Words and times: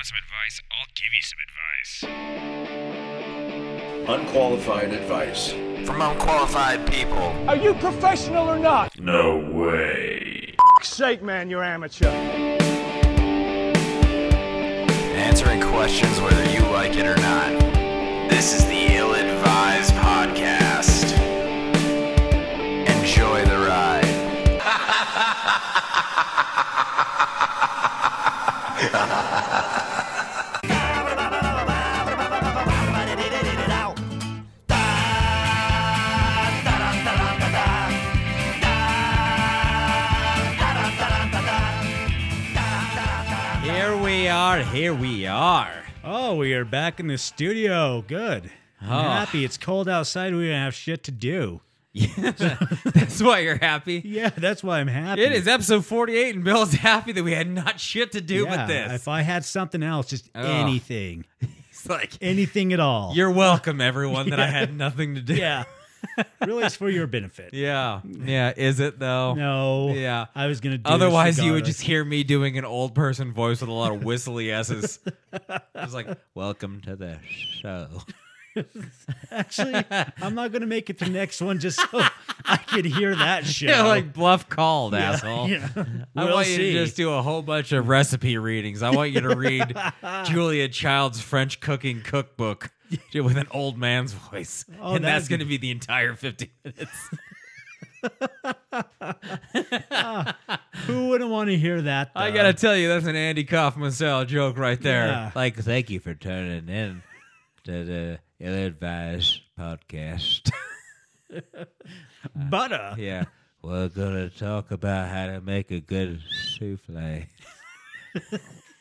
want 0.00 0.06
some 0.06 0.16
advice, 0.16 0.62
I'll 0.70 0.86
give 0.94 1.12
you 1.12 1.20
some 1.20 1.40
advice. 1.44 1.92
Unqualified 4.08 4.92
advice. 4.94 5.52
From 5.86 6.00
unqualified 6.00 6.90
people. 6.90 7.18
Are 7.46 7.56
you 7.56 7.74
professional 7.74 8.48
or 8.48 8.58
not? 8.58 8.98
No 8.98 9.36
way. 9.52 10.54
For 10.78 10.84
sake, 10.84 11.22
man, 11.22 11.50
you're 11.50 11.62
amateur. 11.62 12.08
Answering 15.18 15.60
questions 15.60 16.18
whether 16.20 16.50
you 16.50 16.60
like 16.70 16.96
it 16.96 17.04
or 17.04 17.16
not. 17.16 17.60
This 18.30 18.54
is 18.54 18.64
the 18.64 18.96
Ill 18.96 19.12
Advised 19.14 19.92
Podcast. 19.96 21.12
Enjoy 22.88 23.44
the 23.44 23.58
ride. 23.58 24.06
Here 28.80 29.76
Here 44.72 44.94
we 44.94 45.26
are. 45.26 45.82
Oh, 46.04 46.36
we 46.36 46.54
are 46.54 46.64
back 46.64 47.00
in 47.00 47.08
the 47.08 47.18
studio. 47.18 48.02
Good. 48.06 48.50
I'm 48.80 48.88
Oh. 48.92 49.02
happy. 49.10 49.44
It's 49.44 49.56
cold 49.58 49.88
outside. 49.88 50.32
We 50.34 50.46
don't 50.48 50.56
have 50.60 50.74
shit 50.74 51.02
to 51.04 51.10
do. 51.10 51.60
Yeah, 51.92 52.06
That's 52.84 53.20
why 53.20 53.40
you're 53.40 53.58
happy. 53.58 54.00
Yeah, 54.04 54.30
that's 54.30 54.62
why 54.62 54.78
I'm 54.78 54.86
happy. 54.86 55.22
It 55.24 55.32
is 55.32 55.48
episode 55.48 55.84
48, 55.84 56.36
and 56.36 56.44
Bill's 56.44 56.72
happy 56.88 57.10
that 57.10 57.24
we 57.24 57.32
had 57.32 57.48
not 57.48 57.80
shit 57.80 58.12
to 58.12 58.20
do 58.20 58.44
yeah, 58.44 58.58
with 58.58 58.68
this. 58.68 58.92
If 58.92 59.08
I 59.08 59.22
had 59.22 59.44
something 59.44 59.82
else, 59.82 60.06
just 60.06 60.30
Ugh. 60.36 60.44
anything, 60.46 61.24
It's 61.70 61.88
like, 61.88 62.12
anything 62.20 62.72
at 62.72 62.78
all. 62.78 63.12
you're 63.16 63.30
welcome, 63.32 63.80
everyone, 63.80 64.30
that 64.30 64.38
I 64.38 64.46
had 64.46 64.76
nothing 64.76 65.16
to 65.16 65.20
do. 65.20 65.34
yeah. 65.34 65.64
really, 66.46 66.64
it's 66.64 66.76
for 66.76 66.88
your 66.88 67.06
benefit. 67.06 67.54
Yeah. 67.54 68.00
Yeah. 68.04 68.52
Is 68.56 68.80
it, 68.80 68.98
though? 68.98 69.34
No. 69.34 69.92
Yeah. 69.92 70.26
I 70.34 70.46
was 70.46 70.60
gonna. 70.60 70.78
do 70.78 70.90
Otherwise, 70.90 71.38
you 71.38 71.52
would 71.52 71.64
just 71.64 71.80
hear 71.80 72.04
me 72.04 72.24
doing 72.24 72.58
an 72.58 72.64
old 72.64 72.94
person 72.94 73.32
voice 73.32 73.60
with 73.60 73.70
a 73.70 73.72
lot 73.72 73.92
of 73.92 74.04
whistly 74.04 74.50
S's. 74.50 74.98
It's 75.74 75.94
like, 75.94 76.08
welcome 76.34 76.82
to 76.82 76.94
the 76.94 77.18
show. 77.24 78.02
Actually, 79.30 79.82
I'm 80.20 80.34
not 80.34 80.52
gonna 80.52 80.66
make 80.66 80.90
it 80.90 80.98
to 80.98 81.04
the 81.04 81.10
next 81.10 81.40
one 81.40 81.58
just 81.58 81.80
so 81.80 82.02
I 82.44 82.56
could 82.56 82.84
hear 82.84 83.14
that 83.14 83.46
show. 83.46 83.66
Yeah, 83.66 83.82
like 83.84 84.12
bluff 84.12 84.48
called, 84.48 84.94
asshole. 84.94 85.48
Yeah. 85.48 85.68
I 85.76 86.24
We'll 86.24 86.34
want 86.34 86.48
you 86.48 86.58
to 86.58 86.72
just 86.72 86.96
do 86.96 87.12
a 87.12 87.22
whole 87.22 87.42
bunch 87.42 87.72
of 87.72 87.88
recipe 87.88 88.36
readings. 88.38 88.82
I 88.82 88.90
want 88.90 89.12
you 89.12 89.20
to 89.22 89.36
read 89.36 89.74
Julia 90.24 90.68
Child's 90.68 91.20
French 91.20 91.60
cooking 91.60 92.02
cookbook 92.02 92.70
with 93.14 93.36
an 93.36 93.48
old 93.50 93.78
man's 93.78 94.12
voice. 94.12 94.64
Oh, 94.80 94.94
and 94.94 95.04
that's 95.04 95.28
going 95.28 95.40
to 95.40 95.44
be 95.44 95.56
the 95.56 95.70
entire 95.70 96.14
50 96.14 96.50
minutes. 96.64 97.10
Who 100.86 101.08
wouldn't 101.08 101.30
want 101.30 101.50
to 101.50 101.56
hear 101.56 101.82
that? 101.82 102.10
I 102.14 102.30
got 102.30 102.44
to 102.44 102.54
tell 102.54 102.76
you, 102.76 102.88
that's 102.88 103.06
an 103.06 103.16
Andy 103.16 103.44
Kaufman 103.44 103.92
style 103.92 104.24
joke 104.24 104.56
right 104.56 104.80
there. 104.80 105.08
Yeah. 105.08 105.30
Like, 105.34 105.56
thank 105.56 105.90
you 105.90 106.00
for 106.00 106.14
tuning 106.14 106.68
in 106.68 107.02
to 107.64 107.84
the 107.84 108.18
Ill 108.38 108.54
Advised 108.54 109.40
podcast. 109.58 110.50
butter. 112.34 112.90
Uh, 112.92 112.96
yeah. 112.96 113.24
We're 113.62 113.88
going 113.88 114.14
to 114.14 114.30
talk 114.30 114.70
about 114.70 115.10
how 115.10 115.26
to 115.26 115.42
make 115.42 115.70
a 115.70 115.80
good 115.80 116.22
souffle. 116.58 117.26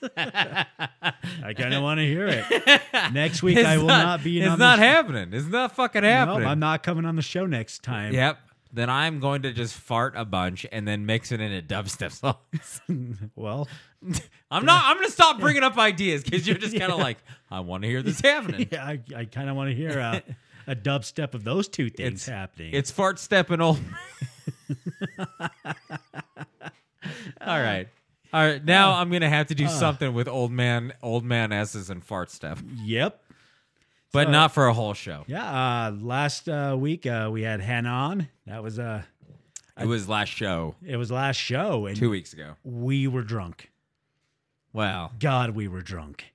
I 0.17 1.53
kind 1.55 1.73
of 1.73 1.83
want 1.83 1.99
to 1.99 2.05
hear 2.05 2.27
it. 2.27 2.81
Next 3.13 3.43
week, 3.43 3.57
I 3.57 3.77
will 3.77 3.87
not, 3.87 4.23
be. 4.23 4.41
It's 4.41 4.57
not 4.57 4.79
happening. 4.79 5.29
It's 5.33 5.47
not 5.47 5.75
fucking 5.75 6.01
No, 6.03 6.07
happening. 6.09 6.47
I'm 6.47 6.59
not 6.59 6.83
coming 6.83 7.05
on 7.05 7.15
the 7.15 7.21
show 7.21 7.45
next 7.45 7.83
time. 7.83 8.13
Yep. 8.13 8.37
Then 8.71 8.89
I'm 8.89 9.19
going 9.19 9.41
to 9.41 9.51
just 9.51 9.73
fart 9.73 10.13
a 10.15 10.23
bunch 10.25 10.65
and 10.71 10.87
then 10.87 11.05
mix 11.07 11.31
it 11.31 11.41
into 11.41 11.61
dubstep 11.61 12.11
songs. 12.11 12.81
Well, 13.35 13.67
I'm 14.51 14.65
not. 14.65 14.83
I'm 14.85 14.95
gonna 14.97 15.09
stop 15.09 15.39
bringing 15.39 15.63
up 15.63 15.77
ideas 15.77 16.23
because 16.23 16.47
you're 16.47 16.57
just 16.57 16.77
kind 16.77 16.91
of 16.91 16.99
like, 16.99 17.17
I 17.49 17.59
want 17.61 17.83
to 17.83 17.89
hear 17.89 18.01
this 18.03 18.21
happening. 18.21 18.67
yeah, 18.71 18.85
I, 18.85 18.99
I 19.15 19.25
kind 19.25 19.49
of 19.49 19.55
want 19.55 19.69
to 19.71 19.75
hear 19.75 19.97
a, 19.99 20.21
a 20.67 20.75
dubstep 20.75 21.33
of 21.33 21.43
those 21.43 21.67
two 21.67 21.89
things 21.89 22.23
It's- 22.23 22.27
happening. 22.27 22.73
It's 22.73 22.91
fart 22.91 23.17
step 23.19 23.49
and 23.49 23.61
old. 23.61 23.79
All 27.41 27.59
right. 27.61 27.87
All 28.33 28.41
right. 28.45 28.63
Now 28.63 28.93
I'm 28.93 29.11
gonna 29.11 29.29
have 29.29 29.47
to 29.47 29.55
do 29.55 29.67
something 29.67 30.13
with 30.13 30.27
old 30.27 30.51
man, 30.51 30.93
old 31.01 31.23
man 31.23 31.51
s's 31.51 31.89
and 31.89 32.03
fart 32.03 32.29
stuff, 32.31 32.61
yep. 32.83 33.23
but 34.11 34.27
So- 34.27 34.31
not 34.31 34.53
for 34.53 34.67
a 34.67 34.73
whole 34.73 34.93
show. 34.93 35.23
Yeah. 35.27 35.87
Uh, 35.87 35.91
last 35.91 36.47
uh, 36.47 36.75
week 36.79 37.05
uh, 37.05 37.29
we 37.31 37.41
had 37.43 37.61
Hannah 37.61 37.89
on. 37.89 38.27
That 38.45 38.61
was 38.63 38.77
uh, 38.79 39.03
It 39.79 39.87
was 39.87 40.07
last 40.09 40.29
show 40.29 40.75
it 40.85 40.97
was 40.97 41.09
last 41.11 41.37
show, 41.37 41.85
and 41.85 41.95
two 41.97 42.09
weeks 42.09 42.33
ago. 42.33 42.55
we 42.63 43.07
were 43.07 43.23
drunk. 43.23 43.71
Wow. 44.73 45.11
God, 45.19 45.51
we 45.51 45.67
were 45.67 45.81
drunk. 45.81 46.25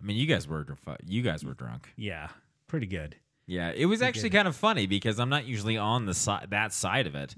I 0.00 0.04
mean, 0.04 0.16
you 0.16 0.26
guys 0.26 0.46
were 0.48 0.66
you 1.06 1.22
guys 1.22 1.44
were 1.44 1.54
drunk. 1.54 1.92
Yeah, 1.96 2.28
pretty 2.68 2.86
good. 2.86 3.16
Yeah, 3.46 3.70
it 3.74 3.86
was 3.86 4.02
actually 4.02 4.30
kind 4.30 4.46
of 4.46 4.54
funny 4.54 4.86
because 4.86 5.18
I'm 5.18 5.28
not 5.28 5.44
usually 5.46 5.76
on 5.76 6.06
the 6.06 6.14
side 6.14 6.46
that 6.50 6.72
side 6.72 7.06
of 7.08 7.14
it, 7.16 7.34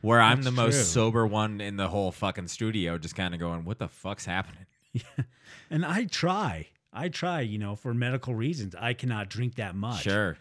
where 0.00 0.20
I'm 0.20 0.42
That's 0.42 0.46
the 0.46 0.62
most 0.62 0.92
sober 0.92 1.26
one 1.26 1.60
in 1.60 1.76
the 1.76 1.88
whole 1.88 2.12
fucking 2.12 2.48
studio, 2.48 2.98
just 2.98 3.14
kind 3.16 3.34
of 3.34 3.40
going, 3.40 3.64
"What 3.64 3.78
the 3.78 3.88
fuck's 3.88 4.24
happening?" 4.24 4.66
And 5.70 5.84
I 5.86 6.04
try. 6.04 6.66
I 6.92 7.08
try. 7.08 7.40
You 7.42 7.58
know, 7.58 7.76
for 7.76 7.94
medical 7.94 8.34
reasons, 8.34 8.74
I 8.78 8.92
cannot 8.94 9.28
drink 9.30 9.54
that 9.56 9.74
much. 9.76 10.02
Sure. 10.02 10.36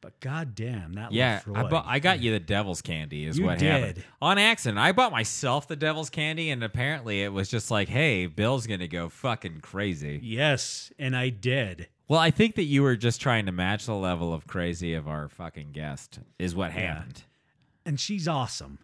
But 0.00 0.18
goddamn, 0.20 0.92
that 0.94 1.12
Yeah, 1.12 1.40
I, 1.52 1.64
bought, 1.64 1.84
I 1.86 1.98
got 1.98 2.20
you 2.20 2.30
the 2.30 2.38
devil's 2.38 2.82
candy. 2.82 3.26
Is 3.26 3.36
You 3.38 3.46
what 3.46 3.60
happened 3.60 4.04
on 4.22 4.38
accident. 4.38 4.78
I 4.78 4.92
bought 4.92 5.10
myself 5.10 5.66
the 5.66 5.74
devil's 5.74 6.08
candy, 6.08 6.50
and 6.50 6.62
apparently 6.62 7.22
it 7.22 7.32
was 7.32 7.48
just 7.48 7.68
like, 7.70 7.88
"Hey, 7.88 8.26
Bill's 8.26 8.66
gonna 8.68 8.86
go 8.88 9.08
fucking 9.08 9.60
crazy." 9.60 10.20
Yes, 10.22 10.92
and 11.00 11.16
I 11.16 11.30
did. 11.30 11.88
Well, 12.06 12.20
I 12.20 12.30
think 12.30 12.54
that 12.54 12.64
you 12.64 12.82
were 12.82 12.96
just 12.96 13.20
trying 13.20 13.46
to 13.46 13.52
match 13.52 13.86
the 13.86 13.94
level 13.94 14.32
of 14.32 14.46
crazy 14.46 14.94
of 14.94 15.08
our 15.08 15.28
fucking 15.28 15.72
guest. 15.72 16.20
Is 16.38 16.54
what 16.54 16.72
Yeah. 16.74 16.94
happened. 16.94 17.22
And 17.88 17.98
she's 17.98 18.28
awesome. 18.28 18.80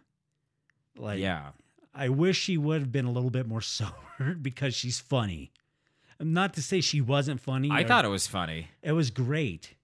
Like, 0.97 1.19
Yeah. 1.19 1.51
I 1.93 2.09
wish 2.09 2.37
she 2.39 2.57
would 2.57 2.81
have 2.81 2.91
been 2.91 3.05
a 3.05 3.11
little 3.11 3.29
bit 3.29 3.47
more 3.47 3.61
sober 3.77 4.33
because 4.41 4.73
she's 4.73 4.99
funny. 4.99 5.51
Not 6.19 6.55
to 6.55 6.61
say 6.63 6.81
she 6.81 7.01
wasn't 7.01 7.39
funny. 7.39 7.69
I 7.69 7.81
or- 7.81 7.87
thought 7.87 8.03
it 8.03 8.09
was 8.09 8.25
funny. 8.25 8.69
it 8.81 8.93
was 8.93 9.11
great. 9.11 9.75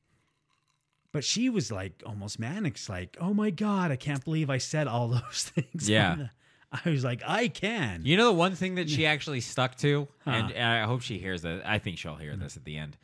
But 1.11 1.23
she 1.23 1.49
was 1.49 1.71
like 1.71 2.01
almost 2.03 2.39
manic. 2.39 2.73
It's 2.73 2.89
like, 2.89 3.15
oh 3.21 3.31
my 3.33 3.51
God, 3.51 3.91
I 3.91 3.95
can't 3.95 4.23
believe 4.23 4.49
I 4.49 4.57
said 4.57 4.87
all 4.87 5.07
those 5.19 5.51
things. 5.53 5.87
Yeah. 5.87 6.27
Uh, 6.71 6.77
I 6.83 6.89
was 6.89 7.03
like, 7.03 7.21
I 7.27 7.47
can. 7.47 8.01
You 8.03 8.17
know 8.17 8.25
the 8.25 8.31
one 8.33 8.55
thing 8.55 8.75
that 8.75 8.89
she 8.89 9.05
actually 9.05 9.41
stuck 9.41 9.75
to, 9.79 10.07
Huh. 10.25 10.31
and 10.31 10.57
I 10.57 10.85
hope 10.85 11.01
she 11.03 11.19
hears 11.19 11.43
that. 11.43 11.61
I 11.63 11.77
think 11.77 11.99
she'll 11.99 12.15
hear 12.15 12.31
mm-hmm. 12.31 12.41
this 12.41 12.57
at 12.57 12.63
the 12.63 12.77
end. 12.77 12.97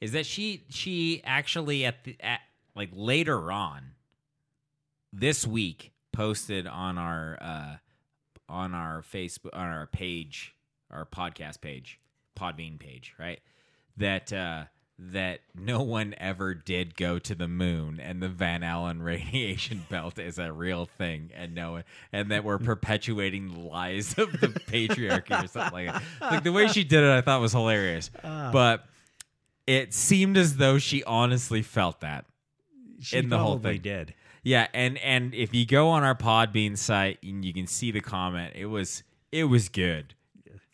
Is 0.00 0.12
that 0.12 0.26
she 0.26 0.62
she 0.68 1.20
actually 1.24 1.84
at 1.84 2.04
the 2.04 2.16
at, 2.20 2.40
like 2.76 2.90
later 2.92 3.50
on 3.50 3.93
this 5.14 5.46
week 5.46 5.92
posted 6.12 6.66
on 6.66 6.98
our 6.98 7.38
uh 7.40 7.76
on 8.48 8.74
our 8.74 9.02
Facebook 9.02 9.50
on 9.54 9.66
our 9.66 9.86
page 9.86 10.54
our 10.90 11.06
podcast 11.06 11.60
page 11.60 12.00
Podbean 12.38 12.78
page 12.78 13.14
right 13.18 13.40
that 13.96 14.32
uh 14.32 14.64
that 14.96 15.40
no 15.56 15.82
one 15.82 16.14
ever 16.18 16.54
did 16.54 16.96
go 16.96 17.18
to 17.18 17.34
the 17.34 17.48
moon 17.48 17.98
and 18.00 18.22
the 18.22 18.28
Van 18.28 18.62
Allen 18.62 19.02
radiation 19.02 19.84
belt 19.90 20.18
is 20.18 20.38
a 20.38 20.52
real 20.52 20.86
thing 20.86 21.30
and 21.34 21.52
no 21.54 21.72
one, 21.72 21.84
and 22.12 22.30
that 22.30 22.44
we're 22.44 22.58
perpetuating 22.58 23.52
the 23.52 23.58
lies 23.58 24.16
of 24.18 24.30
the 24.40 24.48
patriarchy 24.68 25.44
or 25.44 25.48
something 25.48 25.72
like 25.72 25.92
that. 25.92 26.02
Like 26.20 26.44
the 26.44 26.52
way 26.52 26.68
she 26.68 26.84
did 26.84 27.02
it 27.02 27.10
I 27.10 27.22
thought 27.22 27.40
was 27.40 27.52
hilarious. 27.52 28.10
but 28.22 28.84
it 29.66 29.92
seemed 29.94 30.36
as 30.36 30.58
though 30.58 30.78
she 30.78 31.02
honestly 31.02 31.62
felt 31.62 32.00
that. 32.00 32.26
she 33.00 33.16
in 33.16 33.30
the 33.30 33.38
whole 33.38 33.58
thing. 33.58 33.80
did. 33.80 34.14
Yeah, 34.44 34.68
and 34.72 34.98
and 34.98 35.34
if 35.34 35.54
you 35.54 35.66
go 35.66 35.88
on 35.88 36.04
our 36.04 36.14
Podbean 36.14 36.76
site 36.78 37.18
and 37.22 37.44
you 37.44 37.52
can 37.52 37.66
see 37.66 37.90
the 37.90 38.00
comment, 38.00 38.52
it 38.54 38.66
was 38.66 39.02
it 39.32 39.44
was 39.44 39.68
good. 39.68 40.14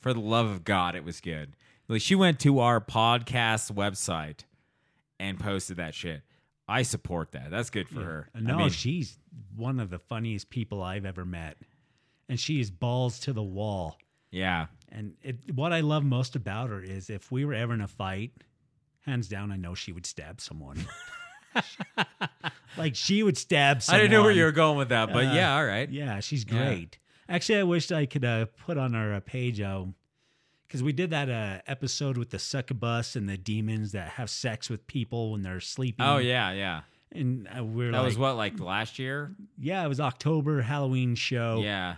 For 0.00 0.12
the 0.12 0.20
love 0.20 0.46
of 0.46 0.64
God, 0.64 0.94
it 0.96 1.04
was 1.04 1.20
good. 1.20 1.54
Like 1.88 2.02
she 2.02 2.14
went 2.14 2.40
to 2.40 2.58
our 2.58 2.80
podcast 2.80 3.72
website 3.72 4.40
and 5.18 5.38
posted 5.38 5.76
that 5.76 5.94
shit. 5.94 6.22
I 6.66 6.82
support 6.82 7.32
that. 7.32 7.50
That's 7.50 7.70
good 7.70 7.88
for 7.88 8.02
her. 8.02 8.30
No, 8.34 8.54
I 8.54 8.58
mean, 8.58 8.70
she's 8.70 9.18
one 9.56 9.80
of 9.80 9.90
the 9.90 9.98
funniest 9.98 10.50
people 10.50 10.82
I've 10.82 11.04
ever 11.04 11.24
met. 11.24 11.56
And 12.28 12.38
she 12.38 12.60
is 12.60 12.70
balls 12.70 13.18
to 13.20 13.32
the 13.32 13.42
wall. 13.42 13.98
yeah, 14.30 14.66
And 14.88 15.14
it, 15.20 15.52
what 15.52 15.72
I 15.72 15.80
love 15.80 16.04
most 16.04 16.36
about 16.36 16.70
her 16.70 16.80
is 16.80 17.10
if 17.10 17.32
we 17.32 17.44
were 17.44 17.54
ever 17.54 17.74
in 17.74 17.80
a 17.80 17.88
fight, 17.88 18.30
hands 19.00 19.28
down, 19.28 19.50
I 19.50 19.56
know 19.56 19.74
she 19.74 19.90
would 19.90 20.06
stab 20.06 20.40
someone. 20.40 20.86
like 22.76 22.94
she 22.94 23.22
would 23.22 23.36
stab 23.36 23.82
I 23.88 23.96
didn't 23.98 24.12
know 24.12 24.22
where 24.22 24.32
you 24.32 24.44
were 24.44 24.52
going 24.52 24.78
with 24.78 24.90
that, 24.90 25.12
but 25.12 25.26
Uh, 25.26 25.32
yeah, 25.32 25.56
all 25.56 25.64
right. 25.64 25.88
Yeah, 25.90 26.20
she's 26.20 26.44
Yeah. 26.44 26.64
great. 26.64 26.98
Actually, 27.28 27.58
I 27.60 27.62
wish 27.64 27.90
I 27.92 28.06
could 28.06 28.24
uh, 28.24 28.46
put 28.66 28.76
on 28.76 28.94
our 28.94 29.14
uh, 29.14 29.20
page 29.20 29.58
because 29.58 29.88
because 30.66 30.82
we 30.82 30.92
did 30.92 31.10
that 31.10 31.28
uh, 31.28 31.60
episode 31.66 32.16
with 32.16 32.30
the 32.30 32.38
succubus 32.38 33.16
and 33.16 33.28
the 33.28 33.36
demons 33.36 33.92
that 33.92 34.10
have 34.12 34.30
sex 34.30 34.68
with 34.70 34.86
people 34.86 35.32
when 35.32 35.42
they're 35.42 35.60
sleeping. 35.60 36.04
Oh 36.06 36.18
yeah, 36.18 36.52
yeah. 36.52 36.80
and 37.12 37.48
uh, 37.56 37.64
we're 37.64 37.90
That 37.92 37.98
like, 37.98 38.06
was 38.06 38.18
what 38.18 38.36
like 38.36 38.58
last 38.60 38.98
year. 38.98 39.32
yeah, 39.58 39.84
it 39.84 39.88
was 39.88 40.00
October 40.00 40.62
Halloween 40.62 41.14
show. 41.16 41.60
Yeah, 41.62 41.96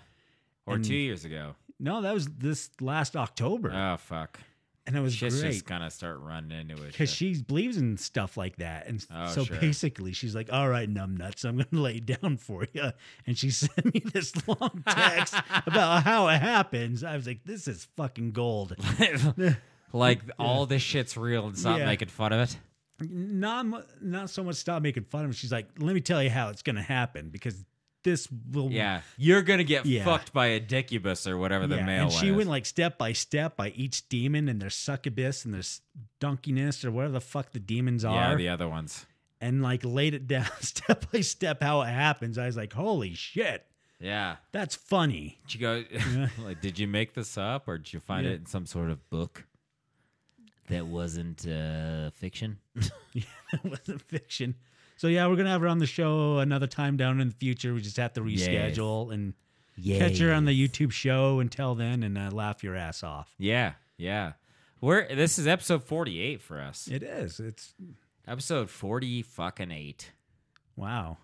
or 0.66 0.76
And- 0.76 0.84
two 0.84 0.94
years 0.96 1.24
ago. 1.24 1.54
no, 1.78 2.00
that 2.02 2.14
was 2.14 2.26
this 2.28 2.70
last 2.80 3.14
October, 3.16 3.70
Oh 3.74 3.96
fuck. 3.98 4.38
And 4.86 4.96
it 4.96 5.00
was 5.00 5.14
Shit's 5.14 5.40
great. 5.40 5.52
just 5.52 5.64
gonna 5.66 5.90
start 5.90 6.18
running 6.20 6.58
into 6.58 6.74
it. 6.82 6.88
because 6.92 7.10
she 7.12 7.40
believes 7.42 7.76
in 7.76 7.96
stuff 7.96 8.36
like 8.36 8.56
that, 8.56 8.86
and 8.86 9.04
Oh, 9.10 9.28
so 9.28 9.44
sure. 9.44 9.58
basically, 9.60 10.12
she's 10.12 10.34
like, 10.34 10.52
"All 10.52 10.68
right, 10.68 10.92
numbnuts, 10.92 11.44
I'm 11.44 11.56
going 11.56 11.66
to 11.72 11.80
lay 11.80 11.96
it 11.96 12.06
down 12.06 12.36
for 12.36 12.66
you." 12.72 12.90
And 13.26 13.38
she 13.38 13.50
sent 13.52 13.92
me 13.94 14.00
this 14.12 14.32
long 14.48 14.82
text 14.88 15.34
about 15.66 16.02
how 16.04 16.28
it 16.28 16.40
happens. 16.40 17.04
I 17.04 17.14
was 17.16 17.26
like, 17.26 17.44
"This 17.44 17.68
is 17.68 17.86
fucking 17.96 18.32
gold." 18.32 18.74
like 19.92 20.20
all 20.38 20.66
this 20.66 20.82
shit's 20.82 21.16
real 21.16 21.46
and 21.46 21.58
stop 21.58 21.78
Yeah. 21.78 21.86
making 21.86 22.08
fun 22.08 22.32
of 22.32 22.40
it. 22.40 22.56
Not 23.10 23.66
not 24.02 24.30
so 24.30 24.44
much 24.44 24.56
stop 24.56 24.82
making 24.82 25.04
fun 25.04 25.22
of 25.22 25.26
him. 25.26 25.32
She's 25.32 25.50
like, 25.52 25.66
"Let 25.78 25.94
me 25.94 26.00
tell 26.00 26.22
you 26.22 26.30
how 26.30 26.48
it's 26.50 26.62
going 26.62 26.76
to 26.76 26.82
happen 26.82 27.30
because 27.30 27.64
this 28.02 28.28
will." 28.50 28.70
Yeah, 28.70 29.02
you're 29.16 29.42
gonna 29.42 29.64
get 29.64 29.86
Yeah. 29.86 30.04
fucked 30.04 30.32
by 30.32 30.46
a 30.46 30.60
dicubus 30.60 31.26
or 31.26 31.36
whatever 31.38 31.66
the 31.66 31.76
Yeah, 31.76 31.84
male 31.86 32.02
and 32.04 32.12
she 32.12 32.30
one 32.30 32.38
went 32.38 32.50
like 32.50 32.66
step 32.66 32.98
by 32.98 33.12
step 33.12 33.56
by 33.56 33.70
each 33.70 34.08
demon 34.08 34.48
and 34.48 34.60
their 34.60 34.70
succubus 34.70 35.44
and 35.44 35.52
their 35.54 35.60
s- 35.60 35.80
donkiness 36.20 36.84
or 36.84 36.90
whatever 36.90 37.12
the 37.12 37.20
fuck 37.20 37.52
the 37.52 37.60
demons 37.60 38.04
are. 38.04 38.30
yeah, 38.30 38.34
the 38.36 38.48
other 38.48 38.68
ones. 38.68 39.06
and 39.40 39.62
like 39.62 39.84
laid 39.84 40.14
it 40.14 40.26
down 40.34 40.46
step 40.60 41.10
by 41.12 41.20
step 41.20 41.62
how 41.62 41.82
it 41.82 41.88
happens. 41.88 42.38
I 42.38 42.46
was 42.46 42.56
like, 42.56 42.72
holy 42.72 43.14
shit, 43.14 43.66
Yeah. 44.00 44.36
that's 44.52 44.74
funny. 44.76 45.38
Did 45.48 45.54
you 45.54 45.60
go? 45.60 46.28
like, 46.44 46.60
did 46.60 46.78
you 46.78 46.86
make 46.88 47.14
this 47.14 47.36
up, 47.36 47.66
or 47.68 47.78
did 47.78 47.92
you 47.92 48.00
find 48.00 48.24
Yeah. 48.26 48.32
it 48.32 48.40
in 48.40 48.46
some 48.46 48.66
sort 48.66 48.90
of 48.90 49.08
book 49.10 49.44
that 50.68 50.86
wasn't 50.86 51.46
uh, 51.46 52.10
fiction? 52.10 52.58
That 53.52 53.64
wasn't 53.64 54.00
fiction. 54.02 54.54
So 55.02 55.08
yeah, 55.08 55.26
we're 55.26 55.34
gonna 55.34 55.48
have 55.48 55.62
her 55.62 55.66
on 55.66 55.78
the 55.78 55.86
show 55.86 56.38
another 56.38 56.68
time 56.68 56.96
down 56.96 57.20
in 57.20 57.30
the 57.30 57.34
future. 57.34 57.74
We 57.74 57.80
just 57.80 57.96
have 57.96 58.12
to 58.12 58.20
reschedule 58.20 59.12
and 59.12 59.34
catch 59.98 60.18
her 60.20 60.32
on 60.32 60.44
the 60.44 60.52
YouTube 60.52 60.92
show 60.92 61.40
until 61.40 61.74
then 61.74 62.04
and 62.04 62.16
uh, 62.16 62.30
laugh 62.30 62.62
your 62.62 62.76
ass 62.76 63.02
off. 63.02 63.34
Yeah, 63.36 63.72
yeah. 63.96 64.34
We're 64.80 65.12
this 65.12 65.40
is 65.40 65.48
episode 65.48 65.82
forty-eight 65.82 66.40
for 66.40 66.60
us. 66.60 66.86
It 66.86 67.02
is. 67.02 67.40
It's 67.40 67.74
Episode 68.28 68.70
forty 68.70 69.22
fucking 69.22 69.72
eight. 69.72 70.12
wow. 70.76 71.18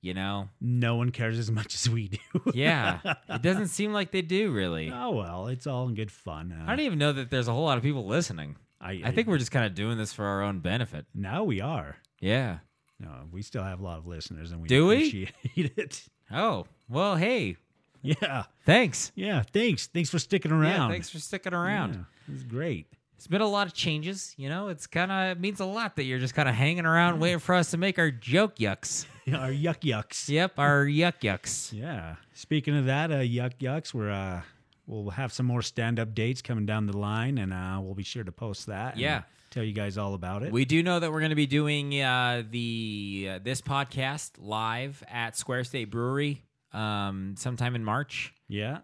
You 0.00 0.14
know? 0.14 0.48
No 0.60 0.96
one 0.96 1.12
cares 1.12 1.38
as 1.38 1.52
much 1.52 1.76
as 1.76 1.88
we 1.88 2.08
do. 2.08 2.18
Yeah. 2.52 2.98
it 3.28 3.42
doesn't 3.42 3.68
seem 3.68 3.92
like 3.92 4.10
they 4.10 4.22
do 4.22 4.50
really. 4.50 4.90
oh 4.92 5.10
well, 5.10 5.46
it's 5.46 5.68
all 5.68 5.86
in 5.86 5.94
good 5.94 6.10
fun. 6.10 6.52
Uh, 6.52 6.64
I 6.64 6.74
don't 6.74 6.84
even 6.84 6.98
know 6.98 7.12
that 7.12 7.30
there's 7.30 7.46
a 7.46 7.52
whole 7.52 7.66
lot 7.66 7.78
of 7.78 7.84
people 7.84 8.08
listening. 8.08 8.56
I, 8.80 9.02
I 9.04 9.12
think 9.12 9.28
we're 9.28 9.38
just 9.38 9.52
kind 9.52 9.66
of 9.66 9.76
doing 9.76 9.98
this 9.98 10.12
for 10.12 10.24
our 10.24 10.42
own 10.42 10.58
benefit. 10.58 11.06
now 11.14 11.44
we 11.44 11.60
are. 11.60 11.98
Yeah. 12.18 12.58
No, 13.00 13.10
we 13.32 13.42
still 13.42 13.62
have 13.64 13.80
a 13.80 13.82
lot 13.82 13.98
of 13.98 14.06
listeners, 14.06 14.52
and 14.52 14.60
we 14.62 14.68
Do 14.68 14.86
we? 14.86 14.96
appreciate 14.96 15.32
it. 15.78 16.04
Oh 16.30 16.66
well, 16.88 17.16
hey, 17.16 17.56
Yeah, 18.02 18.44
thanks. 18.66 19.10
yeah. 19.14 19.42
Thanks, 19.42 19.86
thanks 19.88 20.10
for 20.10 20.18
sticking 20.18 20.50
Yeah, 20.50 20.58
around. 20.58 20.90
thanks 20.90 21.08
for 21.10 21.18
sticking 21.18 21.54
around. 21.54 21.94
Yeah, 21.94 22.00
it 22.28 22.32
was 22.32 22.42
great. 22.44 22.86
It's 23.16 23.26
been 23.26 23.40
a 23.42 23.46
lot 23.48 23.66
of 23.66 23.74
changes. 23.74 24.34
You 24.38 24.48
know, 24.48 24.68
it's 24.68 24.86
kind 24.86 25.10
of 25.12 25.36
it 25.36 25.40
means 25.40 25.60
a 25.60 25.64
lot 25.66 25.96
that 25.96 26.04
you're 26.04 26.18
just 26.18 26.34
kind 26.34 26.48
of 26.48 26.54
hanging 26.54 26.86
around 26.86 27.20
waiting 27.20 27.38
for 27.38 27.54
us 27.54 27.70
to 27.72 27.76
make 27.78 27.98
our 27.98 28.10
joke 28.10 28.56
yucks. 28.56 29.06
Our 29.30 29.50
yuck 29.52 29.80
yucks. 29.82 30.28
Yep, 30.28 30.58
our 30.58 30.84
yuck 30.86 31.20
yucks. 31.20 31.72
Yeah. 31.72 32.16
Speaking 32.34 32.76
of 32.76 32.86
that, 32.86 33.12
uh, 33.12 33.16
yuck 33.16 33.58
yucks, 33.60 33.94
we're 33.94 34.10
uh, 34.10 34.40
we'll 34.88 35.10
have 35.10 35.32
some 35.32 35.46
more 35.46 35.62
stand 35.62 36.00
up 36.00 36.14
dates 36.16 36.42
coming 36.42 36.66
down 36.66 36.86
the 36.86 36.96
line, 36.96 37.38
and 37.38 37.52
uh, 37.52 37.78
we'll 37.80 37.94
be 37.94 38.02
sure 38.02 38.24
to 38.24 38.32
post 38.32 38.66
that. 38.66 38.92
and 38.94 39.00
Yeah. 39.00 39.22
Tell 39.50 39.64
you 39.64 39.72
guys 39.72 39.98
all 39.98 40.14
about 40.14 40.42
it. 40.42 40.52
We 40.52 40.64
do 40.64 40.82
know 40.82 41.00
that 41.00 41.10
we're 41.10 41.20
going 41.20 41.30
to 41.30 41.36
be 41.36 41.46
doing 41.46 42.00
uh, 42.00 42.42
the 42.48 43.30
uh, 43.32 43.38
this 43.42 43.60
podcast 43.60 44.32
live 44.38 45.02
at 45.08 45.36
Square 45.36 45.64
State 45.64 45.90
Brewery 45.90 46.42
um, 46.72 47.34
sometime 47.36 47.74
in 47.74 47.84
March. 47.84 48.32
yeah. 48.48 48.78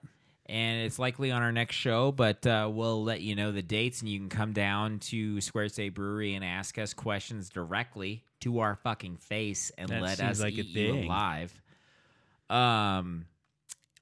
and 0.47 0.83
it's 0.83 0.99
likely 0.99 1.31
on 1.33 1.43
our 1.43 1.53
next 1.53 1.77
show, 1.77 2.13
but 2.13 2.47
uh, 2.47 2.69
we'll 2.73 3.03
let 3.03 3.21
you 3.21 3.35
know 3.35 3.53
the 3.53 3.63
dates, 3.63 4.01
and 4.01 4.09
you 4.09 4.19
can 4.19 4.29
come 4.29 4.53
down 4.53 4.99
to 5.01 5.41
Square 5.41 5.69
State 5.71 5.95
Brewery 5.95 6.35
and 6.35 6.45
ask 6.45 6.79
us 6.79 6.95
questions 6.95 7.49
directly 7.49 8.25
to 8.41 8.61
our 8.61 8.77
fucking 8.77 9.17
face 9.17 9.73
and 9.79 9.89
That 9.89 10.03
let 10.03 10.21
us 10.21 10.41
like 10.41 10.55
eat 10.55 10.67
you 10.67 10.95
alive. 10.95 11.53
Um, 12.51 13.27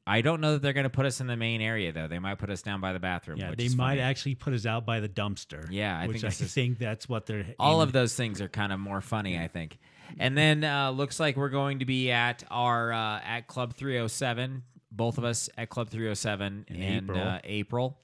I 0.06 0.20
don't 0.20 0.40
know 0.42 0.52
that 0.52 0.62
they're 0.62 0.72
going 0.74 0.84
to 0.84 0.90
put 0.90 1.06
us 1.06 1.20
in 1.20 1.26
the 1.26 1.36
main 1.36 1.60
area 1.62 1.90
though. 1.92 2.06
They 2.08 2.18
might 2.18 2.36
put 2.38 2.50
us 2.50 2.60
down 2.60 2.80
by 2.80 2.92
the 2.92 2.98
bathroom. 3.00 3.38
Yeah, 3.38 3.54
they 3.56 3.68
might 3.70 3.76
funny. 3.96 4.00
actually 4.00 4.34
put 4.34 4.52
us 4.52 4.66
out 4.66 4.84
by 4.84 5.00
the 5.00 5.08
dumpster. 5.08 5.66
Yeah, 5.70 5.98
I 5.98 6.06
which 6.06 6.20
think 6.20 6.24
I 6.24 6.28
is- 6.44 6.52
think 6.54 6.78
that's 6.78 7.08
what 7.08 7.26
they're 7.26 7.46
all 7.58 7.76
aiming- 7.76 7.82
of 7.88 7.92
those 7.92 8.14
things 8.14 8.40
are 8.42 8.48
kind 8.48 8.72
of 8.72 8.80
more 8.80 9.00
funny, 9.00 9.38
I 9.38 9.48
think. 9.48 9.78
And 10.18 10.36
then 10.36 10.62
uh, 10.64 10.90
looks 10.90 11.18
like 11.18 11.36
we're 11.36 11.48
going 11.48 11.78
to 11.78 11.86
be 11.86 12.10
at 12.10 12.44
our 12.50 12.92
uh, 12.92 13.20
at 13.24 13.46
Club 13.46 13.72
307, 13.74 14.62
both 14.92 15.16
of 15.18 15.24
us 15.24 15.48
at 15.56 15.70
Club 15.70 15.88
307 15.88 16.66
in, 16.68 16.76
In 16.76 16.82
April. 17.04 17.18
Uh, 17.20 17.38
April. 17.42 17.98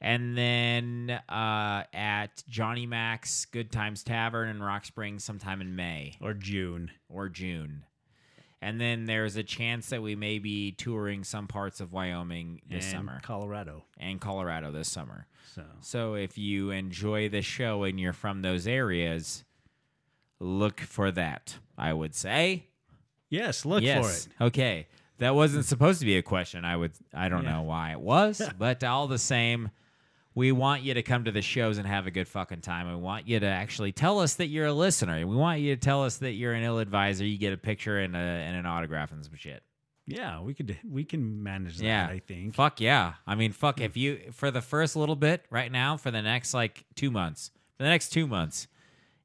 And 0.00 0.36
then 0.36 1.10
uh, 1.28 1.84
at 1.92 2.44
Johnny 2.48 2.86
Mac's 2.86 3.46
Good 3.46 3.72
Times 3.72 4.02
Tavern 4.04 4.48
in 4.50 4.62
Rock 4.62 4.84
Springs 4.84 5.24
sometime 5.24 5.60
in 5.62 5.74
May 5.76 6.16
or 6.20 6.34
June. 6.34 6.90
or 7.08 7.28
June. 7.28 7.84
And 8.64 8.80
then 8.80 9.04
there's 9.04 9.36
a 9.36 9.42
chance 9.42 9.90
that 9.90 10.00
we 10.02 10.16
may 10.16 10.38
be 10.38 10.72
touring 10.72 11.22
some 11.22 11.46
parts 11.46 11.80
of 11.80 11.92
Wyoming 11.92 12.62
this 12.68 12.84
and 12.86 12.92
summer 12.92 13.20
Colorado. 13.22 13.84
and 13.98 14.18
Colorado 14.20 14.72
this 14.72 14.88
summer. 14.90 15.26
So 15.54 15.62
So 15.80 16.14
if 16.14 16.38
you 16.38 16.70
enjoy 16.70 17.28
the 17.28 17.42
show 17.42 17.84
and 17.84 18.00
you're 18.00 18.14
from 18.14 18.40
those 18.40 18.66
areas, 18.66 19.44
look 20.40 20.80
for 20.80 21.10
that. 21.10 21.56
I 21.76 21.92
would 21.92 22.14
say. 22.14 22.64
yes, 23.28 23.64
look 23.64 23.82
yes. 23.82 24.26
for 24.26 24.30
it. 24.44 24.46
Okay. 24.48 24.86
That 25.18 25.34
wasn't 25.34 25.64
supposed 25.64 26.00
to 26.00 26.06
be 26.06 26.16
a 26.16 26.22
question. 26.22 26.64
I 26.64 26.76
would 26.76 26.92
I 27.12 27.28
don't 27.28 27.44
Yeah. 27.44 27.56
know 27.56 27.62
why 27.62 27.92
it 27.92 28.00
was, 28.00 28.40
but 28.58 28.82
all 28.82 29.06
the 29.08 29.18
same, 29.18 29.70
we 30.34 30.52
want 30.52 30.82
you 30.82 30.94
to 30.94 31.02
come 31.02 31.24
to 31.24 31.30
the 31.30 31.42
shows 31.42 31.78
and 31.78 31.86
have 31.86 32.06
a 32.06 32.10
good 32.10 32.26
fucking 32.26 32.60
time. 32.60 32.88
We 32.88 32.96
want 32.96 33.28
you 33.28 33.38
to 33.40 33.46
actually 33.46 33.92
tell 33.92 34.18
us 34.18 34.34
that 34.34 34.48
you're 34.48 34.66
a 34.66 34.72
listener. 34.72 35.24
We 35.26 35.36
want 35.36 35.60
you 35.60 35.74
to 35.74 35.80
tell 35.80 36.04
us 36.04 36.16
that 36.18 36.32
you're 36.32 36.52
an 36.52 36.64
ill 36.64 36.78
advisor. 36.78 37.24
You 37.24 37.38
get 37.38 37.52
a 37.52 37.56
picture 37.56 38.00
and, 38.00 38.16
a, 38.16 38.18
and 38.18 38.56
an 38.56 38.66
autograph 38.66 39.12
and 39.12 39.24
some 39.24 39.36
shit. 39.36 39.62
Yeah, 40.06 40.42
we 40.42 40.52
could 40.52 40.76
we 40.86 41.04
can 41.04 41.42
manage 41.42 41.78
that. 41.78 41.84
Yeah, 41.84 42.06
I 42.06 42.18
think. 42.18 42.54
Fuck 42.54 42.80
yeah. 42.80 43.14
I 43.26 43.36
mean, 43.36 43.52
fuck 43.52 43.80
if 43.80 43.96
you 43.96 44.32
for 44.32 44.50
the 44.50 44.60
first 44.60 44.96
little 44.96 45.16
bit 45.16 45.46
right 45.48 45.72
now 45.72 45.96
for 45.96 46.10
the 46.10 46.20
next 46.20 46.52
like 46.52 46.84
two 46.94 47.10
months 47.10 47.50
for 47.76 47.84
the 47.84 47.88
next 47.88 48.10
two 48.10 48.26
months, 48.26 48.68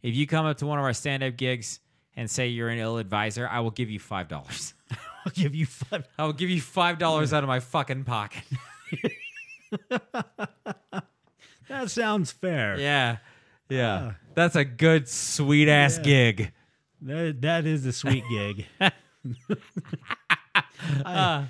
if 0.02 0.16
you 0.16 0.26
come 0.26 0.46
up 0.46 0.58
to 0.60 0.66
one 0.66 0.80
of 0.80 0.86
our 0.86 0.94
stand 0.94 1.22
up 1.22 1.36
gigs 1.36 1.82
and 2.16 2.32
say 2.32 2.48
you're 2.48 2.70
an 2.70 2.80
ill 2.80 2.98
advisor, 2.98 3.48
I 3.48 3.60
will 3.60 3.72
give 3.72 3.90
you 3.90 4.00
five 4.00 4.30
dollars. 4.30 4.74
I'll 5.26 5.34
give 5.34 5.54
you 5.54 5.66
five. 5.66 6.08
I 6.18 6.24
will 6.24 6.34
give 6.34 6.50
you 6.50 6.62
five 6.62 6.98
dollars 6.98 7.34
out 7.34 7.44
of 7.44 7.50
my 7.50 7.60
fucking 7.60 8.06
pocket. 8.06 8.44
That 11.70 11.90
sounds 11.92 12.32
fair. 12.32 12.78
yeah, 12.80 13.18
yeah. 13.70 14.14
That's 14.36 14.56
a 14.56 14.66
good 14.66 15.08
sweet 15.08 15.70
ass 15.70 15.98
Yeah. 15.98 16.04
gig. 16.04 16.52
That, 17.02 17.42
that 17.42 17.66
is 17.66 17.86
a 17.86 17.94
sweet 17.94 18.24
gig. 18.30 18.66
I, 21.06 21.46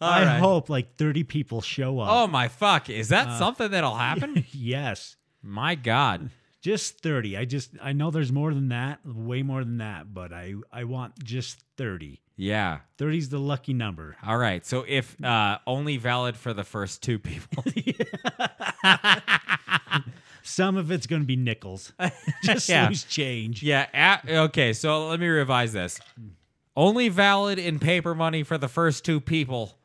All 0.00 0.08
I 0.10 0.24
right. 0.24 0.38
hope 0.38 0.68
like 0.68 0.96
30 0.96 1.24
people 1.24 1.60
show 1.60 1.98
up. 2.00 2.08
Oh 2.10 2.26
my 2.26 2.48
fuck! 2.48 2.88
Is 2.90 3.08
that 3.08 3.28
Uh, 3.28 3.38
something 3.38 3.70
that'll 3.70 3.94
happen? 3.96 4.44
yes. 4.52 5.16
my 5.42 5.74
god. 5.74 6.30
Just 6.60 7.00
30. 7.00 7.36
I 7.36 7.44
just 7.44 7.70
I 7.82 7.92
know 7.92 8.10
there's 8.10 8.32
more 8.32 8.52
than 8.52 8.68
that, 8.68 9.00
way 9.04 9.42
more 9.42 9.62
than 9.64 9.78
that, 9.78 10.12
but 10.12 10.32
I 10.32 10.54
I 10.72 10.84
want 10.84 11.22
just 11.22 11.62
30. 11.76 12.20
Yeah. 12.40 12.78
30's 12.98 13.28
the 13.30 13.38
lucky 13.40 13.74
number. 13.74 14.16
All 14.24 14.38
right. 14.38 14.64
So 14.64 14.84
if 14.86 15.22
uh, 15.22 15.58
only 15.66 15.96
valid 15.96 16.36
for 16.36 16.54
the 16.54 16.62
first 16.64 17.02
two 17.02 17.18
people. 17.18 17.64
Some 20.42 20.76
of 20.76 20.90
it's 20.90 21.06
going 21.06 21.22
to 21.22 21.26
be 21.26 21.36
nickels. 21.36 21.92
just 22.44 22.68
Yeah. 22.68 22.88
loose 22.88 23.02
change. 23.04 23.62
Yeah. 23.62 24.20
a- 24.24 24.38
okay. 24.44 24.72
So 24.72 25.08
let 25.08 25.20
me 25.20 25.26
revise 25.26 25.72
this. 25.72 26.00
Only 26.76 27.08
valid 27.08 27.58
in 27.58 27.78
paper 27.80 28.14
money 28.14 28.44
for 28.44 28.56
the 28.56 28.68
first 28.68 29.04
two 29.04 29.20
people, 29.20 29.76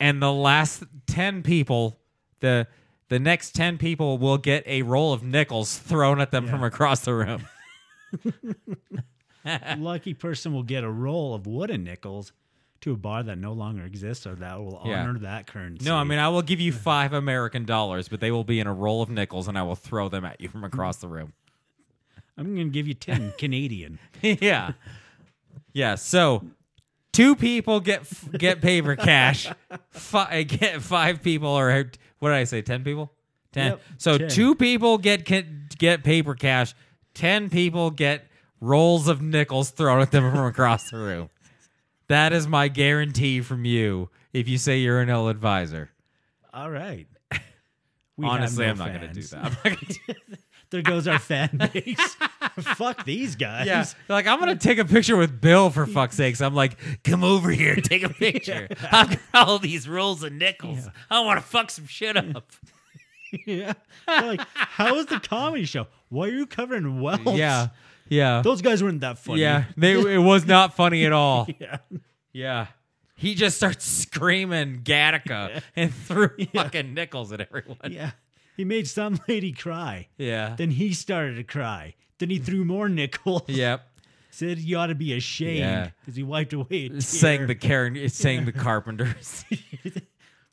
and 0.00 0.22
the 0.22 0.32
last 0.32 0.82
ten 1.06 1.42
people, 1.42 1.98
the 2.40 2.66
the 3.10 3.18
next 3.18 3.54
ten 3.54 3.76
people 3.76 4.16
will 4.16 4.38
get 4.38 4.66
a 4.66 4.80
roll 4.82 5.12
of 5.12 5.22
nickels 5.22 5.76
thrown 5.76 6.22
at 6.22 6.30
them 6.30 6.48
from 6.48 6.64
across 6.64 7.00
the 7.00 7.12
room. 7.14 7.46
Lucky 9.78 10.14
person 10.14 10.52
will 10.52 10.62
get 10.62 10.84
a 10.84 10.90
roll 10.90 11.34
of 11.34 11.46
wooden 11.46 11.84
nickels 11.84 12.32
to 12.80 12.92
a 12.92 12.96
bar 12.96 13.22
that 13.22 13.38
no 13.38 13.52
longer 13.52 13.82
exists 13.84 14.26
or 14.26 14.34
that 14.36 14.58
will 14.60 14.82
Yeah. 14.84 15.02
honor 15.02 15.18
that 15.20 15.46
currency. 15.46 15.84
No, 15.86 15.96
I 15.96 16.04
mean 16.04 16.18
I 16.18 16.28
will 16.28 16.42
give 16.42 16.60
you 16.60 16.72
five 16.72 17.12
American 17.12 17.64
dollars, 17.64 18.08
but 18.08 18.20
they 18.20 18.30
will 18.30 18.44
be 18.44 18.60
in 18.60 18.66
a 18.66 18.74
roll 18.74 19.00
of 19.02 19.08
nickels, 19.10 19.48
and 19.48 19.56
I 19.58 19.62
will 19.62 19.74
throw 19.76 20.08
them 20.08 20.24
at 20.24 20.40
you 20.40 20.48
from 20.48 20.64
across 20.64 20.98
the 20.98 21.08
room. 21.08 21.32
I'm 22.36 22.54
going 22.54 22.66
to 22.66 22.72
give 22.72 22.88
you 22.88 22.94
10 22.94 23.34
Canadian. 23.38 23.98
yeah, 24.20 24.72
yeah. 25.72 25.94
So 25.94 26.44
two 27.12 27.36
people 27.36 27.80
get 27.80 28.06
get 28.36 28.60
paper 28.60 28.96
cash. 28.96 29.48
Five 29.90 30.28
eh, 30.32 30.42
get 30.42 30.82
five 30.82 31.22
people, 31.22 31.48
or 31.48 31.72
what 32.18 32.30
did 32.30 32.36
I 32.36 32.44
say? 32.44 32.60
Ten 32.62 32.82
people. 32.84 33.12
Ten. 33.52 33.72
Yep, 33.72 33.82
so 33.98 34.18
10. 34.18 34.28
two 34.30 34.54
people 34.56 34.98
get 34.98 35.24
get 35.78 36.02
paper 36.02 36.34
cash. 36.34 36.74
Ten 37.14 37.48
people 37.48 37.90
get 37.90 38.26
rolls 38.60 39.08
of 39.08 39.20
nickels 39.22 39.70
thrown 39.70 40.00
at 40.00 40.10
them 40.10 40.30
from 40.30 40.46
across 40.46 40.90
the 40.90 40.98
room. 40.98 41.30
That 42.08 42.32
is 42.32 42.46
my 42.46 42.68
guarantee 42.68 43.40
from 43.40 43.64
you. 43.64 44.10
If 44.32 44.48
you 44.48 44.58
say 44.58 44.78
you're 44.78 45.00
an 45.00 45.08
ill 45.08 45.28
advisor, 45.28 45.90
All 46.52 46.70
right. 46.70 47.06
We 48.16 48.26
honestly, 48.28 48.64
no 48.66 48.70
I'm 48.72 48.78
not 48.78 48.88
going 48.94 49.00
to 49.00 49.08
do 49.12 49.22
that. 49.22 49.44
I'm 49.44 49.52
not 49.52 49.62
gonna 49.64 49.76
do- 50.06 50.36
There 50.70 50.82
goes 50.82 51.06
our 51.08 51.18
fan 51.18 51.50
base. 51.72 52.16
Fuck 52.60 53.04
these 53.04 53.34
guys. 53.36 53.66
yeah, 53.66 53.82
They're 53.84 54.16
like 54.16 54.26
I'm 54.28 54.40
going 54.40 54.56
to 54.56 54.68
take 54.68 54.78
a 54.78 54.84
picture 54.84 55.16
with 55.16 55.40
Bill 55.40 55.68
for 55.70 55.84
fuck's 55.86 56.16
sakes. 56.16 56.40
I'm 56.40 56.54
like, 56.54 56.76
come 57.04 57.22
over 57.24 57.50
here, 57.50 57.74
take 57.76 58.02
a 58.04 58.08
picture. 58.08 58.68
I've 58.90 59.10
got 59.10 59.48
all 59.48 59.58
these 59.58 59.88
rolls 59.88 60.22
of 60.22 60.32
nickels. 60.32 60.88
I 61.10 61.20
want 61.20 61.38
to 61.40 61.44
fuck 61.46 61.70
some 61.70 61.86
shit 61.86 62.16
up. 62.16 62.50
yeah. 63.46 63.74
They're 64.06 64.22
like, 64.36 64.40
how 64.54 64.94
is 64.96 65.06
the 65.06 65.20
comedy 65.20 65.64
show? 65.64 65.86
Why 66.08 66.26
are 66.28 66.30
you 66.32 66.46
covering 66.46 67.00
Wells? 67.00 67.36
yeah, 67.36 67.68
yeah, 68.08 68.42
Those 68.42 68.62
guys 68.62 68.82
weren't 68.82 69.00
that 69.00 69.18
funny. 69.18 69.40
yeah. 69.40 69.64
They 69.76 69.92
it 70.14 70.18
was 70.18 70.46
not 70.46 70.74
funny 70.74 71.04
at 71.06 71.12
all. 71.12 71.46
Yeah. 71.58 71.78
Yeah. 72.32 72.66
He 73.16 73.34
just 73.36 73.56
starts 73.56 73.84
screaming 73.86 74.80
Gattaca 74.82 75.62
and 75.76 75.94
threw 75.94 76.30
fucking 76.52 76.92
nickels 76.94 77.32
at 77.32 77.40
everyone. 77.40 77.78
Yeah. 77.88 78.10
He 78.56 78.64
made 78.64 78.86
some 78.88 79.18
lady 79.28 79.52
cry. 79.52 80.08
Yeah. 80.18 80.54
Then 80.56 80.70
he 80.70 80.92
started 80.92 81.36
to 81.36 81.44
cry. 81.44 81.94
Then 82.18 82.30
he 82.30 82.38
threw 82.38 82.64
more 82.64 82.88
nickels. 82.88 83.42
Yep. 83.48 83.86
Said 84.30 84.58
you 84.58 84.76
ought 84.78 84.88
to 84.88 84.96
be 84.96 85.12
ashamed 85.14 85.58
Yeah. 85.60 85.90
because 86.00 86.16
he 86.16 86.24
wiped 86.24 86.52
away 86.52 86.86
a 86.86 86.88
tear. 86.88 87.00
Sang 87.00 87.46
the 87.46 87.54
Karen 87.54 88.08
sang 88.08 88.44
the 88.46 88.52
Carpenters. 88.52 89.44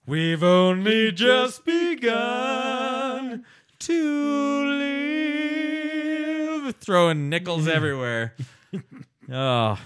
We've 0.05 0.43
only 0.43 1.11
just 1.11 1.65
begun 1.65 3.43
to 3.79 4.65
live. 4.65 5.70
Throwing 6.79 7.29
nickels 7.29 7.67
everywhere. 7.67 8.35
Oh. 9.31 9.77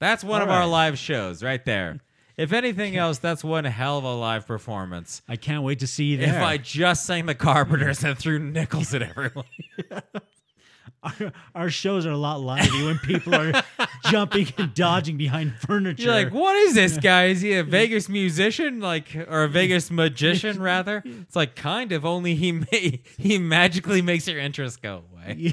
That's 0.00 0.22
one 0.22 0.42
of 0.42 0.48
All 0.48 0.54
our 0.54 0.66
live 0.66 0.98
shows 0.98 1.42
right 1.42 1.64
there. 1.64 2.00
If 2.36 2.52
anything 2.52 2.96
else, 2.96 3.18
that's 3.18 3.42
one 3.42 3.64
hell 3.64 3.98
of 3.98 4.04
a 4.04 4.14
live 4.14 4.46
performance. 4.46 5.22
I 5.28 5.34
can't 5.34 5.64
wait 5.64 5.80
to 5.80 5.88
see 5.88 6.04
you 6.04 6.18
If. 6.18 6.34
I 6.34 6.56
just 6.56 7.04
sang 7.04 7.26
the 7.26 7.34
Carpenters 7.34 8.04
and 8.04 8.16
threw 8.16 8.38
nickels 8.38 8.94
at 8.94 9.02
everyone. 9.02 9.44
our, 11.02 11.32
our 11.54 11.70
shows 11.70 12.06
are 12.06 12.12
a 12.12 12.16
lot 12.16 12.40
lively 12.40 12.84
when 12.84 12.98
people 12.98 13.34
are 13.34 13.64
jumping 14.10 14.48
and 14.56 14.72
dodging 14.72 15.16
behind 15.16 15.54
furniture. 15.54 16.04
You're 16.04 16.12
like, 16.12 16.32
what 16.32 16.56
is 16.56 16.74
this 16.74 16.98
guy? 16.98 17.26
Is 17.26 17.40
he 17.40 17.54
a 17.54 17.64
Vegas 17.64 18.08
musician, 18.08 18.78
like, 18.80 19.16
or 19.28 19.42
a 19.42 19.48
Vegas 19.48 19.90
magician 19.90 20.62
rather? 20.62 21.02
It's 21.04 21.34
like 21.36 21.56
kind 21.56 21.90
of. 21.90 22.04
Only 22.04 22.36
he 22.36 22.52
may, 22.52 23.02
he 23.16 23.38
magically 23.38 24.00
makes 24.00 24.28
your 24.28 24.38
interest 24.38 24.80
go 24.80 25.02
away. 25.24 25.52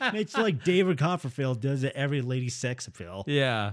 it's 0.14 0.36
like 0.36 0.64
David 0.64 0.98
Copperfield 0.98 1.60
does 1.60 1.84
at 1.84 1.94
every 1.94 2.22
lady 2.22 2.48
sex 2.48 2.86
appeal. 2.86 3.24
Yeah. 3.26 3.72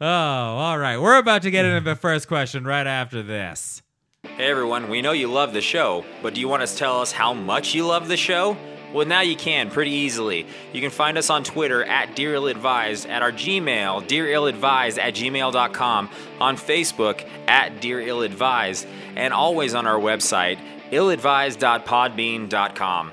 Oh, 0.00 0.06
all 0.06 0.78
right. 0.78 0.98
We're 0.98 1.18
about 1.18 1.42
to 1.42 1.50
get 1.50 1.64
into 1.64 1.80
the 1.88 1.96
first 1.96 2.28
question 2.28 2.64
right 2.64 2.86
after 2.86 3.22
this. 3.22 3.82
Hey 4.22 4.50
everyone, 4.50 4.90
we 4.90 5.00
know 5.00 5.12
you 5.12 5.28
love 5.28 5.54
the 5.54 5.62
show, 5.62 6.04
but 6.22 6.34
do 6.34 6.40
you 6.40 6.48
want 6.48 6.62
us 6.62 6.72
to 6.72 6.78
tell 6.78 7.00
us 7.00 7.10
how 7.10 7.32
much 7.32 7.74
you 7.74 7.86
love 7.86 8.06
the 8.06 8.18
show? 8.18 8.56
Well, 8.92 9.06
now 9.06 9.20
you 9.20 9.36
can 9.36 9.70
pretty 9.70 9.92
easily. 9.92 10.46
You 10.72 10.80
can 10.80 10.90
find 10.90 11.16
us 11.16 11.30
on 11.30 11.44
Twitter 11.44 11.84
at 11.84 12.16
Dear 12.16 12.34
Ill 12.34 12.48
Advised, 12.48 13.06
at 13.06 13.22
our 13.22 13.32
Gmail, 13.32 14.06
dearilladvised 14.08 14.98
at 14.98 15.14
gmail.com, 15.14 16.10
on 16.40 16.56
Facebook 16.56 17.26
at 17.46 17.80
Dear 17.80 18.00
Ill 18.00 18.22
Advised, 18.22 18.86
and 19.14 19.32
always 19.32 19.74
on 19.74 19.86
our 19.86 19.98
website, 19.98 20.58
illadvised.podbean.com. 20.90 23.12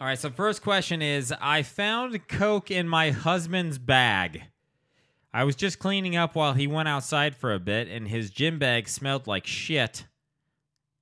All 0.00 0.08
right. 0.08 0.18
So 0.18 0.30
first 0.30 0.62
question 0.62 1.00
is: 1.00 1.32
I 1.40 1.62
found 1.62 2.28
Coke 2.28 2.70
in 2.70 2.88
my 2.88 3.10
husband's 3.10 3.78
bag. 3.78 4.42
I 5.32 5.44
was 5.44 5.56
just 5.56 5.78
cleaning 5.78 6.16
up 6.16 6.34
while 6.34 6.52
he 6.52 6.66
went 6.66 6.88
outside 6.88 7.34
for 7.34 7.52
a 7.52 7.58
bit, 7.58 7.88
and 7.88 8.08
his 8.08 8.30
gym 8.30 8.58
bag 8.58 8.88
smelled 8.88 9.26
like 9.26 9.46
shit. 9.46 10.06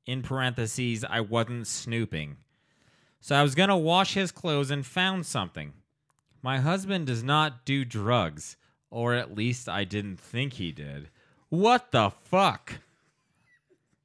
In 0.06 0.22
parentheses, 0.22 1.04
I 1.04 1.20
wasn't 1.20 1.66
snooping. 1.66 2.36
So 3.20 3.36
I 3.36 3.42
was 3.42 3.54
gonna 3.54 3.78
wash 3.78 4.14
his 4.14 4.32
clothes 4.32 4.70
and 4.70 4.84
found 4.84 5.26
something. 5.26 5.74
My 6.42 6.58
husband 6.58 7.06
does 7.06 7.22
not 7.22 7.64
do 7.64 7.84
drugs, 7.84 8.56
or 8.90 9.14
at 9.14 9.34
least 9.34 9.68
I 9.68 9.84
didn't 9.84 10.18
think 10.18 10.54
he 10.54 10.72
did. 10.72 11.08
What 11.48 11.92
the 11.92 12.10
fuck? 12.10 12.80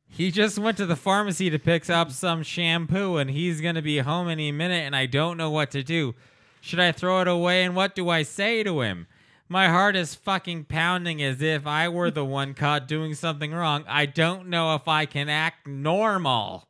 He 0.10 0.32
just 0.32 0.58
went 0.58 0.78
to 0.78 0.86
the 0.86 0.96
pharmacy 0.96 1.50
to 1.50 1.60
pick 1.60 1.90
up 1.90 2.12
some 2.12 2.42
shampoo 2.44 3.18
and 3.18 3.30
he's 3.30 3.62
going 3.62 3.76
to 3.76 3.82
be 3.82 4.00
home 4.00 4.30
any 4.30 4.52
minute 4.52 4.84
and 4.86 4.96
I 4.96 5.06
don't 5.06 5.38
know 5.38 5.50
what 5.52 5.72
to 5.72 5.84
do. 5.84 6.16
Should 6.62 6.80
I 6.80 6.92
throw 6.92 7.22
it 7.22 7.28
away 7.28 7.64
and 7.64 7.76
what 7.76 7.96
do 7.96 8.10
I 8.10 8.24
say 8.24 8.64
to 8.64 8.82
him? 8.82 9.08
My 9.50 9.70
heart 9.70 9.96
is 9.96 10.16
fucking 10.16 10.66
pounding 10.66 11.22
as 11.22 11.42
if 11.42 11.66
I 11.66 11.88
were 11.88 12.12
the 12.12 12.26
one 12.26 12.54
caught 12.54 12.88
doing 12.88 13.14
something 13.14 13.54
wrong. 13.54 13.86
I 13.88 14.06
don't 14.06 14.48
know 14.48 14.76
if 14.76 14.88
I 14.88 15.06
can 15.06 15.30
act 15.30 15.68
normal. 15.68 16.68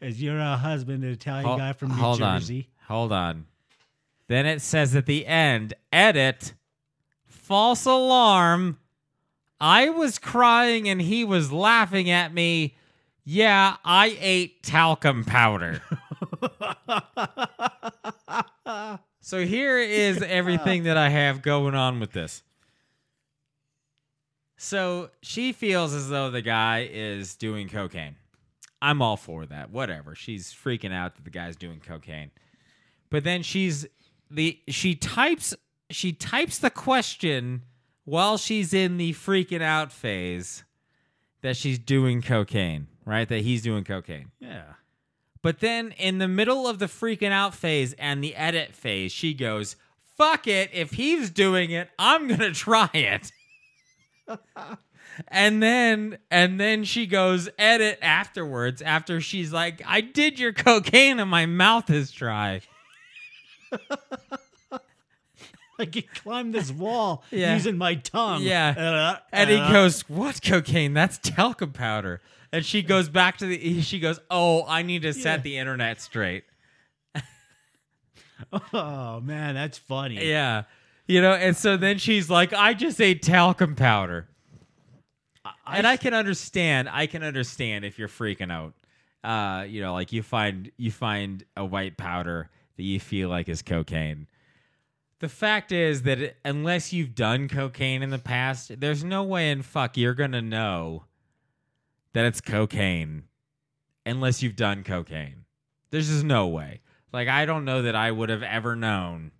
Is 0.00 0.22
your 0.22 0.40
uh, 0.40 0.56
husband 0.56 1.02
an 1.04 1.10
Italian 1.10 1.46
Hol- 1.46 1.58
guy 1.58 1.72
from 1.72 1.88
New 1.88 1.94
hold 1.94 2.18
Jersey? 2.18 2.68
On. 2.88 2.96
Hold 2.96 3.12
on. 3.12 3.46
Then 4.28 4.46
it 4.46 4.60
says 4.60 4.94
at 4.94 5.06
the 5.06 5.26
end, 5.26 5.74
edit, 5.92 6.54
false 7.26 7.84
alarm. 7.86 8.78
I 9.64 9.88
was 9.88 10.18
crying 10.18 10.90
and 10.90 11.00
he 11.00 11.24
was 11.24 11.50
laughing 11.50 12.10
at 12.10 12.34
me. 12.34 12.76
Yeah, 13.24 13.78
I 13.82 14.14
ate 14.20 14.62
talcum 14.62 15.24
powder. 15.24 15.80
so 19.20 19.46
here 19.46 19.78
is 19.78 20.20
everything 20.20 20.82
that 20.82 20.98
I 20.98 21.08
have 21.08 21.40
going 21.40 21.74
on 21.74 21.98
with 21.98 22.12
this. 22.12 22.42
So 24.58 25.08
she 25.22 25.52
feels 25.52 25.94
as 25.94 26.10
though 26.10 26.30
the 26.30 26.42
guy 26.42 26.86
is 26.92 27.34
doing 27.34 27.70
cocaine. 27.70 28.16
I'm 28.82 29.00
all 29.00 29.16
for 29.16 29.46
that. 29.46 29.70
Whatever. 29.70 30.14
She's 30.14 30.52
freaking 30.52 30.92
out 30.92 31.16
that 31.16 31.24
the 31.24 31.30
guy's 31.30 31.56
doing 31.56 31.80
cocaine. 31.80 32.32
But 33.08 33.24
then 33.24 33.42
she's 33.42 33.86
the 34.30 34.60
she 34.68 34.94
types 34.94 35.54
she 35.88 36.12
types 36.12 36.58
the 36.58 36.68
question 36.68 37.62
while 38.04 38.36
she's 38.36 38.74
in 38.74 38.96
the 38.96 39.12
freaking 39.12 39.62
out 39.62 39.92
phase 39.92 40.64
that 41.42 41.56
she's 41.56 41.78
doing 41.78 42.22
cocaine, 42.22 42.86
right? 43.04 43.28
That 43.28 43.40
he's 43.40 43.62
doing 43.62 43.84
cocaine. 43.84 44.30
Yeah. 44.40 44.74
But 45.42 45.60
then 45.60 45.92
in 45.92 46.18
the 46.18 46.28
middle 46.28 46.66
of 46.66 46.78
the 46.78 46.86
freaking 46.86 47.30
out 47.30 47.54
phase 47.54 47.92
and 47.98 48.24
the 48.24 48.34
edit 48.34 48.74
phase, 48.74 49.12
she 49.12 49.34
goes, 49.34 49.76
"Fuck 50.16 50.46
it, 50.46 50.70
if 50.72 50.92
he's 50.92 51.28
doing 51.30 51.70
it, 51.70 51.90
I'm 51.98 52.28
going 52.28 52.40
to 52.40 52.52
try 52.52 52.88
it." 52.94 53.30
and 55.28 55.62
then 55.62 56.18
and 56.30 56.58
then 56.58 56.84
she 56.84 57.06
goes 57.06 57.48
edit 57.58 57.98
afterwards 58.00 58.80
after 58.80 59.20
she's 59.20 59.52
like, 59.52 59.82
"I 59.86 60.00
did 60.00 60.38
your 60.38 60.52
cocaine 60.52 61.20
and 61.20 61.30
my 61.30 61.44
mouth 61.46 61.90
is 61.90 62.10
dry." 62.10 62.62
I 65.78 65.86
can 65.86 66.04
climb 66.14 66.52
this 66.52 66.70
wall 66.84 67.24
Yeah. 67.30 67.54
using 67.54 67.76
my 67.76 67.96
tongue. 67.96 68.42
Yeah. 68.42 68.74
Uh, 68.76 69.18
And 69.32 69.50
he 69.50 69.56
uh, 69.56 69.72
goes, 69.72 70.02
"What 70.08 70.40
cocaine? 70.42 70.94
That's 70.94 71.18
talcum 71.18 71.72
powder." 71.72 72.20
And 72.52 72.64
she 72.64 72.82
goes 72.82 73.08
back 73.08 73.38
to 73.38 73.46
the. 73.46 73.80
She 73.82 73.98
goes, 73.98 74.20
"Oh, 74.30 74.64
I 74.68 74.82
need 74.82 75.02
to 75.02 75.12
set 75.12 75.38
Yeah. 75.40 75.42
the 75.42 75.56
internet 75.58 76.00
straight." 76.00 76.44
Oh 78.72 79.20
man, 79.20 79.54
that's 79.54 79.78
funny. 79.78 80.28
Yeah, 80.28 80.64
you 81.06 81.22
know. 81.22 81.32
And 81.32 81.56
so 81.56 81.76
then 81.76 81.98
she's 81.98 82.28
like, 82.28 82.52
"I 82.52 82.74
just 82.74 83.00
ate 83.00 83.22
talcum 83.22 83.74
powder," 83.74 84.28
and 85.66 85.86
I 85.86 85.96
can 85.96 86.14
understand. 86.14 86.88
I 86.90 87.06
can 87.06 87.22
understand 87.22 87.84
if 87.84 87.98
you're 87.98 88.08
freaking 88.08 88.50
out. 88.52 88.74
Uh, 89.22 89.64
you 89.64 89.80
know, 89.80 89.92
like 89.94 90.12
you 90.12 90.22
find 90.22 90.70
you 90.76 90.90
find 90.90 91.44
a 91.56 91.64
white 91.64 91.96
powder 91.96 92.50
that 92.76 92.82
you 92.82 93.00
feel 93.00 93.28
like 93.28 93.48
is 93.48 93.62
cocaine. 93.62 94.26
The 95.24 95.30
fact 95.30 95.72
is 95.72 96.02
that 96.02 96.36
unless 96.44 96.92
you've 96.92 97.14
done 97.14 97.48
cocaine 97.48 98.02
in 98.02 98.10
the 98.10 98.18
past, 98.18 98.78
there's 98.78 99.02
no 99.02 99.22
way 99.22 99.50
in 99.50 99.62
fuck 99.62 99.96
you're 99.96 100.12
gonna 100.12 100.42
know 100.42 101.04
that 102.12 102.26
it's 102.26 102.42
cocaine 102.42 103.22
unless 104.04 104.42
you've 104.42 104.54
done 104.54 104.84
cocaine. 104.84 105.46
There's 105.88 106.10
just 106.10 106.24
no 106.24 106.46
way. 106.46 106.82
Like 107.10 107.26
I 107.26 107.46
don't 107.46 107.64
know 107.64 107.80
that 107.80 107.96
I 107.96 108.10
would 108.10 108.28
have 108.28 108.42
ever 108.42 108.76
known 108.76 109.30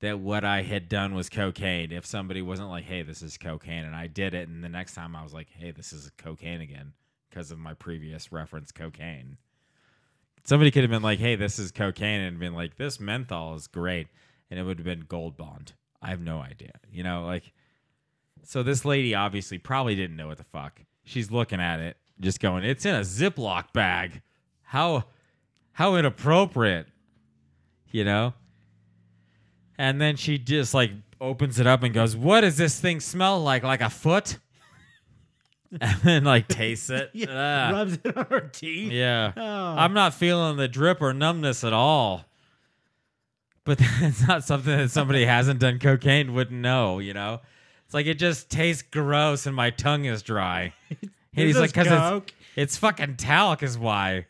that 0.00 0.18
what 0.18 0.44
I 0.44 0.62
had 0.62 0.88
done 0.88 1.14
was 1.14 1.28
cocaine 1.28 1.92
if 1.92 2.04
somebody 2.04 2.42
wasn't 2.42 2.70
like, 2.70 2.82
"Hey, 2.82 3.02
this 3.02 3.22
is 3.22 3.38
cocaine," 3.38 3.84
and 3.84 3.94
I 3.94 4.08
did 4.08 4.34
it, 4.34 4.48
and 4.48 4.64
the 4.64 4.68
next 4.68 4.94
time 4.94 5.14
I 5.14 5.22
was 5.22 5.32
like, 5.32 5.48
"Hey, 5.48 5.70
this 5.70 5.92
is 5.92 6.10
cocaine 6.18 6.60
again," 6.60 6.92
because 7.30 7.52
of 7.52 7.60
my 7.60 7.74
previous 7.74 8.32
reference 8.32 8.72
cocaine. 8.72 9.36
Somebody 10.42 10.72
could 10.72 10.82
have 10.82 10.90
been 10.90 11.02
like, 11.02 11.20
"Hey, 11.20 11.36
this 11.36 11.56
is 11.60 11.70
cocaine," 11.70 12.20
and 12.20 12.40
been 12.40 12.54
like, 12.54 12.78
"This 12.78 12.98
menthol 12.98 13.54
is 13.54 13.68
great," 13.68 14.08
and 14.50 14.58
it 14.58 14.62
would 14.62 14.78
have 14.78 14.84
been 14.84 15.04
Gold 15.08 15.36
Bond. 15.36 15.72
I 16.00 16.08
have 16.10 16.20
no 16.20 16.38
idea. 16.40 16.72
You 16.90 17.02
know, 17.02 17.24
like 17.24 17.52
So 18.44 18.62
this 18.62 18.84
lady 18.84 19.14
obviously 19.14 19.58
probably 19.58 19.94
didn't 19.94 20.16
know 20.16 20.28
what 20.28 20.38
the 20.38 20.44
fuck. 20.44 20.80
She's 21.04 21.30
looking 21.30 21.60
at 21.60 21.80
it, 21.80 21.96
just 22.20 22.40
going, 22.40 22.64
"It's 22.64 22.84
in 22.86 22.94
a 22.94 23.00
Ziploc 23.00 23.72
bag. 23.72 24.22
How 24.62 25.04
how 25.72 25.96
inappropriate." 25.96 26.86
You 27.90 28.04
know? 28.04 28.34
And 29.78 30.00
then 30.00 30.16
she 30.16 30.38
just 30.38 30.74
like 30.74 30.90
opens 31.20 31.58
it 31.58 31.66
up 31.66 31.82
and 31.82 31.94
goes, 31.94 32.14
"What 32.16 32.42
does 32.42 32.56
this 32.56 32.78
thing 32.80 33.00
smell 33.00 33.42
like? 33.42 33.62
Like 33.62 33.80
a 33.80 33.90
foot?" 33.90 34.38
and 35.80 36.00
then 36.02 36.24
like 36.24 36.48
tastes 36.48 36.90
it. 36.90 37.10
Ah. 37.28 37.70
Rubs 37.72 37.98
it 38.02 38.16
on 38.16 38.26
her 38.30 38.40
teeth. 38.40 38.90
Yeah. 38.92 39.32
Oh. 39.36 39.74
I'm 39.76 39.92
not 39.92 40.14
feeling 40.14 40.56
the 40.56 40.68
drip 40.68 41.02
or 41.02 41.12
numbness 41.12 41.62
at 41.64 41.72
all. 41.72 42.24
But 43.68 43.80
it's 44.00 44.26
not 44.26 44.44
something 44.44 44.74
that 44.74 44.90
somebody 44.90 45.26
hasn't 45.26 45.60
done 45.60 45.78
cocaine 45.78 46.32
wouldn't 46.32 46.58
know, 46.58 47.00
you 47.00 47.12
know? 47.12 47.40
It's 47.84 47.92
like 47.92 48.06
it 48.06 48.14
just 48.14 48.48
tastes 48.48 48.80
gross 48.80 49.44
and 49.44 49.54
my 49.54 49.68
tongue 49.68 50.06
is 50.06 50.22
dry. 50.22 50.72
And 51.36 51.46
he's 51.46 51.58
like, 51.58 51.72
because 51.72 51.86
it's, 51.86 52.32
it's 52.56 52.76
fucking 52.78 53.16
talc, 53.16 53.62
is 53.62 53.78
why. 53.78 54.26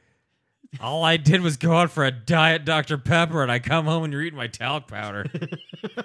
All 0.79 1.05
I 1.05 1.17
did 1.17 1.41
was 1.41 1.57
go 1.57 1.73
out 1.73 1.91
for 1.91 2.05
a 2.05 2.11
diet 2.11 2.67
Dr. 2.67 2.99
Pepper 2.99 3.43
and 3.43 3.51
I 3.51 3.61
come 3.61 3.87
home 3.87 4.05
and 4.05 4.13
you're 4.13 4.21
eating 4.21 4.37
my 4.37 4.49
talc 4.49 4.89
powder. 4.89 5.25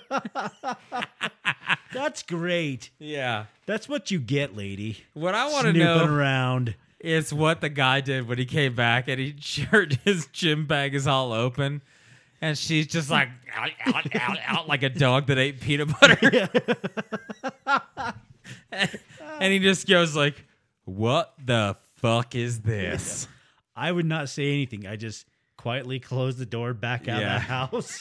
That's 1.94 2.24
great. 2.24 2.92
yeah. 3.00 3.48
That's 3.66 3.90
what 3.90 4.12
you 4.12 4.20
get, 4.20 4.56
lady. 4.56 5.04
What 5.14 5.36
I 5.36 5.52
want 5.52 5.66
to 5.66 5.72
Snooping 5.72 5.80
know 5.80 6.06
around. 6.06 6.76
is 7.02 7.34
what 7.34 7.60
the 7.60 7.70
guy 7.70 8.00
did 8.00 8.26
when 8.26 8.38
he 8.38 8.46
came 8.46 8.76
back 8.76 9.10
and 9.10 9.20
he 9.20 9.36
shirt 9.42 9.96
his 10.06 10.28
gym 10.28 10.66
bag 10.66 10.96
is 10.96 11.06
all 11.06 11.34
open 11.34 11.82
and 12.44 12.58
she's 12.58 12.88
just 12.88 13.10
like 13.10 13.30
out, 13.56 13.72
out, 13.86 14.16
out, 14.16 14.38
out 14.46 14.68
like 14.68 14.84
a 14.84 14.90
dog 14.90 15.28
that 15.28 15.38
ate 15.38 15.62
peanut 15.62 15.90
butter 16.00 16.50
and 18.72 19.54
he 19.54 19.60
just 19.60 19.88
goes 19.88 20.16
like 20.16 20.46
what 20.86 21.34
the 21.44 21.76
fuck 21.96 22.36
is 22.36 22.60
this 22.62 23.28
I 23.76 23.92
would 23.92 24.06
not 24.06 24.30
say 24.30 24.54
anything. 24.54 24.86
I 24.86 24.98
just 24.98 25.26
quietly 25.58 26.00
close 26.00 26.38
the 26.38 26.46
door, 26.46 26.76
back 26.76 27.08
out 27.08 27.20
Yeah. 27.22 27.38
of 27.38 27.42
the 27.42 27.48
house, 27.48 28.00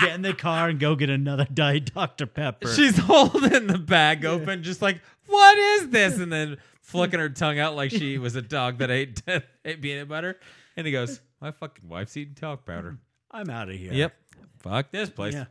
get 0.00 0.14
in 0.14 0.20
the 0.20 0.34
car, 0.34 0.68
and 0.68 0.78
go 0.78 0.94
get 0.96 1.08
another 1.08 1.46
Diet 1.46 1.94
Dr. 1.94 2.26
Pepper. 2.26 2.68
she's 2.68 2.98
holding 2.98 3.68
the 3.68 3.78
bag 3.78 4.26
open 4.26 4.62
just 4.62 4.82
like 4.82 5.00
what 5.28 5.56
is 5.56 5.88
this 5.88 6.18
and 6.18 6.30
then 6.30 6.58
flicking 6.82 7.20
her 7.20 7.30
tongue 7.30 7.58
out 7.58 7.74
like 7.74 7.90
she 7.90 8.18
was 8.18 8.36
a 8.36 8.42
dog 8.42 8.78
that 8.78 8.90
ate, 8.90 9.22
ate 9.64 9.80
peanut 9.80 10.08
butter 10.08 10.38
and 10.76 10.86
he 10.86 10.92
goes 10.92 11.20
my 11.40 11.50
fucking 11.50 11.88
wife's 11.88 12.16
eating 12.16 12.34
talc 12.34 12.66
powder 12.66 12.98
I'm 13.36 13.50
out 13.50 13.68
of 13.68 13.76
here. 13.76 13.92
yep 13.92 14.14
fuck 14.58 14.90
this 14.90 15.10
place 15.10 15.34
Yeah. 15.34 15.44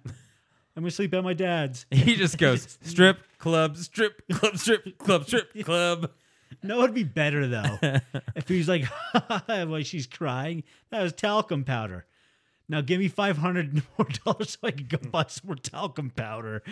I'm 0.77 0.83
gonna 0.83 0.91
sleep 0.91 1.13
at 1.13 1.23
my 1.23 1.33
dad's. 1.33 1.85
He 1.91 2.15
just 2.17 2.37
goes 2.37 2.77
strip 2.83 3.19
club, 3.37 3.77
strip 3.77 4.21
club, 4.29 4.57
strip 4.57 4.97
club, 4.97 5.25
strip 5.25 5.53
club. 5.65 6.11
No, 6.61 6.81
it'd 6.83 6.93
be 6.93 7.03
better 7.03 7.47
though 7.47 7.77
if 8.35 8.47
he's 8.47 8.67
like, 8.67 8.85
while 9.47 9.81
she's 9.83 10.05
crying, 10.07 10.63
that 10.91 11.01
was 11.01 11.13
talcum 11.13 11.63
powder. 11.63 12.05
Now 12.67 12.81
give 12.81 12.99
me 12.99 13.07
five 13.07 13.37
hundred 13.37 13.73
more 13.97 14.07
dollars 14.25 14.51
so 14.51 14.67
I 14.67 14.71
can 14.71 14.87
go 14.87 14.97
buy 14.97 15.25
some 15.27 15.47
more 15.47 15.55
talcum 15.55 16.09
powder. 16.09 16.63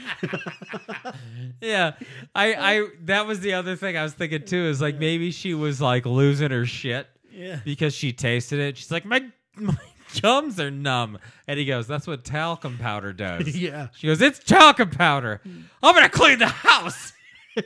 Yeah, 1.61 1.93
I, 2.35 2.53
I, 2.55 2.87
that 3.03 3.25
was 3.27 3.39
the 3.41 3.53
other 3.53 3.75
thing 3.75 3.95
I 3.97 4.03
was 4.03 4.13
thinking 4.13 4.43
too. 4.45 4.65
Is 4.65 4.81
like 4.81 4.97
maybe 4.97 5.31
she 5.31 5.53
was 5.53 5.79
like 5.81 6.05
losing 6.05 6.51
her 6.51 6.65
shit 6.65 7.07
Yeah. 7.31 7.59
because 7.63 7.93
she 7.93 8.11
tasted 8.11 8.59
it. 8.59 8.77
She's 8.77 8.91
like, 8.91 9.05
my 9.05 9.23
my 9.55 9.77
gums 10.21 10.59
are 10.59 10.71
numb, 10.71 11.17
and 11.47 11.59
he 11.59 11.65
goes, 11.65 11.87
"That's 11.87 12.07
what 12.07 12.23
talcum 12.23 12.77
powder 12.77 13.13
does." 13.13 13.55
Yeah. 13.63 13.87
She 13.95 14.07
goes, 14.07 14.21
"It's 14.21 14.39
talcum 14.39 14.89
powder. 14.89 15.41
I'm 15.81 15.95
gonna 15.95 16.09
clean 16.09 16.39
the 16.39 16.47
house." 16.47 17.13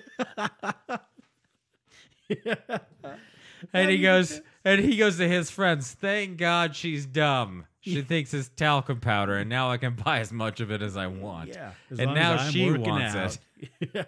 and 3.73 3.89
he 3.89 3.99
goes, 3.99 4.41
and 4.65 4.81
he 4.81 4.97
goes 4.97 5.17
to 5.17 5.27
his 5.27 5.49
friends. 5.49 5.91
Thank 5.91 6.37
God 6.37 6.75
she's 6.75 7.05
dumb. 7.05 7.65
She 7.81 8.01
thinks 8.01 8.33
it's 8.33 8.49
talcum 8.49 8.99
powder, 8.99 9.37
and 9.37 9.49
now 9.49 9.71
I 9.71 9.77
can 9.77 9.95
buy 9.95 10.19
as 10.19 10.33
much 10.33 10.59
of 10.59 10.71
it 10.71 10.81
as 10.81 10.97
I 10.97 11.07
want. 11.07 11.49
Yeah. 11.49 11.71
As 11.89 11.99
and 11.99 12.07
long 12.07 12.15
now 12.15 12.33
as 12.33 12.41
I'm 12.41 12.51
she 12.51 12.69
working 12.69 12.85
wants 12.85 13.15
out. 13.15 13.37
it. 13.79 14.07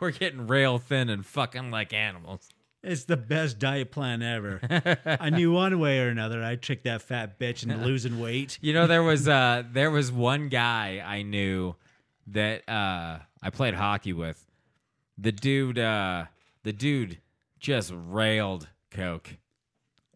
We're 0.00 0.12
getting 0.12 0.46
rail 0.46 0.78
thin 0.78 1.08
and 1.08 1.26
fucking 1.26 1.72
like 1.72 1.92
animals. 1.92 2.48
It's 2.84 3.04
the 3.04 3.16
best 3.16 3.58
diet 3.58 3.90
plan 3.90 4.22
ever. 4.22 4.60
I 5.20 5.30
knew 5.30 5.52
one 5.52 5.78
way 5.78 6.00
or 6.00 6.08
another 6.08 6.42
I'd 6.42 6.62
trick 6.62 6.82
that 6.84 7.02
fat 7.02 7.38
bitch 7.38 7.62
into 7.62 7.76
losing 7.76 8.20
weight. 8.20 8.58
You 8.60 8.72
know, 8.72 8.86
there 8.86 9.02
was 9.02 9.26
uh 9.26 9.62
there 9.72 9.90
was 9.90 10.12
one 10.12 10.48
guy 10.48 11.02
I 11.04 11.22
knew 11.22 11.74
that 12.28 12.68
uh 12.68 13.18
I 13.42 13.50
played 13.50 13.74
hockey 13.74 14.12
with. 14.12 14.44
The 15.16 15.32
dude 15.32 15.78
uh 15.78 16.26
the 16.62 16.72
dude 16.72 17.18
just 17.58 17.92
railed 17.94 18.68
coke. 18.90 19.38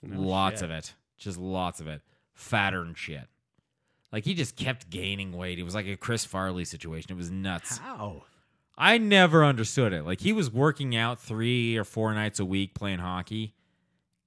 lots 0.02 0.61
shit. 0.61 0.70
of 0.70 0.70
it. 0.70 0.94
Just 1.16 1.38
lots 1.38 1.81
of 1.81 1.88
it. 1.88 2.02
Fatter 2.35 2.83
and 2.83 2.96
shit. 2.96 3.26
Like 4.12 4.24
he 4.24 4.35
just 4.35 4.57
kept 4.57 4.90
gaining 4.90 5.33
weight. 5.33 5.59
It 5.59 5.64
was 5.64 5.74
like 5.74 5.87
a 5.87 5.96
Chris 5.96 6.24
Farley 6.24 6.64
situation. 6.64 7.12
It 7.12 7.16
was 7.16 7.31
nuts. 7.31 7.78
How? 7.78 8.24
I 8.78 8.96
never 8.96 9.44
understood 9.44 9.92
it. 9.92 10.04
Like 10.04 10.20
he 10.20 10.32
was 10.32 10.50
working 10.50 10.94
out 10.94 11.20
three 11.20 11.76
or 11.76 11.84
four 11.84 12.14
nights 12.14 12.38
a 12.38 12.44
week 12.44 12.74
playing 12.74 13.00
hockey 13.00 13.54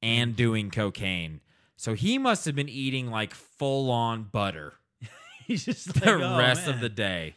and 0.02 0.36
doing 0.36 0.70
cocaine. 0.70 1.40
So 1.78 1.94
he 1.94 2.18
must 2.18 2.46
have 2.46 2.56
been 2.56 2.70
eating 2.70 3.10
like 3.10 3.34
full 3.34 3.90
on 3.90 4.24
butter 4.24 4.74
He's 5.48 5.66
just 5.66 5.94
the 5.94 6.12
like, 6.12 6.22
"Oh, 6.22 6.38
rest 6.38 6.68
of 6.68 6.80
the 6.82 6.90
day. 6.90 7.36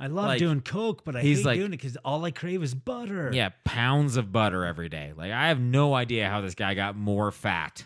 I 0.00 0.06
love 0.06 0.26
like, 0.26 0.38
doing 0.38 0.60
coke, 0.60 1.04
but 1.04 1.16
I 1.16 1.22
he's 1.22 1.38
hate 1.38 1.46
like- 1.46 1.58
doing 1.58 1.72
it 1.72 1.76
because 1.78 1.96
all 2.04 2.24
I 2.24 2.30
crave 2.30 2.62
is 2.62 2.74
butter. 2.74 3.30
Yeah, 3.32 3.50
pounds 3.64 4.16
of 4.16 4.30
butter 4.32 4.64
every 4.64 4.88
day. 4.88 5.12
Like 5.16 5.32
I 5.32 5.48
have 5.48 5.60
no 5.60 5.94
idea 5.94 6.28
how 6.28 6.40
this 6.40 6.54
guy 6.54 6.74
got 6.74 6.96
more 6.96 7.30
fat 7.30 7.84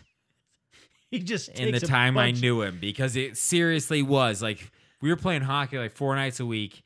he 1.11 1.19
just 1.19 1.49
in 1.49 1.71
the 1.71 1.79
time 1.79 2.17
I 2.17 2.31
knew 2.31 2.63
him 2.63 2.79
because 2.81 3.15
it 3.15 3.37
seriously 3.37 4.01
was 4.01 4.41
like 4.41 4.71
we 4.99 5.09
were 5.09 5.15
playing 5.15 5.43
hockey 5.43 5.77
like 5.77 5.91
four 5.91 6.15
nights 6.15 6.39
a 6.39 6.45
week 6.45 6.83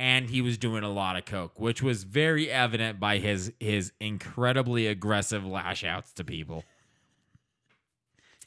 and 0.00 0.30
he 0.30 0.40
was 0.40 0.56
doing 0.56 0.82
a 0.82 0.88
lot 0.90 1.16
of 1.16 1.26
coke, 1.26 1.60
which 1.60 1.82
was 1.82 2.04
very 2.04 2.50
evident 2.50 2.98
by 2.98 3.18
his 3.18 3.52
his 3.60 3.92
incredibly 4.00 4.86
aggressive 4.86 5.44
lash 5.44 5.84
outs 5.84 6.12
to 6.14 6.24
people. 6.24 6.64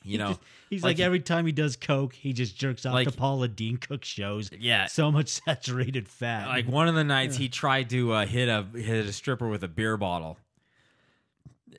You 0.05 0.17
know, 0.17 0.37
He's 0.69 0.83
like 0.83 0.97
like, 0.97 1.05
every 1.05 1.19
time 1.21 1.45
he 1.45 1.51
does 1.53 1.77
coke, 1.77 2.13
he 2.13 2.33
just 2.33 2.57
jerks 2.57 2.85
off 2.85 2.93
Like- 2.95 3.07
to 3.09 3.13
Paula 3.15 3.47
Deen 3.47 3.77
Cook 3.77 4.03
shows. 4.03 4.49
Yeah. 4.51 4.87
so 4.87 5.11
much 5.11 5.29
saturated 5.45 6.09
fat. 6.09 6.47
like 6.47 6.67
one 6.67 6.87
of 6.89 6.95
the 6.95 7.03
nights 7.05 7.37
he 7.37 7.47
tried 7.47 7.89
to 7.91 8.11
uh, 8.11 8.25
hit 8.25 8.49
a 8.49 8.63
hit 8.75 9.05
a 9.05 9.13
stripper 9.13 9.47
with 9.47 9.63
a 9.63 9.67
beer 9.69 9.95
bottle 9.95 10.37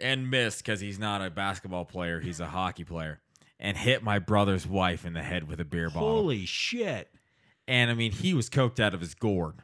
and 0.00 0.30
missed 0.30 0.64
because 0.64 0.80
he's 0.80 0.98
not 0.98 1.20
a 1.20 1.30
basketball 1.30 1.84
player 1.84 2.20
he's 2.20 2.40
a 2.40 2.46
hockey 2.46 2.82
player 2.84 3.20
and 3.60 3.76
hit 3.76 4.02
my 4.02 4.18
brother's 4.18 4.66
wife 4.66 5.04
in 5.04 5.12
the 5.12 5.22
head 5.22 5.46
with 5.46 5.60
a 5.60 5.64
beer 5.64 5.88
bottle 5.90 6.08
holy 6.16 6.46
shit! 6.46 7.10
And 7.68 7.90
i 7.90 7.94
mean 7.94 8.12
he 8.12 8.34
was 8.34 8.48
coked 8.50 8.80
out 8.80 8.94
of 8.94 9.00
his 9.00 9.14
gourd 9.14 9.56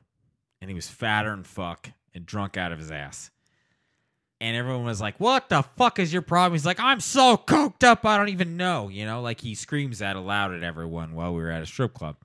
and 0.61 0.71
he 0.71 0.75
was 0.75 0.89
fatter 0.89 1.33
and 1.33 1.47
fuck 1.47 1.91
and 2.15 2.27
drunk 2.27 2.57
out 2.57 2.73
of 2.73 2.79
his 2.79 2.91
ass 2.91 3.31
and 4.41 4.57
everyone 4.57 4.85
was 4.85 5.01
like 5.01 5.19
what 5.21 5.49
the 5.49 5.63
fuck 5.77 5.99
is 5.99 6.13
your 6.13 6.23
problem 6.23 6.53
he's 6.53 6.67
like 6.67 6.81
i'm 6.81 7.01
so 7.01 7.37
coked 7.37 7.85
up 7.85 8.05
i 8.05 8.17
don't 8.17 8.29
even 8.31 8.57
know 8.57 8.89
you 8.89 9.05
know 9.05 9.21
like 9.21 9.41
he 9.41 9.55
screams 9.55 9.99
that 9.99 10.17
aloud 10.17 10.53
at 10.55 10.63
everyone 10.63 11.15
while 11.15 11.35
we 11.35 11.41
were 11.43 11.51
at 11.51 11.63
a 11.63 11.67
strip 11.67 11.95
club 11.95 12.17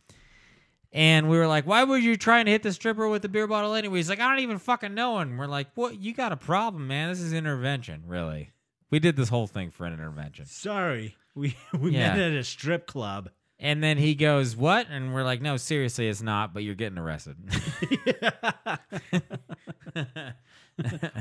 and 0.98 1.30
we 1.30 1.38
were 1.38 1.48
like, 1.48 1.68
why 1.68 1.84
were 1.84 1.98
you 1.98 2.16
trying 2.16 2.46
to 2.46 2.52
hit 2.52 2.64
the 2.64 2.72
stripper 2.72 3.10
with 3.10 3.22
the 3.22 3.28
beer 3.28 3.48
bottle 3.48 3.74
anyway? 3.74 3.98
He's 3.98 4.08
like, 4.08 4.22
I 4.22 4.30
don't 4.30 4.40
even 4.40 4.60
fucking 4.60 4.94
know. 4.94 5.18
And 5.18 5.38
we're 5.38 5.46
like, 5.46 5.68
what? 5.76 6.00
You 6.00 6.14
got 6.14 6.32
a 6.32 6.38
problem, 6.38 6.88
man. 6.88 7.10
This 7.10 7.20
is 7.20 7.34
intervention, 7.34 8.04
really. 8.08 8.54
We 8.92 9.00
did 9.00 9.18
this 9.18 9.28
whole 9.28 9.46
thing 9.46 9.72
for 9.72 9.86
an 9.86 9.92
intervention. 9.92 10.46
Sorry, 10.46 11.18
we 11.36 11.58
we 11.78 11.92
Yeah. 11.92 12.14
met 12.16 12.32
at 12.32 12.38
a 12.38 12.46
strip 12.46 12.88
club. 12.88 13.30
And 13.60 13.84
then 13.84 13.98
he 13.98 14.16
goes, 14.16 14.56
what? 14.56 14.88
And 14.90 15.14
we're 15.14 15.24
like, 15.24 15.42
no, 15.42 15.56
seriously, 15.58 16.08
it's 16.10 16.22
not, 16.22 16.54
but 16.54 16.64
you're 16.64 16.76
getting 16.76 16.98
arrested. 16.98 17.36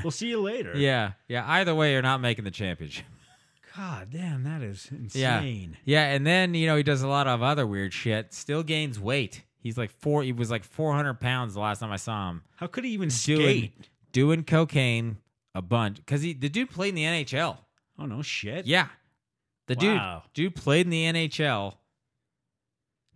We'll 0.03 0.11
see 0.11 0.27
you 0.27 0.41
later. 0.41 0.73
yeah. 0.75 1.13
Yeah. 1.29 1.45
Either 1.49 1.73
way, 1.73 1.93
you're 1.93 2.01
not 2.01 2.19
making 2.19 2.43
the 2.43 2.51
championship. 2.51 3.05
God 3.77 4.09
damn, 4.11 4.43
that 4.43 4.61
is 4.61 4.89
Yeah. 5.13 5.37
insane. 5.39 5.77
Yeah. 5.85 6.11
And 6.13 6.27
then, 6.27 6.53
you 6.53 6.67
know, 6.67 6.75
he 6.75 6.83
does 6.83 7.01
a 7.01 7.07
lot 7.07 7.27
of 7.27 7.41
other 7.41 7.65
weird 7.65 7.93
shit. 7.93 8.33
Still 8.33 8.63
gains 8.63 8.99
weight. 8.99 9.43
He's 9.59 9.77
like 9.77 9.91
four, 10.01 10.23
he 10.23 10.33
was 10.33 10.51
like 10.51 10.65
400 10.65 11.21
pounds 11.21 11.53
the 11.53 11.61
last 11.61 11.79
time 11.79 11.91
I 11.91 11.95
saw 11.95 12.29
him. 12.31 12.41
How 12.57 12.67
could 12.67 12.83
he 12.83 12.91
even 12.91 13.07
Doing, 13.09 13.11
skate? 13.71 13.89
doing 14.11 14.43
cocaine 14.43 15.17
a 15.53 15.61
bunch. 15.61 15.97
Because 15.97 16.21
he 16.21 16.33
the 16.33 16.49
dude 16.49 16.69
played 16.69 16.89
in 16.89 16.95
the 16.95 17.03
NHL. 17.05 17.57
Oh 17.97 18.05
no, 18.05 18.21
shit. 18.21 18.65
Yeah. 18.67 18.89
The 19.67 19.75
Wow. 19.81 20.23
dude 20.33 20.53
dude 20.53 20.61
played 20.61 20.85
in 20.85 20.89
the 20.91 21.05
NHL, 21.05 21.75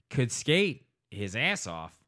could 0.10 0.32
skate 0.32 0.86
his 1.12 1.36
ass 1.36 1.67
off, 1.67 2.04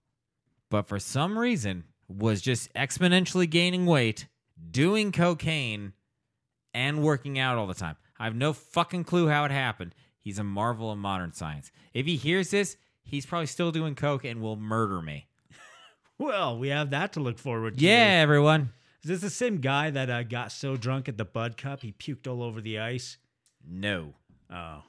but 0.69 0.87
for 0.87 0.99
some 0.99 1.37
reason 1.37 1.85
was 2.07 2.41
just 2.41 2.73
exponentially 2.73 3.49
gaining 3.49 3.85
weight, 3.85 4.27
doing 4.71 5.11
cocaine, 5.11 5.93
and 6.73 7.03
working 7.03 7.37
out 7.39 7.57
all 7.57 7.67
the 7.67 7.73
time. 7.73 7.95
I 8.19 8.25
have 8.25 8.35
no 8.35 8.53
fucking 8.53 9.03
clue 9.05 9.27
how 9.27 9.45
it 9.45 9.51
happened. 9.51 9.93
He's 10.19 10.39
a 10.39 10.43
marvel 10.43 10.91
of 10.91 10.97
modern 10.99 11.33
science. 11.33 11.71
If 11.93 12.05
he 12.05 12.15
hears 12.15 12.51
this, 12.51 12.77
he's 13.03 13.25
probably 13.25 13.47
still 13.47 13.71
doing 13.71 13.95
coke 13.95 14.23
and 14.23 14.41
will 14.41 14.55
murder 14.57 15.01
me. 15.01 15.27
Well, 16.17 16.59
we 16.59 16.67
have 16.67 16.91
that 16.91 17.13
to 17.13 17.19
look 17.19 17.39
forward 17.39 17.79
to. 17.79 17.83
Yeah, 17.83 18.19
everyone. 18.21 18.73
Is 19.03 19.09
this 19.09 19.21
the 19.21 19.31
same 19.31 19.57
guy 19.57 19.89
that 19.89 20.07
uh, 20.07 20.21
got 20.21 20.51
so 20.51 20.77
drunk 20.77 21.09
at 21.09 21.17
the 21.17 21.25
Bud 21.25 21.57
Cup 21.57 21.81
he 21.81 21.93
puked 21.93 22.27
all 22.27 22.43
over 22.43 22.61
the 22.61 22.77
ice? 22.77 23.17
No, 23.67 24.13
Oh, 24.53 24.83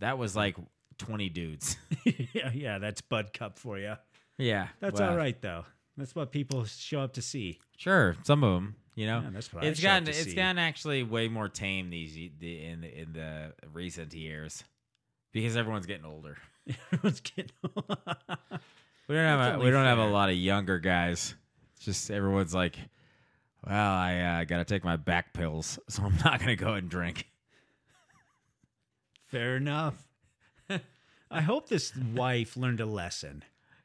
that 0.00 0.18
was 0.18 0.36
like 0.36 0.56
twenty 0.98 1.28
dudes. 1.28 1.76
yeah, 2.04 2.50
yeah, 2.52 2.78
that's 2.78 3.00
Bud 3.00 3.32
Cup 3.32 3.58
for 3.58 3.78
you. 3.78 3.94
yeah, 4.38 4.68
That's 4.80 5.00
well, 5.00 5.10
all 5.10 5.16
right 5.16 5.40
though. 5.40 5.64
That's 5.96 6.14
what 6.14 6.30
people 6.30 6.64
show 6.66 7.00
up 7.00 7.14
to 7.14 7.22
see. 7.22 7.58
Sure, 7.76 8.16
some 8.24 8.44
of 8.44 8.54
them. 8.54 8.76
You 8.94 9.06
know, 9.06 9.20
Yeah, 9.20 9.30
that's 9.30 9.52
what 9.52 9.64
it's 9.64 9.80
up 9.80 9.84
gotten 9.84 10.08
it's 10.08 10.24
see. 10.24 10.34
gotten 10.34 10.58
actually 10.58 11.02
way 11.02 11.28
more 11.28 11.48
tame 11.48 11.90
these 11.90 12.14
the, 12.14 12.64
in 12.64 12.80
the, 12.80 13.00
in 13.00 13.12
the 13.12 13.52
recent 13.72 14.14
years 14.14 14.64
because 15.32 15.56
everyone's 15.56 15.86
getting 15.86 16.06
older. 16.06 16.38
Everyone's 16.92 17.20
getting. 17.20 17.52
We 19.08 19.14
don't 19.14 19.24
have 19.24 19.38
That's 19.38 19.56
a, 19.56 19.64
we 19.64 19.70
don't 19.70 19.84
have 19.84 19.98
a 19.98 20.06
lot 20.08 20.30
of 20.30 20.36
younger 20.36 20.78
guys. 20.78 21.34
It's 21.76 21.84
just 21.84 22.10
everyone's 22.10 22.54
like, 22.54 22.76
well, 23.64 23.92
I 23.92 24.18
uh, 24.20 24.44
got 24.44 24.58
to 24.58 24.64
take 24.64 24.82
my 24.82 24.96
back 24.96 25.32
pills, 25.32 25.78
so 25.88 26.02
I'm 26.02 26.16
not 26.24 26.40
going 26.40 26.56
to 26.56 26.56
go 26.56 26.72
and 26.74 26.88
drink. 26.88 27.26
Fair 29.26 29.56
enough. 29.56 29.94
I 31.30 31.40
hope 31.40 31.68
this 31.68 31.94
wife 31.96 32.56
learned 32.56 32.80
a 32.80 32.86
lesson. 32.86 33.42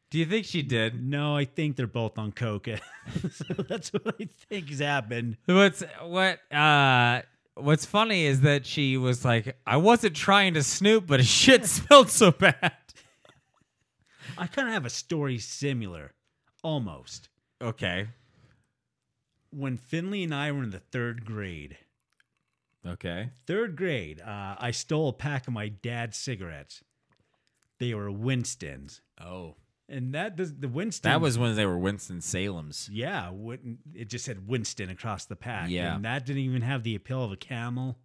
Do 0.10 0.20
you 0.20 0.26
think 0.26 0.46
she 0.46 0.62
did? 0.62 1.02
No, 1.04 1.36
I 1.36 1.46
think 1.46 1.76
they're 1.78 1.88
both 1.88 2.18
on 2.18 2.32
coca. 2.34 2.80
so 3.32 3.46
that's 3.68 3.94
what 3.94 4.16
I 4.20 4.28
think 4.50 4.70
has 4.70 4.80
happened. 4.80 5.38
What's 5.46 5.84
what? 6.04 6.40
Uh, 6.54 7.22
what's 7.56 7.86
funny 7.86 8.26
is 8.26 8.42
that 8.42 8.66
she 8.66 8.98
was 8.98 9.24
like, 9.24 9.56
I 9.66 9.78
wasn't 9.78 10.16
trying 10.16 10.54
to 10.56 10.64
snoop, 10.64 11.08
but 11.08 11.20
his 11.22 11.30
shit 11.30 11.66
smelled 11.68 12.10
so 12.10 12.32
bad. 12.32 12.74
I 14.38 14.48
kind 14.48 14.68
of 14.68 14.74
have 14.74 14.86
a 14.86 14.90
story 14.90 15.38
similar, 15.38 16.14
almost. 16.64 17.30
Okay. 17.62 18.08
When 19.52 19.78
Finley 19.78 20.24
and 20.24 20.34
I 20.34 20.52
were 20.52 20.64
in 20.64 20.70
the 20.72 20.80
third 20.80 21.26
grade, 21.26 21.78
Okay. 22.86 23.30
third 23.46 23.76
grade, 23.76 24.20
uh, 24.22 24.56
I 24.58 24.72
stole 24.72 25.10
a 25.10 25.14
pack 25.14 25.48
of 25.48 25.54
my 25.54 25.68
dad's 25.70 26.18
cigarettes. 26.18 26.84
They 27.82 27.94
were 27.94 28.10
Winston's, 28.12 29.02
Oh, 29.20 29.56
and 29.90 30.14
that 30.16 30.38
does 30.38 30.56
the 30.56 30.70
Winston. 30.70 31.12
that 31.12 31.20
was 31.20 31.38
when 31.38 31.56
they 31.56 31.66
were 31.66 31.78
Winston 31.78 32.22
Salem's. 32.22 32.88
yeah. 32.94 33.32
It 33.94 34.08
just 34.08 34.24
said 34.24 34.48
Winston 34.48 34.90
across 34.90 35.26
the 35.26 35.36
pack. 35.36 35.70
Yeah. 35.70 35.96
and 35.96 36.06
that 36.06 36.26
didn't 36.26 36.44
even 36.44 36.62
have 36.62 36.84
the 36.84 36.96
appeal 36.96 37.24
of 37.26 37.32
a 37.34 37.36
Camel 37.36 37.98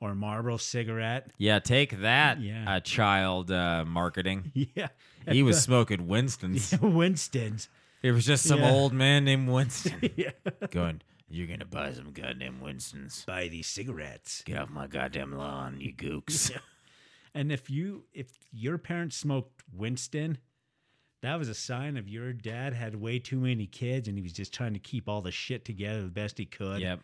or 0.00 0.12
a 0.12 0.14
Marlboro 0.14 0.56
cigarette. 0.56 1.30
Yeah, 1.36 1.58
take 1.58 2.00
that, 2.00 2.40
Yeah. 2.40 2.76
uh, 2.76 2.80
child 2.80 3.50
uh, 3.50 3.84
marketing. 3.86 4.52
Yeah, 4.74 4.88
He 5.28 5.42
was 5.42 5.60
smoking 5.60 6.06
Winston's. 6.08 6.72
Winston's. 6.80 7.68
It 8.02 8.12
was 8.12 8.24
just 8.24 8.44
some 8.46 8.60
Yeah. 8.60 8.70
old 8.70 8.94
man 8.94 9.24
named 9.26 9.48
Winston 9.50 10.00
Yeah. 10.16 10.30
going, 10.70 11.02
You're 11.28 11.48
going 11.48 11.58
to 11.60 11.66
buy 11.66 11.92
some 11.92 12.12
goddamn 12.12 12.60
Winston's. 12.62 13.24
Buy 13.26 13.48
these 13.48 13.66
cigarettes. 13.66 14.42
Get 14.46 14.56
off 14.58 14.70
my 14.70 14.86
goddamn 14.86 15.32
lawn, 15.36 15.80
you 15.80 15.92
gooks. 15.92 16.50
And 17.34 17.52
if 17.52 17.70
you 17.70 18.04
if 18.12 18.28
your 18.52 18.78
parents 18.78 19.16
smoked 19.16 19.62
Winston, 19.72 20.38
that 21.22 21.38
was 21.38 21.48
a 21.48 21.54
sign 21.54 21.96
of 21.96 22.08
your 22.08 22.32
dad 22.32 22.72
had 22.72 22.94
way 22.96 23.18
too 23.18 23.38
many 23.38 23.66
kids 23.66 24.08
and 24.08 24.16
he 24.16 24.22
was 24.22 24.32
just 24.32 24.52
trying 24.54 24.72
to 24.72 24.78
keep 24.80 25.08
all 25.08 25.20
the 25.22 25.30
shit 25.30 25.64
together 25.64 26.02
the 26.02 26.08
best 26.08 26.38
he 26.38 26.46
could. 26.46 26.80
Yep. 26.80 27.00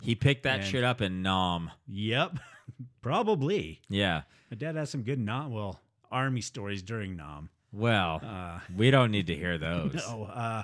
He 0.00 0.14
picked 0.16 0.42
that 0.44 0.60
And- 0.60 0.68
shit 0.68 0.82
up 0.84 1.00
in 1.00 1.22
Nam. 1.22 1.70
Yep. 1.86 2.38
Probably. 3.02 3.80
Yeah. 3.88 4.22
My 4.50 4.56
dad 4.56 4.74
has 4.76 4.90
some 4.90 5.02
good 5.02 5.18
Nam 5.18 5.52
well, 5.52 5.80
army 6.10 6.40
stories 6.40 6.82
during 6.82 7.16
Nam. 7.16 7.50
Well, 7.72 8.20
Uh 8.24 8.60
we 8.76 8.90
don't 8.90 9.10
need 9.10 9.26
to 9.28 9.34
hear 9.36 9.58
those. 9.58 9.94
no, 10.08 10.24
uh 10.24 10.62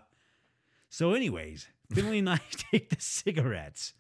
so 0.91 1.13
anyways, 1.13 1.69
Finley 1.93 2.19
and 2.21 2.31
I 2.31 2.41
take 2.73 2.89
the 2.91 3.01
cigarettes. 3.01 3.93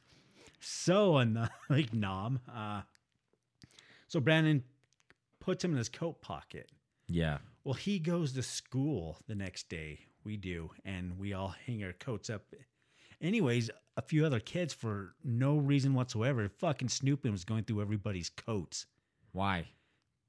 So 0.60 1.18
and 1.18 1.48
like 1.68 1.92
Nam. 1.94 2.40
Uh 2.52 2.82
so 4.08 4.20
Brandon 4.20 4.64
puts 5.48 5.64
him 5.64 5.70
in 5.72 5.78
his 5.78 5.88
coat 5.88 6.20
pocket. 6.20 6.68
Yeah. 7.08 7.38
Well, 7.64 7.72
he 7.72 7.98
goes 7.98 8.34
to 8.34 8.42
school 8.42 9.16
the 9.28 9.34
next 9.34 9.70
day. 9.70 10.00
We 10.22 10.36
do, 10.36 10.72
and 10.84 11.18
we 11.18 11.32
all 11.32 11.54
hang 11.64 11.82
our 11.84 11.94
coats 11.94 12.28
up. 12.28 12.42
Anyways, 13.22 13.70
a 13.96 14.02
few 14.02 14.26
other 14.26 14.40
kids, 14.40 14.74
for 14.74 15.14
no 15.24 15.56
reason 15.56 15.94
whatsoever, 15.94 16.50
fucking 16.50 16.90
Snooping 16.90 17.32
was 17.32 17.46
going 17.46 17.64
through 17.64 17.80
everybody's 17.80 18.28
coats 18.28 18.84
Why? 19.32 19.68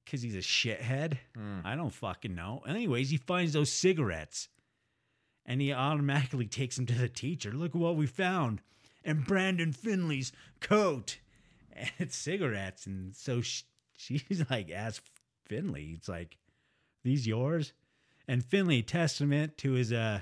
because 0.05 0.21
he's 0.21 0.35
a 0.35 0.37
shithead. 0.37 1.17
Hmm. 1.35 1.59
I 1.65 1.75
don't 1.75 1.93
fucking 1.93 2.33
know. 2.33 2.63
Anyways, 2.65 3.09
he 3.09 3.17
finds 3.17 3.51
those 3.51 3.73
cigarettes, 3.73 4.47
and 5.45 5.59
he 5.59 5.73
automatically 5.73 6.47
takes 6.47 6.77
them 6.77 6.85
to 6.85 6.95
the 6.95 7.09
teacher. 7.09 7.51
Look 7.51 7.75
what 7.75 7.97
we 7.97 8.05
found, 8.05 8.61
and 9.03 9.25
Brandon 9.25 9.73
Finley's 9.73 10.31
coat, 10.61 11.17
and 11.73 11.91
it's 11.99 12.15
cigarettes. 12.15 12.85
And 12.85 13.13
so 13.13 13.41
she's 13.99 14.43
like, 14.49 14.71
"Ask 14.71 15.03
Finley." 15.45 15.91
It's 15.95 16.07
like, 16.09 16.37
"These 17.03 17.27
yours?" 17.27 17.73
And 18.27 18.43
Finley, 18.45 18.81
testament 18.83 19.57
to 19.59 19.73
his 19.73 19.91
uh, 19.91 20.21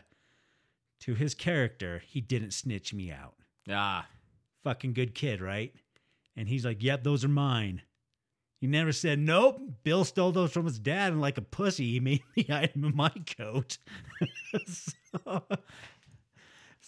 to 1.02 1.16
his 1.16 1.36
character, 1.36 2.02
he 2.06 2.22
didn't 2.22 2.52
snitch 2.52 2.94
me 2.94 3.12
out. 3.12 3.36
Ah. 3.70 4.08
Fucking 4.63 4.94
good 4.94 5.13
kid, 5.13 5.42
right? 5.42 5.74
And 6.36 6.48
he's 6.48 6.66
like, 6.66 6.84
"Yep, 6.84 7.04
those 7.04 7.24
are 7.24 7.30
mine." 7.30 7.82
He 8.60 8.68
never 8.68 8.92
said, 8.92 9.20
"Nope." 9.20 9.62
Bill 9.84 10.04
stole 10.04 10.32
those 10.32 10.52
from 10.52 10.66
his 10.66 10.80
dad, 10.80 11.12
and 11.12 11.22
like 11.22 11.38
a 11.38 11.42
pussy, 11.42 11.92
he 11.92 12.00
made 12.00 12.24
me 12.36 12.44
hide 12.44 12.74
them 12.74 12.86
in 12.86 12.96
my 12.96 13.12
coat. 13.38 13.78
so, 14.66 15.44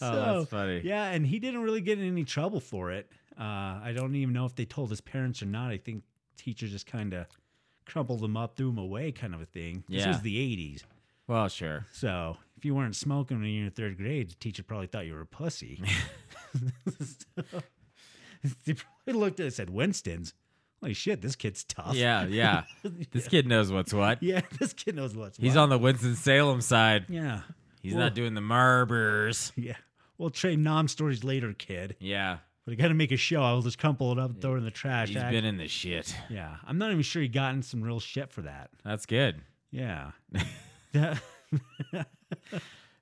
Oh, 0.01 0.11
so, 0.11 0.15
that's 0.15 0.49
funny. 0.49 0.81
Yeah, 0.83 1.09
and 1.09 1.25
he 1.27 1.39
didn't 1.39 1.61
really 1.61 1.81
get 1.81 1.99
in 1.99 2.07
any 2.07 2.23
trouble 2.23 2.61
for 2.61 2.91
it. 2.91 3.11
Uh, 3.37 3.79
I 3.83 3.93
don't 3.93 4.15
even 4.15 4.33
know 4.33 4.45
if 4.45 4.55
they 4.55 4.65
told 4.65 4.89
his 4.89 5.01
parents 5.01 5.41
or 5.41 5.45
not. 5.45 5.71
I 5.71 5.77
think 5.77 6.03
teachers 6.39 6.71
just 6.71 6.85
kind 6.87 7.13
of 7.13 7.27
crumpled 7.85 8.21
them 8.21 8.37
up, 8.37 8.55
threw 8.55 8.67
them 8.67 8.77
away, 8.77 9.11
kind 9.11 9.33
of 9.33 9.41
a 9.41 9.45
thing. 9.45 9.83
This 9.89 10.01
Yeah. 10.01 10.07
was 10.09 10.21
the 10.21 10.37
'80s, 10.37 10.83
Well, 11.27 11.47
sure. 11.49 11.85
so 11.91 12.37
if 12.57 12.65
you 12.65 12.73
weren't 12.75 12.95
smoking 12.95 13.39
when 13.41 13.49
you 13.49 13.61
were 13.61 13.65
in 13.67 13.71
third 13.71 13.97
grade, 13.97 14.29
the 14.31 14.35
teacher 14.35 14.63
probably 14.63 14.87
thought 14.87 15.05
you 15.05 15.13
were 15.13 15.21
a 15.21 15.25
pussy. 15.25 15.81
So, 16.53 17.43
they 18.65 18.73
probably 18.73 19.19
looked 19.21 19.39
at 19.39 19.43
it 19.43 19.47
and 19.47 19.53
said, 19.53 19.69
"Winston's." 19.69 20.33
Holy 20.81 20.93
shit, 20.93 21.21
this 21.21 21.35
kid's 21.35 21.65
tough. 21.65 21.93
Yeah, 21.95 22.25
yeah. 22.25 22.63
This 23.11 23.27
kid 23.27 23.45
knows 23.47 23.69
what's 23.69 23.93
what. 23.93 24.23
Yeah, 24.23 24.39
this 24.59 24.71
kid 24.71 24.95
knows 24.95 25.13
what's 25.13 25.37
He's 25.37 25.55
what. 25.55 25.63
on 25.63 25.69
the 25.69 25.77
Winston 25.77 26.15
Salem 26.15 26.61
side. 26.61 27.05
Yeah. 27.09 27.41
He's 27.81 27.93
Well- 27.93 28.03
not 28.05 28.15
doing 28.15 28.33
the 28.33 28.39
marbers. 28.41 29.51
Yeah. 29.57 29.75
We'll 30.17 30.29
trade 30.29 30.59
Nam 30.59 30.87
stories 30.87 31.23
later, 31.25 31.51
kid. 31.53 31.97
Yeah. 31.99 32.37
But 32.69 32.73
I 32.73 32.75
got 32.83 32.87
to 32.89 32.93
make 32.93 33.11
a 33.11 33.17
show. 33.17 33.41
I'll 33.41 33.63
just 33.63 33.79
crumple 33.79 34.11
it 34.11 34.19
up 34.19 34.29
and 34.29 34.39
throw 34.39 34.53
it 34.53 34.57
in 34.59 34.63
the 34.63 34.69
trash. 34.69 35.07
He's 35.07 35.17
I- 35.17 35.31
been 35.31 35.43
in 35.43 35.57
the 35.57 35.67
shit. 35.67 36.15
yeah. 36.29 36.57
I'm 36.67 36.77
not 36.77 36.91
even 36.91 37.01
sure 37.01 37.19
he 37.19 37.27
got 37.27 37.55
in 37.55 37.63
some 37.63 37.81
real 37.81 37.99
shit 37.99 38.31
for 38.31 38.43
that. 38.43 38.69
That's 38.85 39.07
good. 39.07 39.41
Yeah. 39.71 40.11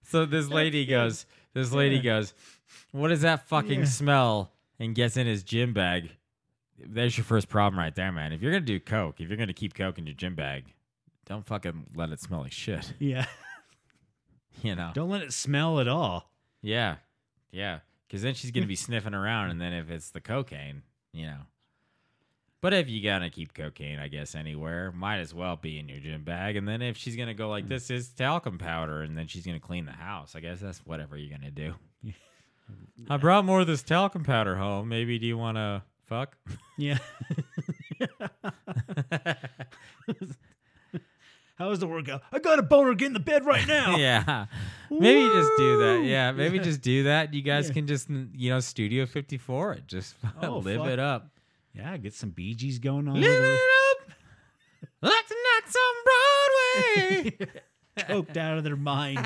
So 0.04 0.26
this 0.26 0.48
lady 0.48 0.86
goes, 0.86 1.26
this 1.54 1.74
lady 1.74 2.00
goes, 2.00 2.34
what 2.94 3.12
is 3.12 3.22
that 3.24 3.46
fucking 3.50 3.80
Yeah. 3.82 3.86
smell? 3.86 4.54
And 4.80 4.96
gets 4.96 5.18
in 5.18 5.28
his 5.28 5.44
gym 5.44 5.74
bag. 5.74 6.12
There's 6.80 7.18
your 7.18 7.26
first 7.26 7.50
problem 7.50 7.78
right 7.78 7.94
there, 7.94 8.12
man. 8.14 8.32
If 8.32 8.42
you're 8.42 8.54
gonna 8.54 8.64
do 8.64 8.80
coke, 8.80 9.20
if 9.20 9.28
you're 9.28 9.38
gonna 9.38 9.52
keep 9.52 9.74
coke 9.74 9.98
in 9.98 10.06
your 10.08 10.14
gym 10.16 10.34
bag, 10.36 10.64
don't 11.26 11.46
fucking 11.46 11.88
let 11.94 12.12
it 12.12 12.22
smell 12.22 12.40
like 12.42 12.54
shit. 12.54 12.94
yeah. 13.00 13.26
You 14.64 14.76
know? 14.76 14.92
Don't 14.96 15.10
let 15.10 15.22
it 15.22 15.34
smell 15.34 15.80
at 15.80 15.88
all. 15.88 16.32
Yeah, 16.64 16.96
yeah. 17.52 17.80
Because 18.08 18.22
then 18.22 18.34
she's 18.34 18.52
gonna 18.52 18.66
be 18.66 18.76
sniffing 18.76 19.14
around, 19.14 19.52
and 19.52 19.60
then 19.60 19.74
if 19.74 19.90
it's 19.90 20.10
the 20.12 20.22
cocaine, 20.22 20.84
you 21.12 21.26
know. 21.26 21.42
But 22.62 22.74
if 22.74 22.90
you 22.90 23.04
gotta 23.04 23.30
keep 23.30 23.54
cocaine, 23.54 24.00
I 24.00 24.08
guess 24.08 24.34
anywhere, 24.34 24.92
might 24.92 25.20
as 25.20 25.34
well 25.34 25.58
be 25.58 25.78
in 25.78 25.90
your 25.90 26.00
gym 26.00 26.24
bag. 26.24 26.56
And 26.56 26.68
then 26.68 26.82
if 26.82 26.98
she's 26.98 27.16
gonna 27.16 27.34
go 27.34 27.50
like 27.50 27.66
hmm. 27.66 27.70
this 27.70 27.90
is 27.90 28.10
talcum 28.10 28.58
powder, 28.58 29.02
and 29.02 29.18
then 29.18 29.28
she's 29.28 29.46
gonna 29.46 29.60
clean 29.60 29.86
the 29.86 29.92
house, 29.92 30.36
I 30.36 30.40
guess 30.40 30.60
that's 30.60 30.80
whatever 30.80 31.18
you're 31.18 31.38
gonna 31.38 31.52
do. 31.52 31.74
I 33.10 33.18
brought 33.18 33.46
more 33.46 33.62
of 33.62 33.68
this 33.68 33.84
talcum 33.84 34.24
powder 34.24 34.56
home. 34.56 34.90
Maybe 34.90 35.20
do 35.20 35.26
you 35.26 35.38
want 35.38 35.58
to 35.58 35.84
fuck? 36.06 36.36
Yeah. 36.78 36.98
How 41.58 41.70
was 41.70 41.80
the 41.80 41.88
workout? 41.88 42.22
I 42.32 42.40
got 42.40 42.60
a 42.60 42.62
boner. 42.64 42.94
Get 42.94 43.08
in 43.08 43.14
the 43.14 43.20
bed 43.20 43.44
right 43.46 43.68
now. 43.68 43.96
yeah, 43.98 44.46
maybe 44.92 45.28
just 45.34 45.52
do 45.58 45.78
that. 45.80 46.04
Yeah, 46.06 46.32
maybe 46.32 46.60
just 46.60 46.82
do 46.82 47.04
that. 47.04 47.34
You 47.34 47.42
guys 47.42 47.68
Yeah. 47.68 47.74
can 47.74 47.88
just 47.88 48.10
you 48.10 48.50
know 48.52 48.60
Studio 48.60 49.06
54 49.08 49.74
it. 49.74 49.88
Just 49.88 50.16
Oh, 50.44 50.60
live 50.60 50.82
fuck. 50.82 50.90
it 50.90 51.00
up. 51.00 51.30
Yeah, 51.74 51.98
get 51.98 52.14
some 52.14 52.30
Bee 52.30 52.54
Gees 52.54 52.78
going 52.80 53.08
on. 53.08 53.20
Live 53.20 53.24
it 53.44 53.60
up 54.02 54.12
like 55.02 55.26
tonight 55.28 55.62
some 55.68 57.36
Broadway. 57.36 57.48
Coked 57.98 58.38
out 58.38 58.58
of 58.60 58.64
their 58.64 58.76
mind. 58.76 59.18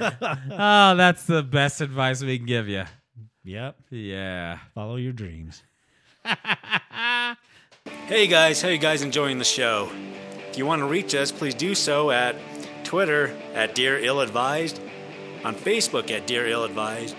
oh, 0.00 0.94
that's 0.96 1.24
the 1.24 1.42
best 1.42 1.80
advice 1.80 2.22
we 2.22 2.38
can 2.38 2.46
give 2.46 2.68
you. 2.68 2.84
yep. 3.44 3.76
Yeah. 3.90 4.58
Follow 4.74 4.96
your 4.96 5.12
dreams. 5.12 5.62
Hey 8.06 8.26
guys, 8.26 8.60
how 8.60 8.68
you 8.68 8.78
guys 8.78 9.02
enjoying 9.02 9.38
the 9.38 9.44
show? 9.44 9.90
If 10.50 10.58
you 10.58 10.66
want 10.66 10.80
to 10.80 10.86
reach 10.86 11.14
us, 11.14 11.32
please 11.32 11.54
do 11.54 11.74
so 11.74 12.10
at 12.10 12.36
Twitter 12.84 13.34
at 13.54 13.74
Dear 13.74 13.98
Ill 13.98 14.20
Advised, 14.20 14.80
on 15.44 15.54
Facebook 15.54 16.10
at 16.10 16.26
Dear 16.26 16.46
Ill 16.48 16.64
Advised, 16.64 17.16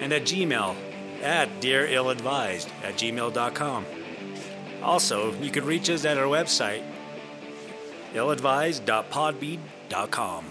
and 0.00 0.12
at 0.12 0.22
Gmail 0.22 0.76
at 1.22 1.60
Dear 1.60 1.86
Ill 1.88 2.10
Advised 2.10 2.68
at 2.82 2.94
gmail.com. 2.94 3.84
Also, 4.82 5.34
you 5.40 5.50
can 5.50 5.66
reach 5.66 5.90
us 5.90 6.04
at 6.04 6.16
our 6.16 6.26
website, 6.26 6.82
illadvised.podbean.com. 8.14 10.44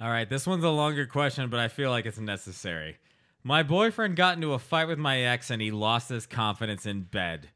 All 0.00 0.10
right, 0.10 0.28
this 0.28 0.44
one's 0.46 0.64
a 0.64 0.70
longer 0.70 1.06
question, 1.06 1.48
but 1.48 1.60
I 1.60 1.68
feel 1.68 1.90
like 1.90 2.04
it's 2.04 2.18
necessary. 2.18 2.98
My 3.46 3.62
boyfriend 3.62 4.16
got 4.16 4.36
into 4.36 4.54
a 4.54 4.58
fight 4.58 4.88
with 4.88 4.98
my 4.98 5.18
ex 5.20 5.50
and 5.50 5.60
he 5.60 5.70
lost 5.70 6.08
his 6.08 6.26
confidence 6.26 6.86
in 6.86 7.02
bed. 7.02 7.50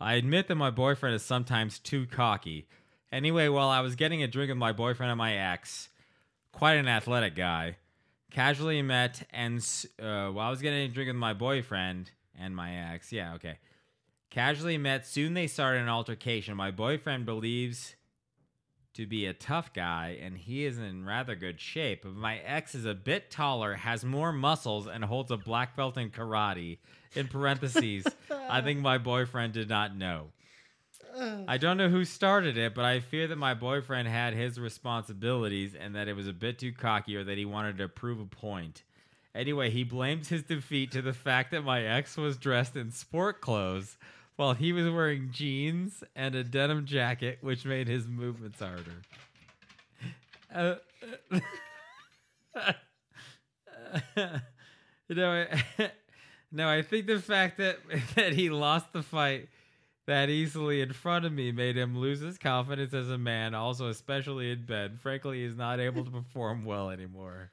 I 0.00 0.14
admit 0.14 0.48
that 0.48 0.54
my 0.54 0.70
boyfriend 0.70 1.14
is 1.14 1.22
sometimes 1.22 1.78
too 1.78 2.06
cocky. 2.06 2.66
Anyway, 3.12 3.48
while 3.48 3.68
I 3.68 3.80
was 3.80 3.96
getting 3.96 4.22
a 4.22 4.28
drink 4.28 4.48
with 4.48 4.56
my 4.56 4.72
boyfriend 4.72 5.10
and 5.10 5.18
my 5.18 5.36
ex, 5.36 5.90
quite 6.52 6.78
an 6.78 6.88
athletic 6.88 7.34
guy, 7.36 7.76
casually 8.30 8.80
met 8.80 9.28
and 9.30 9.58
uh, 10.00 10.28
while 10.28 10.46
I 10.46 10.50
was 10.50 10.62
getting 10.62 10.84
a 10.84 10.88
drink 10.88 11.08
with 11.08 11.16
my 11.16 11.34
boyfriend 11.34 12.12
and 12.34 12.56
my 12.56 12.94
ex, 12.94 13.12
yeah, 13.12 13.34
okay. 13.34 13.58
Casually 14.30 14.78
met, 14.78 15.06
soon 15.06 15.34
they 15.34 15.48
started 15.48 15.82
an 15.82 15.88
altercation. 15.90 16.56
My 16.56 16.70
boyfriend 16.70 17.26
believes 17.26 17.94
to 18.96 19.06
be 19.06 19.26
a 19.26 19.32
tough 19.32 19.72
guy 19.72 20.18
and 20.20 20.36
he 20.36 20.64
is 20.64 20.78
in 20.78 21.04
rather 21.04 21.34
good 21.34 21.60
shape. 21.60 22.02
But 22.02 22.14
my 22.14 22.38
ex 22.38 22.74
is 22.74 22.84
a 22.84 22.94
bit 22.94 23.30
taller, 23.30 23.74
has 23.74 24.04
more 24.04 24.32
muscles, 24.32 24.86
and 24.86 25.04
holds 25.04 25.30
a 25.30 25.36
black 25.36 25.76
belt 25.76 25.96
in 25.96 26.10
karate. 26.10 26.78
In 27.14 27.28
parentheses, 27.28 28.06
I 28.30 28.60
think 28.60 28.80
my 28.80 28.98
boyfriend 28.98 29.52
did 29.52 29.68
not 29.68 29.96
know. 29.96 30.28
I 31.48 31.56
don't 31.56 31.78
know 31.78 31.88
who 31.88 32.04
started 32.04 32.58
it, 32.58 32.74
but 32.74 32.84
I 32.84 33.00
fear 33.00 33.26
that 33.28 33.36
my 33.36 33.54
boyfriend 33.54 34.06
had 34.06 34.34
his 34.34 34.60
responsibilities 34.60 35.74
and 35.74 35.94
that 35.94 36.08
it 36.08 36.16
was 36.16 36.28
a 36.28 36.32
bit 36.32 36.58
too 36.58 36.72
cocky 36.72 37.16
or 37.16 37.24
that 37.24 37.38
he 37.38 37.46
wanted 37.46 37.78
to 37.78 37.88
prove 37.88 38.20
a 38.20 38.26
point. 38.26 38.82
Anyway, 39.34 39.70
he 39.70 39.84
blames 39.84 40.28
his 40.28 40.42
defeat 40.42 40.90
to 40.92 41.02
the 41.02 41.12
fact 41.12 41.50
that 41.52 41.62
my 41.62 41.82
ex 41.82 42.16
was 42.16 42.36
dressed 42.36 42.76
in 42.76 42.90
sport 42.90 43.40
clothes 43.40 43.96
while 44.36 44.54
he 44.54 44.72
was 44.72 44.88
wearing 44.88 45.30
jeans 45.32 46.04
and 46.14 46.34
a 46.34 46.44
denim 46.44 46.86
jacket, 46.86 47.38
which 47.40 47.64
made 47.64 47.88
his 47.88 48.06
movements 48.06 48.60
harder. 48.60 49.02
Uh, 50.54 50.76
you 55.08 55.14
know, 55.14 55.46
no, 56.52 56.68
I 56.68 56.82
think 56.82 57.06
the 57.06 57.18
fact 57.18 57.58
that 57.58 57.78
that 58.14 58.32
he 58.32 58.50
lost 58.50 58.92
the 58.92 59.02
fight 59.02 59.48
that 60.06 60.30
easily 60.30 60.80
in 60.80 60.92
front 60.92 61.24
of 61.24 61.32
me 61.32 61.50
made 61.50 61.76
him 61.76 61.98
lose 61.98 62.20
his 62.20 62.38
confidence 62.38 62.94
as 62.94 63.10
a 63.10 63.18
man. 63.18 63.54
Also, 63.54 63.88
especially 63.88 64.52
in 64.52 64.64
bed. 64.64 65.00
Frankly, 65.00 65.44
he's 65.44 65.56
not 65.56 65.80
able 65.80 66.04
to 66.04 66.10
perform 66.10 66.64
well 66.64 66.90
anymore. 66.90 67.50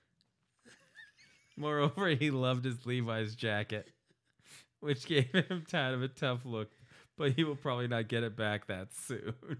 Moreover, 1.57 2.09
he 2.09 2.31
loved 2.31 2.65
his 2.65 2.85
Levi's 2.85 3.35
jacket, 3.35 3.89
which 4.83 5.05
gave 5.05 5.31
him 5.31 5.63
kind 5.69 5.95
of 5.95 6.03
a 6.03 6.07
tough 6.09 6.41
look, 6.43 6.69
but 7.17 7.31
he 7.31 7.43
will 7.43 7.55
probably 7.55 7.87
not 7.87 8.07
get 8.07 8.23
it 8.23 8.35
back 8.35 8.67
that 8.67 8.93
soon. 8.93 9.33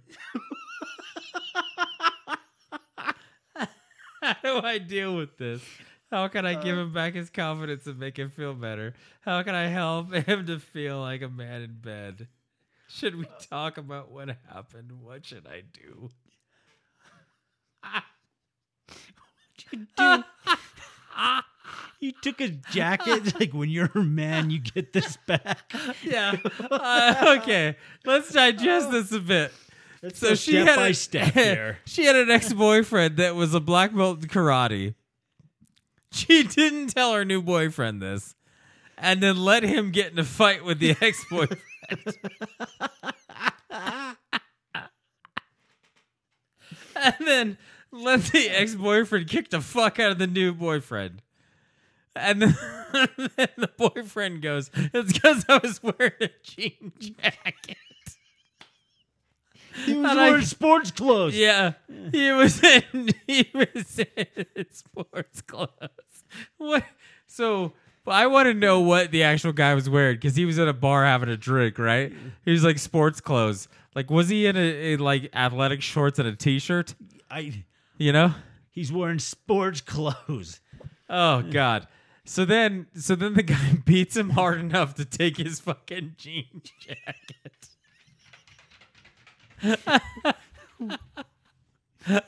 How 4.21 4.36
do 4.43 4.65
I 4.65 4.77
deal 4.77 5.15
with 5.15 5.38
this? 5.38 5.62
How 6.12 6.27
can 6.27 6.45
I 6.45 6.53
give 6.53 6.77
uh, 6.77 6.81
him 6.81 6.93
back 6.93 7.15
his 7.15 7.29
confidence 7.29 7.88
and 7.88 7.97
make 7.99 8.17
him 8.17 8.29
feel 8.29 8.53
better? 8.53 8.93
How 9.21 9.41
can 9.43 9.55
I 9.55 9.67
help 9.67 10.13
him 10.27 10.45
to 10.45 10.59
feel 10.59 10.99
like 10.99 11.21
a 11.21 11.29
man 11.29 11.62
in 11.62 11.79
bed? 11.81 12.27
Should 12.88 13.15
we 13.15 13.25
talk 13.49 13.77
about 13.77 14.12
what 14.12 14.29
happened? 14.49 14.91
What 15.01 15.25
should 15.25 15.47
I 15.47 15.63
do? 15.73 16.09
What 19.55 19.71
you 21.17 21.43
took 22.23 22.41
a 22.41 22.49
jacket. 22.49 23.39
like 23.39 23.54
when 23.54 23.69
you're 23.69 23.91
a 23.95 24.04
man, 24.04 24.49
you 24.49 24.60
get 24.60 24.93
this 24.93 25.17
back. 25.28 25.73
Yeah. 26.04 26.36
Uh, 26.69 27.38
okay. 27.39 27.78
Let's 28.06 28.32
digest 28.32 28.91
this 28.91 29.12
a 29.12 29.19
bit. 29.19 29.54
Let's 30.02 30.19
So 30.19 30.36
she 30.36 30.56
had 30.58 30.80
a, 30.80 30.93
step 30.93 31.34
here. 31.34 31.80
she 31.86 32.06
had 32.06 32.15
an 32.15 32.30
ex-boyfriend 32.30 33.17
that 33.17 33.36
was 33.36 33.54
a 33.54 33.60
black 33.60 33.95
belt 33.95 34.21
in 34.21 34.30
karate. 34.30 34.95
She 36.12 36.43
didn't 36.43 36.88
tell 36.88 37.13
her 37.13 37.26
new 37.26 37.41
boyfriend 37.41 38.02
this, 38.02 38.36
and 38.97 39.21
then 39.21 39.38
let 39.38 39.63
him 39.63 39.91
get 39.91 40.12
in 40.12 40.19
a 40.19 40.23
fight 40.23 40.63
with 40.63 40.80
the 40.80 40.95
ex-boyfriend. 41.02 41.62
and 46.95 47.15
then 47.26 47.58
let 47.91 48.23
the 48.26 48.49
ex-boyfriend 48.49 49.28
kick 49.28 49.49
the 49.49 49.62
fuck 49.62 49.99
out 49.99 50.12
of 50.12 50.17
the 50.17 50.28
new 50.28 50.54
boyfriend. 50.54 51.21
And 52.15 52.41
then, 52.41 52.58
then 53.38 53.49
the 53.58 53.69
boyfriend 53.78 54.41
goes, 54.41 54.69
"It's 54.76 55.13
because 55.13 55.45
I 55.49 55.58
was 55.58 55.82
wearing 55.82 56.13
a 56.21 56.30
jean 56.43 56.93
jacket." 56.99 57.78
He 59.86 59.93
was 59.95 60.12
And 60.12 60.19
I- 60.19 60.30
wearing 60.30 60.45
sports 60.45 60.91
clothes. 60.91 61.36
Yeah, 61.36 61.73
he 62.12 62.32
was 62.32 62.63
in 62.63 63.10
he 63.28 63.49
was 63.54 63.99
in 63.99 64.65
sports 64.71 65.41
clothes. 65.41 65.69
What? 66.58 66.84
So 67.26 67.73
I 68.06 68.28
want 68.28 68.47
to 68.47 68.54
know 68.54 68.82
what 68.82 69.10
the 69.12 69.23
actual 69.23 69.52
guy 69.54 69.73
was 69.73 69.89
wearing 69.89 70.15
because 70.17 70.36
he 70.36 70.45
was 70.45 70.60
at 70.60 70.67
a 70.67 70.73
bar 70.73 71.06
having 71.06 71.30
a 71.30 71.38
drink, 71.38 71.80
right? 71.80 72.13
He 72.45 72.52
was 72.52 72.63
like 72.63 72.78
sports 72.78 73.19
clothes. 73.21 73.67
Like, 73.95 74.12
was 74.12 74.30
he 74.30 74.45
in 74.45 74.56
a 74.58 74.93
in 74.93 74.99
like 74.99 75.30
athletic 75.34 75.82
shorts 75.82 76.19
and 76.19 76.28
a 76.28 76.36
t-shirt? 76.36 76.93
I. 77.32 77.63
You 77.97 78.12
know? 78.12 78.34
He's 78.71 78.91
wearing 78.91 79.19
sports 79.19 79.82
clothes. 79.82 80.60
Oh 81.10 81.41
God. 81.43 81.88
So 82.25 82.45
then, 82.45 82.88
so 82.95 83.15
then 83.15 83.33
the 83.33 83.43
guy 83.43 83.81
beats 83.86 84.15
him 84.15 84.31
hard 84.31 84.59
enough 84.59 84.95
to 84.95 85.05
take 85.05 85.38
his 85.38 85.59
fucking 85.59 86.15
jean 86.17 86.62
jacket. 86.79 87.69
I 92.05 92.21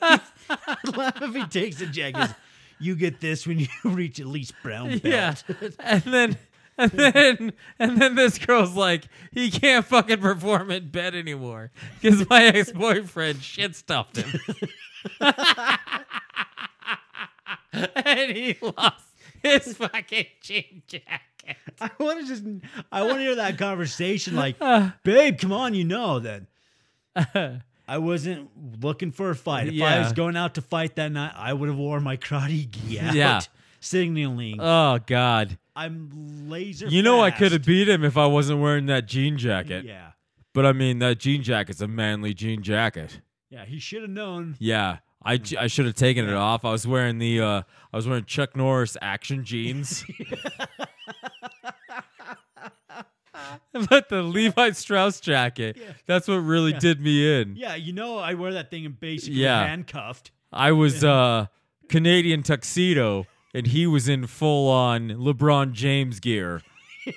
Laugh 0.96 1.22
if 1.22 1.34
he 1.34 1.46
takes 1.46 1.80
a 1.80 1.86
jacket. 1.86 2.34
You 2.78 2.94
get 2.94 3.20
this 3.20 3.46
when 3.46 3.58
you 3.58 3.68
reach 3.84 4.20
at 4.20 4.26
least 4.26 4.54
brown 4.62 4.98
belt. 4.98 5.04
Yeah. 5.04 5.34
and 5.80 6.02
then 6.02 6.38
and 6.78 6.90
then 6.90 7.52
and 7.78 8.00
then 8.00 8.14
this 8.14 8.38
girl's 8.38 8.74
like, 8.74 9.04
he 9.32 9.50
can't 9.50 9.84
fucking 9.84 10.20
perform 10.20 10.70
in 10.70 10.90
bed 10.90 11.14
anymore 11.14 11.70
because 12.00 12.28
my 12.28 12.44
ex 12.44 12.70
boyfriend 12.72 13.42
shit 13.42 13.74
stuffed 13.76 14.16
him, 14.16 14.40
and 17.72 18.36
he 18.36 18.56
lost 18.60 19.06
his 19.50 19.76
fucking 19.76 20.26
jean 20.42 20.82
jacket. 20.86 21.56
I 21.80 21.90
want 21.98 22.20
to 22.20 22.26
just. 22.26 22.44
I 22.90 23.02
want 23.02 23.18
to 23.18 23.20
hear 23.20 23.36
that 23.36 23.56
conversation. 23.58 24.34
Like, 24.36 24.58
babe, 25.04 25.38
come 25.38 25.52
on, 25.52 25.74
you 25.74 25.84
know 25.84 26.18
that. 26.20 26.42
I 27.88 27.98
wasn't 27.98 28.50
looking 28.82 29.12
for 29.12 29.30
a 29.30 29.36
fight. 29.36 29.68
If 29.68 29.80
I 29.80 30.00
was 30.00 30.12
going 30.12 30.36
out 30.36 30.54
to 30.54 30.62
fight 30.62 30.96
that 30.96 31.12
night, 31.12 31.32
I 31.36 31.52
would 31.52 31.68
have 31.68 31.78
worn 31.78 32.02
my 32.02 32.16
karate 32.16 32.68
gi 32.68 32.98
out, 33.00 33.14
Yeah. 33.14 33.40
signaling. 33.80 34.58
Oh 34.60 34.98
God! 35.06 35.56
I'm 35.76 36.48
laser. 36.48 36.88
You 36.88 37.02
know 37.02 37.20
I 37.20 37.30
could 37.30 37.52
have 37.52 37.64
beat 37.64 37.88
him 37.88 38.02
if 38.04 38.16
I 38.16 38.26
wasn't 38.26 38.60
wearing 38.60 38.86
that 38.86 39.06
jean 39.06 39.38
jacket. 39.38 39.84
Yeah, 39.84 40.10
But 40.52 40.66
I 40.66 40.72
mean, 40.72 40.98
that 40.98 41.18
jean 41.18 41.42
jacket's 41.44 41.80
a 41.80 41.86
manly 41.88 42.34
jean 42.34 42.62
jacket. 42.62 43.20
yeah. 43.50 43.64
He 43.64 43.78
should 43.78 44.02
have 44.02 44.10
known. 44.10 44.56
Yeah. 44.58 44.98
I, 45.26 45.40
I 45.58 45.66
should 45.66 45.86
have 45.86 45.94
taken 45.96 46.28
it 46.28 46.34
off. 46.34 46.64
I 46.64 46.70
was 46.70 46.86
wearing 46.86 47.18
the 47.18 47.40
uh 47.40 47.62
I 47.92 47.96
was 47.96 48.06
wearing 48.08 48.24
Chuck 48.24 48.56
Norris 48.56 48.96
action 49.02 49.44
jeans. 49.44 50.04
but 53.90 54.08
the 54.08 54.22
Levi 54.22 54.70
Strauss 54.70 55.20
jacket, 55.20 55.76
that's 56.06 56.28
what 56.28 56.36
really 56.36 56.72
did 56.72 57.00
me 57.00 57.40
in. 57.40 57.56
Yeah, 57.56 57.74
you 57.74 57.92
know 57.92 58.18
I 58.18 58.34
wear 58.34 58.52
that 58.54 58.70
thing 58.70 58.86
and 58.86 58.98
basically 58.98 59.40
Yeah. 59.40 59.66
handcuffed. 59.66 60.30
I 60.52 60.72
was 60.72 61.04
uh 61.04 61.46
Canadian 61.88 62.42
tuxedo 62.42 63.26
and 63.54 63.66
he 63.66 63.86
was 63.86 64.08
in 64.08 64.26
full 64.26 64.70
on 64.70 65.08
LeBron 65.10 65.72
James 65.72 66.20
gear. 66.20 66.62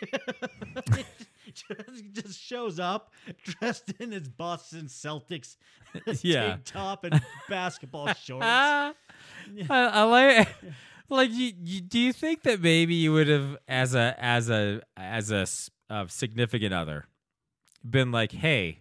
just, 1.89 2.11
just 2.13 2.39
shows 2.39 2.79
up 2.79 3.11
dressed 3.43 3.93
in 3.99 4.11
his 4.11 4.27
Boston 4.27 4.85
Celtics 4.85 5.57
Yeah. 6.21 6.49
tank 6.49 6.61
top 6.65 7.03
and 7.03 7.21
basketball 7.47 8.13
shorts. 8.13 8.45
I, 8.45 8.93
I 9.69 10.03
like 10.03 10.47
like 11.09 11.31
you, 11.31 11.53
you, 11.63 11.81
do 11.81 11.99
you 11.99 12.13
think 12.13 12.43
that 12.43 12.61
maybe 12.61 12.95
you 12.95 13.13
would 13.13 13.27
have 13.27 13.57
as 13.67 13.95
a 13.95 14.15
as 14.19 14.49
a 14.49 14.81
as 14.97 15.31
a 15.31 15.47
uh, 15.89 16.05
significant 16.07 16.73
other 16.73 17.05
been 17.89 18.11
like 18.11 18.31
hey 18.31 18.79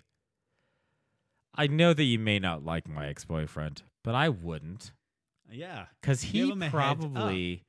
i 1.54 1.66
know 1.66 1.94
that 1.94 2.02
you 2.04 2.18
may 2.18 2.38
not 2.38 2.64
like 2.64 2.86
my 2.88 3.06
ex-boyfriend 3.06 3.82
but 4.04 4.14
i 4.14 4.28
wouldn't 4.28 4.92
yeah, 5.50 5.86
because 6.00 6.20
he 6.22 6.40
him 6.40 6.60
a 6.60 6.66
heads 6.66 6.74
probably 6.74 7.62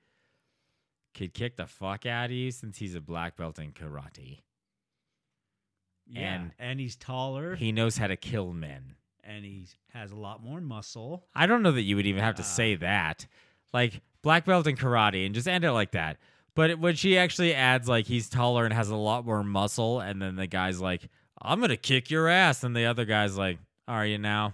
could 1.14 1.34
kick 1.34 1.56
the 1.56 1.66
fuck 1.66 2.06
out 2.06 2.26
of 2.26 2.32
you 2.32 2.52
since 2.52 2.78
he's 2.78 2.96
a 2.96 3.02
black 3.02 3.38
belt 3.38 3.58
in 3.60 3.72
karate 3.72 4.40
yeah, 6.10 6.34
And 6.36 6.52
and 6.60 6.80
he's 6.80 6.96
taller. 6.96 7.56
he 7.56 7.72
knows 7.72 7.98
how 7.98 8.08
to 8.08 8.16
kill 8.18 8.52
men 8.54 8.96
and 9.24 9.46
he 9.46 9.68
has 9.94 10.12
a 10.12 10.16
lot 10.16 10.44
more 10.44 10.60
muscle. 10.62 11.26
I 11.36 11.46
don't 11.46 11.62
know 11.64 11.72
that 11.72 11.82
you 11.84 11.96
would 11.96 12.08
even 12.08 12.24
have 12.24 12.36
to 12.36 12.44
say 12.44 12.76
that. 12.76 13.28
Like 13.74 14.02
black 14.22 14.46
belt 14.46 14.66
in 14.68 14.76
karate 14.76 15.26
and 15.26 15.36
just 15.36 15.48
end 15.48 15.64
it 15.64 15.72
like 15.72 15.92
that. 15.92 16.18
But 16.56 16.80
when 16.80 16.96
she 16.96 17.18
actually 17.18 17.54
adds 17.54 17.88
like 17.88 18.06
he's 18.08 18.28
taller 18.30 18.66
and 18.66 18.74
has 18.74 18.90
a 18.90 18.96
lot 18.96 19.26
more 19.26 19.44
muscle, 19.44 20.00
and 20.00 20.22
then 20.22 20.36
the 20.36 20.48
guy's 20.48 20.82
like, 20.82 21.08
"I'm 21.42 21.62
gonna 21.62 21.78
kick 21.78 22.10
your 22.10 22.28
ass," 22.28 22.64
and 22.64 22.76
the 22.76 22.86
other 22.86 23.06
guy's 23.06 23.38
like, 23.38 23.60
"Are 23.88 24.06
you 24.06 24.18
now?" 24.18 24.54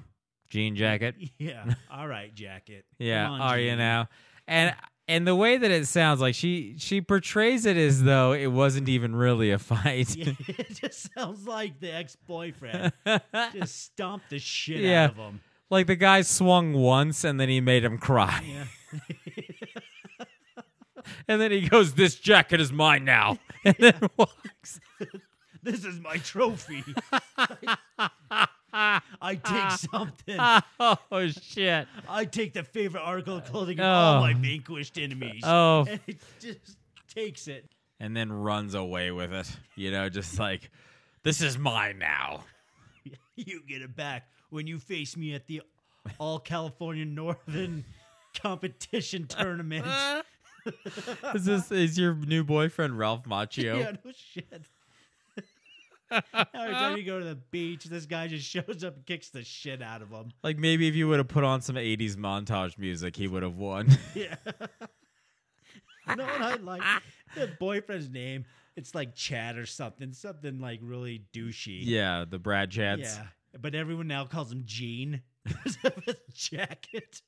Jean 0.50 0.76
jacket. 0.76 1.15
Yeah. 1.39 1.74
All 1.91 2.08
right, 2.08 2.34
jacket. 2.36 2.86
Yeah, 3.00 3.30
on, 3.30 3.41
are 3.41 3.58
you 3.60 3.76
now? 3.76 4.10
And 4.48 4.76
and 5.08 5.28
the 5.28 5.36
way 5.36 5.58
that 5.58 5.72
it 5.72 5.88
sounds 5.88 6.20
like 6.22 6.36
she 6.36 6.76
she 6.78 7.02
portrays 7.02 7.65
it 7.65 7.78
as 7.78 8.04
though 8.04 8.34
it 8.34 8.48
wasn't 8.48 8.89
even 8.89 9.15
really 9.15 9.52
a 9.52 9.60
fight. 9.60 10.15
Yeah, 10.15 10.34
it 10.48 10.70
just 10.82 11.13
sounds 11.13 11.48
like 11.48 11.80
the 11.80 11.91
ex 11.94 12.15
boyfriend 12.28 12.91
just 13.54 13.82
stomped 13.84 14.30
the 14.30 14.39
shit 14.39 14.80
Yeah. 14.82 15.06
out 15.06 15.10
of 15.12 15.18
him. 15.18 15.41
like 15.70 15.88
the 15.88 15.96
guy 15.96 16.22
swung 16.22 16.74
once 16.74 17.24
and 17.24 17.39
then 17.39 17.50
he 17.50 17.62
made 17.62 17.84
him 17.84 17.98
cry. 17.98 18.41
Yeah. 18.48 19.00
And 21.28 21.39
then 21.39 21.52
he 21.52 21.68
goes, 21.70 21.94
"This 21.94 22.15
jacket 22.15 22.60
is 22.60 22.72
mine 22.72 23.06
now," 23.06 23.38
and 23.63 23.76
then 23.78 24.10
walks. 24.18 24.80
This 25.62 25.86
is 25.86 26.00
my 26.00 26.18
trophy. 26.18 26.84
I 29.21 29.35
take 29.35 29.71
something. 29.91 30.38
Oh 30.39 31.27
shit! 31.29 31.88
I 32.09 32.25
take 32.25 32.53
the 32.53 32.63
favorite 32.63 33.01
article 33.01 33.38
of 33.38 33.45
clothing 33.45 33.79
of 33.79 33.85
all 33.85 34.17
Oh. 34.17 34.19
my 34.21 34.33
vanquished 34.33 34.97
enemies. 34.97 35.41
Oh, 35.45 35.85
And 35.89 35.99
it 36.07 36.17
just 36.39 36.77
takes 37.07 37.47
it. 37.47 37.69
and 37.99 38.15
then 38.15 38.31
runs 38.33 38.73
away 38.75 39.11
with 39.11 39.31
it. 39.33 39.49
You 39.75 39.91
know, 39.91 40.09
just 40.09 40.38
like, 40.38 40.69
"This 41.23 41.41
is 41.41 41.57
mine 41.57 41.99
now." 41.99 42.43
You 43.38 43.61
get 43.67 43.81
it 43.81 43.95
back 43.95 44.27
when 44.49 44.67
you 44.67 44.79
face 44.79 45.15
me 45.17 45.33
at 45.35 45.47
the 45.47 45.61
All 46.17 46.39
California 46.39 47.05
Northern 47.05 47.85
competition 48.41 49.27
tournament. 49.27 49.85
Is 51.35 51.45
this 51.45 51.71
is 51.71 51.97
your 51.97 52.15
new 52.15 52.43
boyfriend 52.43 52.97
Ralph 52.97 53.23
Macchio? 53.25 53.79
Yeah, 53.79 53.91
no 54.03 54.11
shit. 54.15 54.63
Every 56.12 56.74
time 56.74 56.98
you 56.98 57.04
go 57.04 57.20
to 57.20 57.26
the 57.26 57.36
beach, 57.36 57.86
this 57.86 58.06
guy 58.06 58.28
just 58.28 58.46
shows 58.48 58.84
up 58.84 58.96
and 58.96 59.06
kicks 59.06 59.30
the 59.30 59.44
shit 59.44 59.82
out 59.82 60.02
of 60.02 60.10
him. 60.10 60.32
Like 60.44 60.58
maybe 60.58 60.88
if 60.88 60.96
you 60.96 61.08
would 61.08 61.18
have 61.20 61.28
put 61.28 61.44
on 61.44 61.62
some 61.62 61.76
'80s 61.76 62.15
montage 62.15 62.78
music, 62.78 63.15
he 63.15 63.28
would 63.28 63.44
have 63.44 63.56
won. 63.58 63.88
Yeah. 64.15 64.36
you 66.08 66.15
know 66.15 66.26
what 66.26 66.41
I 66.41 66.56
like? 66.56 66.82
The 67.36 67.48
boyfriend's 67.60 68.10
name. 68.10 68.46
It's 68.78 68.94
like 68.96 69.13
Chad 69.15 69.58
or 69.58 69.65
something. 69.65 70.13
Something 70.13 70.60
like 70.60 70.80
really 70.82 71.24
douchey. 71.34 71.80
yeah, 71.84 72.24
the 72.30 72.38
Brad 72.39 72.70
Chads. 72.72 73.00
Yeah. 73.00 73.24
But 73.60 73.74
everyone 73.76 74.08
now 74.08 74.26
calls 74.26 74.52
him 74.52 74.62
Gene 74.65 75.22
because 75.44 75.78
of 75.84 75.94
his 76.06 76.15
jacket. 76.34 77.22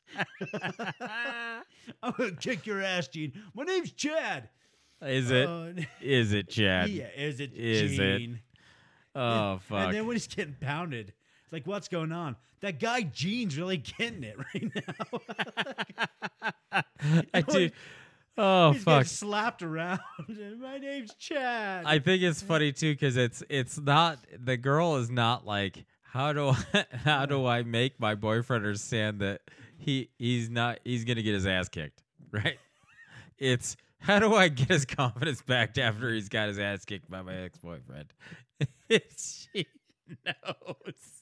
I'm 2.04 2.14
gonna 2.18 2.32
kick 2.36 2.66
your 2.66 2.82
ass, 2.82 3.08
Gene. 3.08 3.34
My 3.56 3.64
name's 3.64 3.92
Chad. 3.92 4.50
Is 5.02 5.30
it? 5.32 5.48
Uh, 5.48 5.70
Is 6.02 6.34
it 6.34 6.50
Chad? 6.50 6.90
yeah, 6.90 7.08
is 7.16 7.40
it 7.40 7.54
Is 7.54 8.00
it? 8.00 8.18
Gene? 8.18 8.40
Oh 9.18 9.60
fuck! 9.68 9.80
And 9.86 9.94
then 9.94 10.08
when 10.08 10.16
he's 10.16 10.28
getting 10.28 10.56
pounded, 10.60 11.14
it's 11.44 11.54
like, 11.54 11.66
what's 11.66 11.88
going 11.88 12.12
on? 12.12 12.36
That 12.62 12.80
guy 12.80 13.02
Gene's 13.02 13.58
really 13.58 13.78
getting 13.78 14.24
it 14.24 14.38
right 14.54 14.72
now. 16.72 16.84
I 17.34 17.42
do. 17.42 17.70
Oh 18.38 18.74
he's 18.74 18.84
fuck! 18.84 19.06
slapped 19.06 19.64
around. 19.64 20.00
My 20.60 20.78
name's 20.78 21.14
Chad. 21.16 21.86
I 21.86 22.00
think 22.00 22.22
it's 22.22 22.42
funny 22.42 22.72
too 22.72 22.94
because 22.94 23.18
it's 23.18 23.44
it's 23.50 23.80
not 23.80 24.20
the 24.38 24.58
girl 24.58 24.98
is 24.98 25.10
not 25.10 25.46
like 25.46 25.86
how 26.04 26.34
do 26.34 26.50
I, 26.50 26.86
how 27.04 27.26
do 27.26 27.46
I 27.48 27.64
make 27.64 28.00
my 28.00 28.14
boyfriend 28.14 28.66
understand 28.66 29.22
that 29.22 29.42
he 29.78 30.10
he's 30.20 30.50
not 30.50 30.80
he's 30.84 31.04
gonna 31.04 31.24
get 31.24 31.34
his 31.34 31.48
ass 31.48 31.70
kicked 31.70 32.04
right? 32.32 32.58
It's 33.40 33.78
how 34.00 34.20
do 34.20 34.34
I 34.36 34.48
get 34.48 34.70
his 34.70 34.86
confidence 34.86 35.42
back 35.42 35.78
after 35.78 36.14
he's 36.14 36.30
got 36.30 36.48
his 36.48 36.60
ass 36.60 36.86
kicked 36.86 37.10
by 37.10 37.22
my 37.22 37.36
ex 37.36 37.58
boyfriend? 37.60 38.14
she 39.18 39.68
knows. 40.26 41.18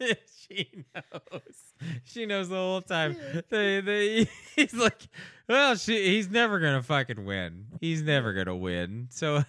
she 0.48 0.84
knows. 0.94 1.74
She 2.04 2.26
knows 2.26 2.48
the 2.48 2.56
whole 2.56 2.82
time. 2.82 3.16
They, 3.48 3.80
they, 3.80 4.28
he's 4.56 4.74
like, 4.74 5.08
well, 5.48 5.76
she, 5.76 6.14
he's 6.14 6.30
never 6.30 6.60
gonna 6.60 6.82
fucking 6.82 7.24
win. 7.24 7.66
He's 7.80 8.02
never 8.02 8.32
gonna 8.32 8.56
win. 8.56 9.08
So, 9.10 9.44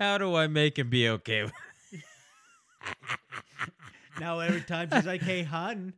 how 0.00 0.18
do 0.18 0.34
I 0.34 0.46
make 0.46 0.78
him 0.78 0.90
be 0.90 1.08
okay? 1.08 1.50
now 4.18 4.40
every 4.40 4.62
time 4.62 4.88
she's 4.92 5.06
like, 5.06 5.22
"Hey, 5.22 5.42
hun, 5.42 5.94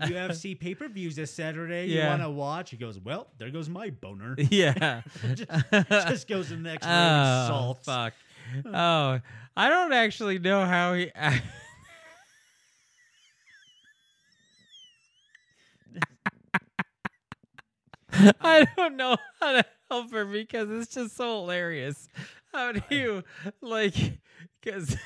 UFC 0.00 0.58
pay 0.58 0.74
per 0.74 0.88
views 0.88 1.16
this 1.16 1.32
Saturday. 1.32 1.86
You 1.86 2.02
want 2.02 2.22
to 2.22 2.30
watch?" 2.30 2.70
He 2.70 2.76
goes, 2.76 2.98
"Well, 2.98 3.28
there 3.38 3.50
goes 3.50 3.68
my 3.68 3.90
boner." 3.90 4.36
Yeah. 4.50 5.02
Just 5.90 6.28
goes 6.28 6.52
in 6.52 6.62
the 6.62 6.70
next 6.70 6.86
oh, 6.86 7.48
salt. 7.48 7.84
fuck. 7.84 8.12
Uh. 8.64 8.68
Oh, 8.68 9.20
I 9.56 9.68
don't 9.68 9.92
actually 9.92 10.38
know 10.38 10.64
how 10.64 10.94
he. 10.94 11.10
I 18.40 18.66
don't 18.76 18.96
know 18.96 19.16
how 19.40 19.52
to 19.52 19.64
help 19.90 20.10
her 20.12 20.24
because 20.24 20.70
it's 20.70 20.94
just 20.94 21.16
so 21.16 21.40
hilarious. 21.40 22.08
How 22.52 22.72
do 22.72 22.80
you 22.88 23.24
like? 23.60 23.94
Because 24.62 24.96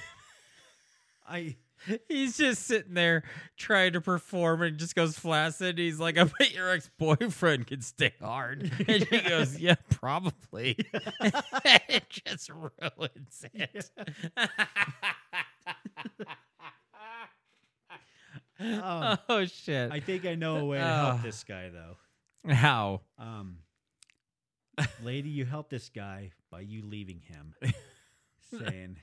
I 1.28 1.56
he's 2.08 2.36
just 2.36 2.64
sitting 2.66 2.94
there 2.94 3.22
trying 3.56 3.92
to 3.94 4.00
perform 4.00 4.62
and 4.62 4.78
just 4.78 4.94
goes 4.94 5.18
flaccid. 5.18 5.78
He's 5.78 5.98
like, 6.00 6.18
"I 6.18 6.24
bet 6.24 6.52
your 6.52 6.70
ex 6.70 6.90
boyfriend 6.98 7.66
can 7.66 7.80
stay 7.80 8.12
hard," 8.20 8.70
and 8.88 9.06
she 9.08 9.20
goes, 9.20 9.58
"Yeah, 9.58 9.76
probably." 9.90 10.76
it 11.88 12.04
just 12.10 12.50
ruins 12.50 13.44
it. 13.54 13.90
um, 18.60 19.18
oh 19.28 19.46
shit! 19.46 19.90
I 19.90 20.00
think 20.00 20.26
I 20.26 20.34
know 20.34 20.56
a 20.58 20.64
way 20.64 20.78
to 20.78 20.84
Oh. 20.84 21.06
help 21.10 21.22
this 21.22 21.44
guy 21.44 21.70
though. 21.70 21.96
How? 22.52 23.02
Um, 23.18 23.58
lady, 25.02 25.28
you 25.30 25.44
help 25.44 25.70
this 25.70 25.88
guy 25.88 26.32
by 26.50 26.60
you 26.60 26.82
leaving 26.82 27.20
him, 27.20 27.54
saying, 28.58 28.96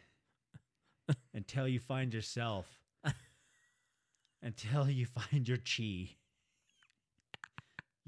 until 1.37 1.67
you 1.67 1.79
find 1.79 2.13
yourself, 2.13 2.65
until 4.41 4.89
you 4.89 5.05
find 5.05 5.47
your 5.47 5.57
chi, 5.59 6.09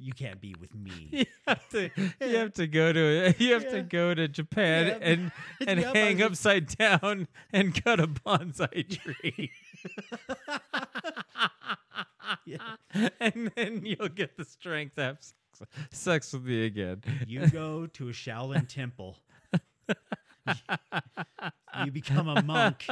you 0.02 0.14
can't 0.16 0.42
be 0.42 0.56
with 0.60 0.74
me. 0.74 1.10
You 1.48 1.56
have 1.56 1.70
to. 1.70 1.90
You 2.22 2.38
have 2.38 2.54
to 2.54 2.68
go 2.68 2.92
to. 2.94 3.36
You 3.38 3.54
have 3.54 3.64
Yeah. 3.64 3.70
to 3.72 3.82
go 3.84 4.14
to 4.14 4.28
Japan 4.28 4.88
Yep. 4.88 5.00
and 5.02 5.32
and 5.68 5.80
Yep, 5.82 5.96
I 5.96 6.00
hang 6.00 6.22
upside 6.22 6.68
down 6.78 7.28
and 7.54 7.84
cut 7.84 8.00
a 8.00 8.08
bonsai 8.08 8.88
tree. 8.88 9.52
and 13.20 13.52
then 13.56 13.82
you'll 13.86 14.10
get 14.10 14.38
the 14.38 14.46
strength 14.46 14.96
to 14.96 15.02
have 15.04 15.18
sex 15.92 16.34
with 16.34 16.44
me 16.46 16.66
again. 16.66 17.02
You 17.28 17.48
go 17.48 17.88
to 17.88 18.10
a 18.10 18.12
Shaolin 18.12 18.68
temple. 18.68 19.18
you 21.86 21.92
become 21.92 22.28
a 22.28 22.42
monk, 22.44 22.86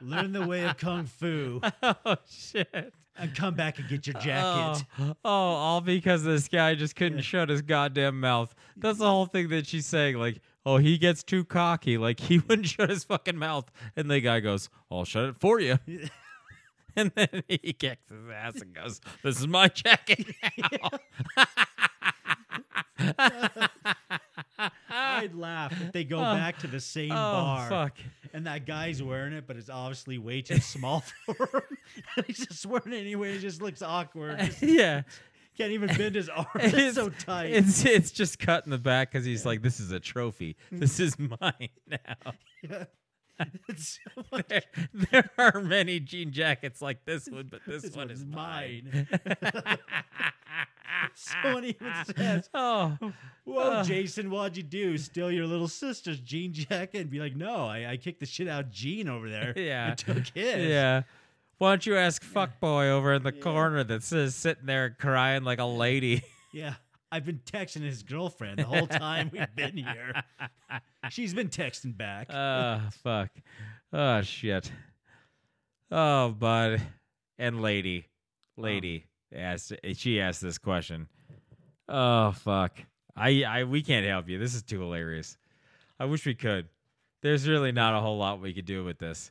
learn 0.00 0.32
the 0.32 0.46
way 0.46 0.64
of 0.64 0.76
kung 0.76 1.06
fu, 1.06 1.60
Oh 1.82 2.16
shit! 2.28 2.92
and 3.16 3.34
come 3.34 3.54
back 3.54 3.78
and 3.78 3.88
get 3.88 4.06
your 4.06 4.14
jacket. 4.14 4.84
Oh, 4.98 5.16
oh, 5.24 5.28
all 5.28 5.80
because 5.80 6.24
this 6.24 6.48
guy 6.48 6.74
just 6.74 6.96
couldn't 6.96 7.20
shut 7.20 7.48
his 7.48 7.62
goddamn 7.62 8.20
mouth. 8.20 8.54
That's 8.76 8.98
the 8.98 9.08
whole 9.08 9.26
thing 9.26 9.48
that 9.48 9.66
she's 9.66 9.86
saying. 9.86 10.16
Like, 10.16 10.40
oh, 10.66 10.78
he 10.78 10.98
gets 10.98 11.22
too 11.22 11.44
cocky. 11.44 11.98
Like 11.98 12.20
he 12.20 12.38
wouldn't 12.48 12.68
shut 12.68 12.90
his 12.90 13.04
fucking 13.04 13.36
mouth, 13.36 13.70
and 13.96 14.10
the 14.10 14.20
guy 14.20 14.40
goes, 14.40 14.68
"I'll 14.90 15.04
shut 15.04 15.26
it 15.26 15.36
for 15.36 15.60
you." 15.60 15.78
And 16.96 17.10
then 17.16 17.42
he 17.48 17.72
kicks 17.72 18.08
his 18.08 18.30
ass 18.32 18.60
and 18.60 18.72
goes, 18.72 19.00
"This 19.24 19.40
is 19.40 19.48
my 19.48 19.66
jacket 19.66 20.26
now." 20.48 20.90
Ah. 24.96 25.18
I'd 25.18 25.34
laugh 25.34 25.72
if 25.80 25.92
they 25.92 26.04
go 26.04 26.18
oh. 26.18 26.34
back 26.34 26.58
to 26.60 26.68
the 26.68 26.78
same 26.78 27.10
oh 27.10 27.14
bar 27.14 27.68
fuck! 27.68 27.98
and 28.32 28.46
that 28.46 28.64
guy's 28.64 29.02
wearing 29.02 29.32
it, 29.32 29.44
but 29.46 29.56
it's 29.56 29.68
obviously 29.68 30.18
way 30.18 30.40
too 30.40 30.60
small 30.60 31.00
for 31.26 31.34
him. 31.34 31.78
he's 32.26 32.46
just 32.46 32.64
wearing 32.64 32.92
it 32.92 33.00
anyway. 33.00 33.34
It 33.34 33.40
just 33.40 33.60
looks 33.60 33.82
awkward. 33.82 34.38
Just 34.38 34.62
yeah, 34.62 35.02
can't 35.58 35.72
even 35.72 35.88
bend 35.96 36.14
his 36.14 36.28
arm. 36.28 36.46
It's 36.54 36.94
so 36.94 37.08
tight. 37.08 37.50
It's 37.52 37.84
it's 37.84 38.12
just 38.12 38.38
cut 38.38 38.64
in 38.66 38.70
the 38.70 38.78
back 38.78 39.10
because 39.10 39.24
he's 39.24 39.44
like, 39.44 39.62
"This 39.62 39.80
is 39.80 39.90
a 39.90 39.98
trophy. 39.98 40.56
This 40.70 41.00
is 41.00 41.18
mine 41.18 41.70
now." 41.88 42.84
It's 43.68 43.98
so 44.14 44.22
much- 44.32 44.46
there, 44.48 44.62
there 45.10 45.30
are 45.38 45.60
many 45.60 46.00
jean 46.00 46.30
jackets 46.32 46.80
like 46.82 47.04
this 47.04 47.28
one, 47.28 47.48
but 47.50 47.60
this, 47.66 47.82
This 47.82 47.96
one 47.96 48.10
is 48.10 48.24
mine. 48.24 49.08
Someone 51.14 51.64
even 51.64 51.92
says, 52.16 52.48
oh, 52.54 52.96
Whoa, 53.44 53.60
Uh. 53.60 53.84
Jason, 53.84 54.30
what'd 54.30 54.56
you 54.56 54.62
do? 54.62 54.96
Steal 54.98 55.30
your 55.30 55.46
little 55.46 55.68
sister's 55.68 56.18
jean 56.20 56.52
jacket? 56.52 57.00
And 57.02 57.10
be 57.10 57.20
like, 57.20 57.36
no, 57.36 57.66
I, 57.66 57.90
I 57.92 57.96
kicked 57.96 58.20
the 58.20 58.26
shit 58.26 58.48
out 58.48 58.64
of 58.64 58.70
Jean 58.70 59.08
over 59.08 59.28
there. 59.28 59.52
Yeah. 59.56 59.90
I 59.92 59.94
took 59.94 60.26
his. 60.34 60.68
yeah. 60.68 61.02
Why 61.58 61.70
don't 61.72 61.86
you 61.86 61.96
ask 61.96 62.22
fuckboy 62.24 62.90
over 62.90 63.12
in 63.14 63.22
the 63.22 63.32
corner 63.32 63.84
that 63.84 64.02
says 64.02 64.34
sitting 64.34 64.66
there 64.66 64.90
crying 64.98 65.44
like 65.44 65.58
a 65.60 65.64
lady? 65.64 66.22
Yeah. 66.52 66.74
I've 67.14 67.24
been 67.24 67.42
texting 67.46 67.82
his 67.82 68.02
girlfriend 68.02 68.58
the 68.58 68.64
whole 68.64 68.88
time 68.88 69.30
we've 69.32 69.54
been 69.54 69.76
here. 69.76 70.20
She's 71.10 71.32
been 71.32 71.48
texting 71.48 71.96
back. 71.96 72.28
Oh, 72.34 72.80
fuck. 73.04 73.30
Oh, 73.92 74.20
shit. 74.22 74.72
Oh, 75.92 76.30
bud. 76.30 76.82
And 77.38 77.62
lady. 77.62 78.06
Lady 78.56 79.06
asked, 79.32 79.74
she 79.94 80.20
asked 80.20 80.42
this 80.42 80.58
question. 80.58 81.06
Oh, 81.88 82.32
fuck. 82.32 82.78
I, 83.14 83.44
I, 83.44 83.62
we 83.62 83.82
can't 83.82 84.04
help 84.04 84.28
you. 84.28 84.40
This 84.40 84.56
is 84.56 84.64
too 84.64 84.80
hilarious. 84.80 85.36
I 86.00 86.06
wish 86.06 86.26
we 86.26 86.34
could. 86.34 86.66
There's 87.22 87.46
really 87.46 87.70
not 87.70 87.94
a 87.94 88.00
whole 88.00 88.18
lot 88.18 88.40
we 88.40 88.52
could 88.52 88.66
do 88.66 88.82
with 88.82 88.98
this. 88.98 89.30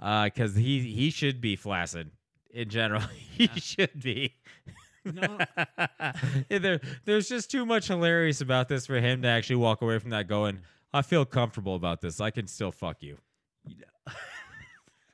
Uh, 0.00 0.30
cause 0.36 0.56
he, 0.56 0.80
he 0.80 1.10
should 1.10 1.40
be 1.40 1.54
flaccid 1.54 2.10
in 2.50 2.68
general. 2.70 3.02
he 3.30 3.46
should 3.54 4.02
be. 4.02 4.34
No, 5.04 5.38
Yeah, 6.48 6.58
there, 6.58 6.80
there's 7.04 7.28
just 7.28 7.50
too 7.50 7.66
much 7.66 7.88
hilarious 7.88 8.40
about 8.40 8.68
this 8.68 8.86
for 8.86 9.00
him 9.00 9.22
to 9.22 9.28
actually 9.28 9.56
walk 9.56 9.82
away 9.82 9.98
from 9.98 10.10
that 10.10 10.28
going, 10.28 10.60
I 10.92 11.02
feel 11.02 11.24
comfortable 11.24 11.74
about 11.74 12.00
this. 12.00 12.20
I 12.20 12.30
can 12.30 12.46
still 12.46 12.72
fuck 12.72 13.02
you. 13.02 13.18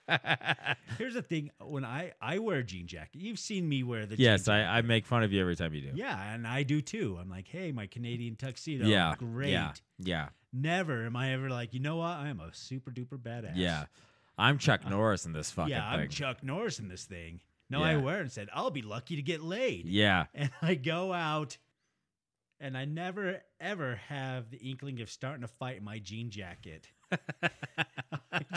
here's 0.98 1.14
the 1.14 1.22
thing. 1.22 1.50
When 1.60 1.84
I 1.84 2.12
I 2.20 2.38
wear 2.38 2.58
a 2.58 2.64
jean 2.64 2.86
jacket, 2.88 3.20
you've 3.20 3.38
seen 3.38 3.68
me 3.68 3.84
wear 3.84 4.06
the 4.06 4.16
Yes, 4.18 4.48
I, 4.48 4.62
I 4.62 4.82
make 4.82 5.06
fun 5.06 5.22
of 5.22 5.32
you 5.32 5.40
every 5.40 5.54
time 5.54 5.72
you 5.72 5.82
do. 5.82 5.90
Yeah, 5.94 6.34
and 6.34 6.46
I 6.46 6.64
do 6.64 6.82
too. 6.82 7.16
I'm 7.20 7.30
like, 7.30 7.46
hey, 7.46 7.70
my 7.70 7.86
Canadian 7.86 8.34
tuxedo. 8.34 8.86
yeah, 8.86 9.14
great. 9.18 9.50
Yeah, 9.50 9.72
yeah, 9.98 10.28
Never 10.52 11.06
am 11.06 11.14
I 11.14 11.32
ever 11.32 11.48
like, 11.48 11.74
you 11.74 11.80
know 11.80 11.96
what? 11.96 12.16
I 12.16 12.28
am 12.28 12.40
a 12.40 12.52
super 12.52 12.90
duper 12.90 13.18
badass. 13.18 13.52
yeah. 13.54 13.84
I'm 14.36 14.56
Chuck 14.56 14.80
uh, 14.86 14.88
Norris 14.88 15.26
in 15.26 15.32
this 15.32 15.50
fucking 15.50 15.70
yeah, 15.70 15.86
I'm 15.86 16.00
thing. 16.00 16.08
Chuck 16.08 16.42
Norris 16.42 16.78
in 16.78 16.88
this 16.88 17.04
thing. 17.04 17.40
No, 17.70 17.82
I 17.82 17.92
Yeah. 17.92 17.98
wear 17.98 18.18
it 18.18 18.22
and 18.22 18.32
said, 18.32 18.48
I'll 18.52 18.70
be 18.70 18.82
lucky 18.82 19.16
to 19.16 19.22
get 19.22 19.40
laid. 19.42 19.86
yeah, 19.86 20.26
And 20.34 20.50
I 20.60 20.74
go 20.74 21.12
out 21.12 21.56
and 22.58 22.76
I 22.76 22.84
never 22.84 23.40
ever 23.60 23.96
have 24.08 24.50
the 24.50 24.58
inkling 24.58 25.00
of 25.00 25.08
starting 25.10 25.44
a 25.44 25.48
fight 25.48 25.76
in 25.78 25.84
my 25.84 25.98
jean 25.98 26.28
jacket. 26.30 26.88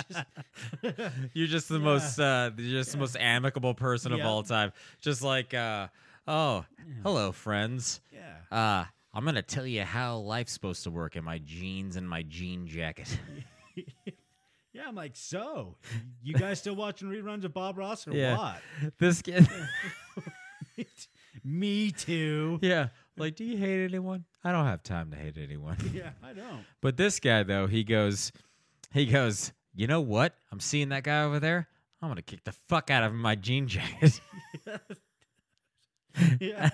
Just, 0.07 0.23
you're 1.33 1.47
just 1.47 1.67
the 1.69 1.75
Yeah. 1.77 1.83
most, 1.83 2.19
uh, 2.19 2.51
you're 2.57 2.79
just 2.81 2.91
the 2.93 2.97
most 2.97 3.17
amicable 3.19 3.73
person 3.73 4.11
of 4.13 4.23
all 4.23 4.43
time. 4.43 4.71
Just 5.01 5.21
like, 5.21 5.53
uh, 5.53 5.87
oh, 6.27 6.65
hello, 7.03 7.31
friends. 7.31 8.01
yeah. 8.11 8.35
Uh, 8.51 8.85
I'm 9.13 9.25
gonna 9.25 9.41
tell 9.41 9.65
you 9.67 9.83
how 9.83 10.17
life's 10.17 10.53
supposed 10.53 10.83
to 10.83 10.91
work 10.91 11.15
in 11.15 11.23
my 11.23 11.37
jeans 11.39 11.95
and 11.95 12.07
my 12.09 12.23
jean 12.23 12.67
jacket. 12.67 13.19
Yeah, 14.73 14.83
I'm 14.87 14.95
like, 14.95 15.11
so 15.15 15.75
you 16.23 16.33
guys 16.33 16.59
still 16.59 16.75
watching 16.75 17.07
reruns 17.07 17.43
of 17.43 17.53
Bob 17.53 17.77
Ross 17.77 18.07
or 18.07 18.11
Yeah. 18.13 18.37
what? 18.37 18.61
this 18.97 19.21
kid. 19.21 19.47
Me 21.43 21.91
too. 21.91 22.57
yeah, 22.61 22.87
like, 23.17 23.35
do 23.35 23.43
you 23.43 23.57
hate 23.57 23.83
anyone? 23.83 24.25
I 24.43 24.51
don't 24.51 24.65
have 24.65 24.81
time 24.83 25.11
to 25.11 25.17
hate 25.17 25.37
anyone. 25.37 25.77
Yeah, 25.93 26.11
I 26.23 26.33
don't. 26.33 26.65
But 26.81 26.97
this 26.97 27.19
guy 27.19 27.43
though, 27.43 27.67
he 27.67 27.83
goes, 27.83 28.31
he 28.93 29.05
goes, 29.05 29.51
you 29.75 29.87
know 29.87 30.01
what? 30.01 30.33
I'm 30.51 30.59
seeing 30.59 30.89
that 30.89 31.03
guy 31.03 31.23
over 31.23 31.39
there. 31.39 31.67
I'm 32.01 32.09
gonna 32.09 32.21
kick 32.21 32.43
the 32.43 32.51
fuck 32.51 32.89
out 32.89 33.03
of 33.03 33.13
my 33.13 33.35
jean 33.35 33.67
jacket. 33.67 34.19
Yeah. 36.39 36.69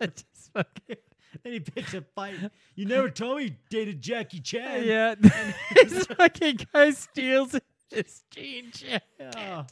Just 0.00 0.52
fucking- 0.52 0.96
then 1.42 1.52
he 1.54 1.60
picks 1.60 1.94
a 1.94 2.02
fight. 2.14 2.34
You 2.74 2.86
never 2.86 3.10
told 3.10 3.38
me 3.38 3.44
you 3.44 3.50
dated 3.70 4.00
Jackie 4.02 4.40
Chan. 4.40 4.84
yeah, 4.84 5.14
this 5.74 6.06
fucking 6.06 6.60
guy 6.72 6.90
steals 6.92 7.58
his 7.90 8.22
jean 8.30 8.70
jacket. 8.72 9.02
Oh, 9.36 9.64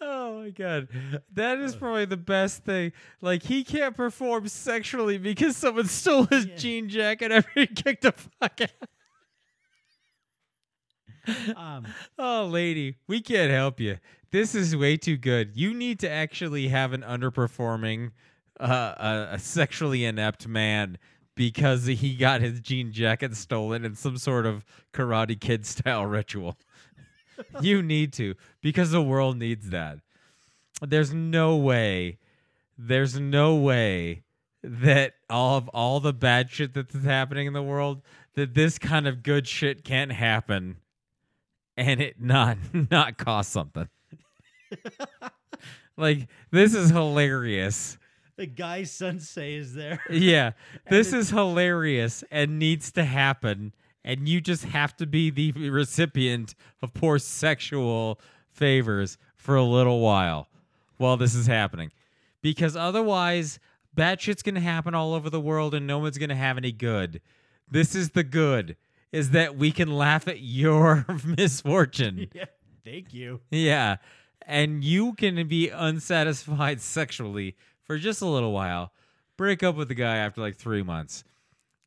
Oh 0.00 0.40
my 0.42 0.50
god, 0.50 0.88
that 1.34 1.58
is 1.58 1.76
probably 1.76 2.06
the 2.06 2.16
best 2.16 2.64
thing. 2.64 2.90
Like 3.20 3.44
he 3.44 3.62
can't 3.62 3.96
perform 3.96 4.48
sexually 4.48 5.16
because 5.16 5.56
someone 5.56 5.86
stole 5.86 6.24
his 6.24 6.46
Yeah. 6.46 6.56
jean 6.56 6.88
jacket 6.88 7.30
after 7.30 7.50
he 7.60 7.66
kicked 7.68 8.02
the 8.02 8.10
fuck 8.40 8.60
out. 8.62 8.70
um, 11.56 11.86
Oh, 12.18 12.46
lady, 12.50 12.96
we 13.06 13.20
can't 13.20 13.50
help 13.52 13.78
you. 13.80 13.98
This 14.30 14.54
is 14.56 14.74
way 14.76 14.96
too 14.96 15.16
good. 15.16 15.52
You 15.56 15.72
need 15.72 16.00
to 16.00 16.10
actually 16.10 16.66
have 16.68 16.92
an 16.92 17.02
underperforming, 17.02 18.10
uh, 18.60 18.94
a, 18.96 19.34
a 19.34 19.38
sexually 19.38 20.04
inept 20.04 20.46
man 20.46 20.98
because 21.34 21.86
he 21.86 22.14
got 22.14 22.40
his 22.40 22.60
jean 22.60 22.92
jacket 22.92 23.36
stolen 23.36 23.84
in 23.84 23.94
some 23.94 24.16
sort 24.16 24.46
of 24.46 24.64
Karate 24.92 25.40
Kid 25.40 25.66
style 25.66 26.06
ritual. 26.06 26.56
you 27.60 27.82
need 27.82 28.12
to 28.12 28.34
because 28.60 28.90
the 28.90 29.02
world 29.02 29.36
needs 29.36 29.70
that. 29.70 29.98
There's 30.80 31.12
no 31.12 31.56
way. 31.56 32.18
There's 32.76 33.18
no 33.18 33.56
way 33.56 34.22
that 34.62 35.14
all 35.28 35.58
of 35.58 35.68
all 35.68 36.00
the 36.00 36.12
bad 36.12 36.50
shit 36.50 36.74
that's 36.74 37.04
happening 37.04 37.46
in 37.46 37.52
the 37.52 37.62
world 37.62 38.02
that 38.34 38.54
this 38.54 38.78
kind 38.78 39.06
of 39.06 39.22
good 39.22 39.46
shit 39.46 39.84
can't 39.84 40.12
happen 40.12 40.76
and 41.76 42.00
it 42.00 42.20
not 42.20 42.56
not 42.90 43.18
cost 43.18 43.50
something. 43.50 43.88
like 45.96 46.28
this 46.50 46.74
is 46.74 46.90
hilarious. 46.90 47.98
The 48.36 48.46
guy's 48.46 48.90
sensei 48.90 49.54
is 49.54 49.74
there. 49.74 50.00
Yeah, 50.10 50.52
this 50.90 51.12
is 51.12 51.30
hilarious 51.30 52.24
and 52.30 52.58
needs 52.58 52.90
to 52.92 53.04
happen 53.04 53.72
and 54.04 54.28
you 54.28 54.40
just 54.40 54.64
have 54.64 54.96
to 54.98 55.06
be 55.06 55.30
the 55.30 55.52
recipient 55.70 56.54
of 56.82 56.92
poor 56.92 57.18
sexual 57.18 58.20
favors 58.52 59.16
for 59.34 59.56
a 59.56 59.64
little 59.64 60.00
while 60.00 60.48
while 60.98 61.16
this 61.16 61.34
is 61.34 61.46
happening. 61.46 61.90
Because 62.42 62.76
otherwise 62.76 63.58
bad 63.94 64.20
shit's 64.20 64.42
going 64.42 64.54
to 64.56 64.60
happen 64.60 64.94
all 64.94 65.14
over 65.14 65.30
the 65.30 65.40
world 65.40 65.74
and 65.74 65.86
no 65.86 65.98
one's 65.98 66.18
going 66.18 66.28
to 66.28 66.34
have 66.34 66.58
any 66.58 66.72
good. 66.72 67.20
This 67.70 67.94
is 67.94 68.10
the 68.10 68.24
good 68.24 68.76
is 69.10 69.30
that 69.30 69.56
we 69.56 69.70
can 69.70 69.90
laugh 69.96 70.28
at 70.28 70.40
your 70.40 71.06
misfortune. 71.24 72.28
Yeah, 72.34 72.44
thank 72.84 73.14
you. 73.14 73.40
Yeah. 73.50 73.96
And 74.46 74.84
you 74.84 75.14
can 75.14 75.46
be 75.48 75.70
unsatisfied 75.70 76.82
sexually 76.82 77.56
for 77.84 77.98
just 77.98 78.22
a 78.22 78.26
little 78.26 78.52
while. 78.52 78.92
Break 79.36 79.62
up 79.62 79.76
with 79.76 79.88
the 79.88 79.94
guy 79.94 80.16
after 80.16 80.40
like 80.40 80.56
three 80.56 80.82
months. 80.82 81.24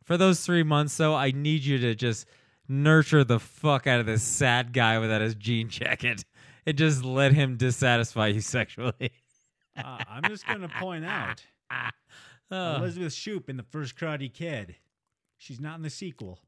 For 0.03 0.17
those 0.17 0.45
three 0.45 0.63
months, 0.63 0.95
though, 0.97 1.15
I 1.15 1.31
need 1.31 1.63
you 1.63 1.77
to 1.79 1.95
just 1.95 2.25
nurture 2.67 3.23
the 3.23 3.39
fuck 3.39 3.87
out 3.87 3.99
of 3.99 4.05
this 4.05 4.23
sad 4.23 4.73
guy 4.73 4.99
without 4.99 5.21
his 5.21 5.35
jean 5.35 5.69
jacket 5.69 6.25
and 6.65 6.77
just 6.77 7.03
let 7.03 7.33
him 7.33 7.55
dissatisfy 7.57 8.27
you 8.27 8.41
sexually. 8.41 9.11
Uh, 9.77 9.97
I'm 10.09 10.23
just 10.29 10.45
going 10.47 10.61
to 10.61 10.69
point 10.69 11.05
out 11.05 11.43
Oh, 12.51 12.75
Elizabeth 12.77 13.13
Shue 13.13 13.43
in 13.47 13.57
the 13.57 13.63
first 13.63 13.97
Karate 13.97 14.33
Kid. 14.33 14.75
She's 15.37 15.59
not 15.59 15.75
in 15.75 15.81
the 15.83 15.89
sequel. 15.89 16.39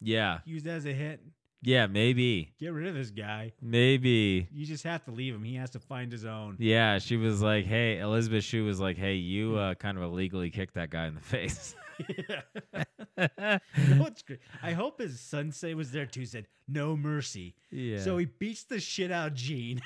yeah. 0.00 0.38
Used 0.46 0.66
as 0.66 0.86
a 0.86 0.92
hit. 0.92 1.20
Yeah, 1.62 1.86
maybe. 1.86 2.52
Get 2.58 2.72
rid 2.72 2.88
of 2.88 2.94
this 2.94 3.10
guy. 3.10 3.52
Maybe. 3.62 4.48
You 4.52 4.66
just 4.66 4.82
have 4.84 5.04
to 5.04 5.12
leave 5.12 5.32
him. 5.34 5.44
He 5.44 5.54
has 5.56 5.70
to 5.70 5.78
find 5.78 6.10
his 6.10 6.24
own. 6.24 6.56
Yeah, 6.58 6.98
she 6.98 7.16
was 7.16 7.40
like, 7.40 7.66
hey, 7.66 8.00
Elizabeth 8.00 8.42
Shue 8.42 8.64
was 8.64 8.80
like, 8.80 8.96
hey, 8.98 9.14
you 9.14 9.56
uh, 9.56 9.74
kind 9.74 9.96
of 9.96 10.02
illegally 10.02 10.50
kicked 10.50 10.74
that 10.74 10.90
guy 10.90 11.06
in 11.06 11.14
the 11.14 11.20
face. 11.20 11.74
Know 13.16 13.58
what's 13.98 14.22
great? 14.22 14.40
I 14.62 14.72
hope 14.72 15.00
his 15.00 15.20
sensei 15.20 15.74
was 15.74 15.92
there 15.92 16.06
too. 16.06 16.24
Said 16.26 16.46
no 16.66 16.96
mercy. 16.96 17.54
yeah. 17.70 18.00
So 18.00 18.16
he 18.16 18.24
beats 18.26 18.64
the 18.64 18.80
shit 18.80 19.12
out 19.12 19.28
of 19.28 19.34
Gene. 19.34 19.80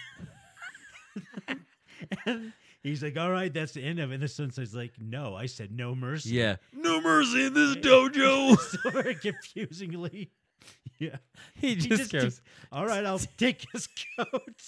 and 2.27 2.53
he's 2.83 3.03
like, 3.03 3.17
"All 3.19 3.31
right, 3.31 3.53
that's 3.53 3.73
the 3.73 3.83
end 3.83 3.99
of 3.99 4.11
it." 4.11 4.15
And 4.15 4.23
the 4.23 4.29
sensei's 4.29 4.75
like, 4.75 4.93
"No, 5.01 5.35
I 5.35 5.47
said 5.47 5.73
no 5.73 5.95
mercy." 5.95 6.31
Yeah. 6.31 6.57
No 6.73 7.01
mercy 7.01 7.47
in 7.47 7.55
this 7.55 7.77
dojo. 7.77 8.57
so 8.59 8.91
very 8.91 9.15
confusingly. 9.17 10.31
Yeah. 10.99 11.17
he 11.55 11.69
He 11.75 11.77
just 11.77 12.13
goes, 12.13 12.41
All 12.73 12.87
right, 12.87 13.05
I'll 13.05 13.19
take 13.39 13.67
his 13.73 13.89
coat. 14.19 14.63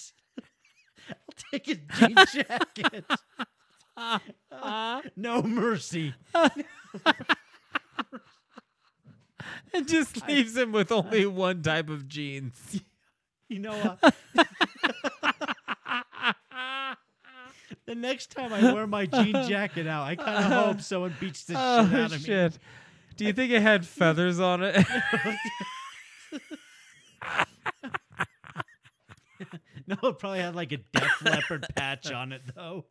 I'll 1.09 1.51
take 1.53 1.67
his 1.67 1.79
jean 1.99 2.15
jacket. 2.33 3.05
Uh, 3.97 5.01
no 5.17 5.43
mercy. 5.43 6.15
and 9.73 9.87
just 9.89 10.27
leaves 10.29 10.57
him 10.57 10.73
with 10.73 10.93
only 10.93 11.27
one 11.27 11.63
type 11.63 11.89
of 11.89 12.07
jeans. 12.09 12.81
You 13.49 13.61
know 13.61 13.97
what? 13.99 14.15
the 17.87 17.95
next 17.95 18.31
time 18.31 18.53
I 18.53 18.73
wear 18.73 18.87
my 18.87 19.07
jean 19.07 19.33
jacket 19.49 19.87
out, 19.87 20.05
I 20.05 20.17
kind 20.17 20.37
of 20.37 20.45
hope 20.45 20.81
someone 20.83 21.15
beats 21.19 21.45
the 21.45 21.55
shit 21.55 21.61
Oh, 21.61 21.81
out 21.81 22.13
of 22.13 22.13
me. 22.13 22.19
shit. 22.19 22.59
Do 23.17 23.25
you 23.25 23.33
think 23.33 23.51
it 23.51 23.63
had 23.63 23.87
feathers 23.87 24.39
on 24.39 24.63
it? 24.63 24.87
No, 30.03 30.11
it 30.11 30.19
probably 30.19 30.41
had 30.41 30.55
like 30.55 30.73
a 30.73 30.77
Def 30.93 31.23
Leppard 31.25 31.67
patch 31.75 32.13
on 32.13 32.33
it, 32.33 32.43
though. 32.55 32.85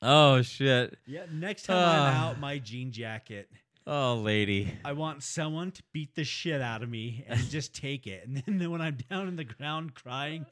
oh, 0.00 0.40
shit. 0.42 0.96
Yeah, 1.06 1.24
next 1.30 1.64
time 1.64 1.76
I'm 1.76 2.14
Ah. 2.14 2.28
out, 2.30 2.40
my 2.40 2.58
jean 2.58 2.90
jacket, 2.90 3.50
Oh, 3.86 4.16
lady. 4.16 4.72
I 4.84 4.92
want 4.92 5.22
someone 5.22 5.70
to 5.72 5.82
beat 5.92 6.14
the 6.14 6.24
shit 6.24 6.60
out 6.60 6.82
of 6.82 6.88
me 6.88 7.24
and 7.28 7.38
just 7.50 7.74
take 7.74 8.06
it. 8.06 8.26
And 8.26 8.42
then 8.60 8.70
when 8.70 8.80
I'm 8.80 8.96
down 9.10 9.28
in 9.28 9.36
the 9.36 9.44
ground 9.44 9.94
crying 9.94 10.46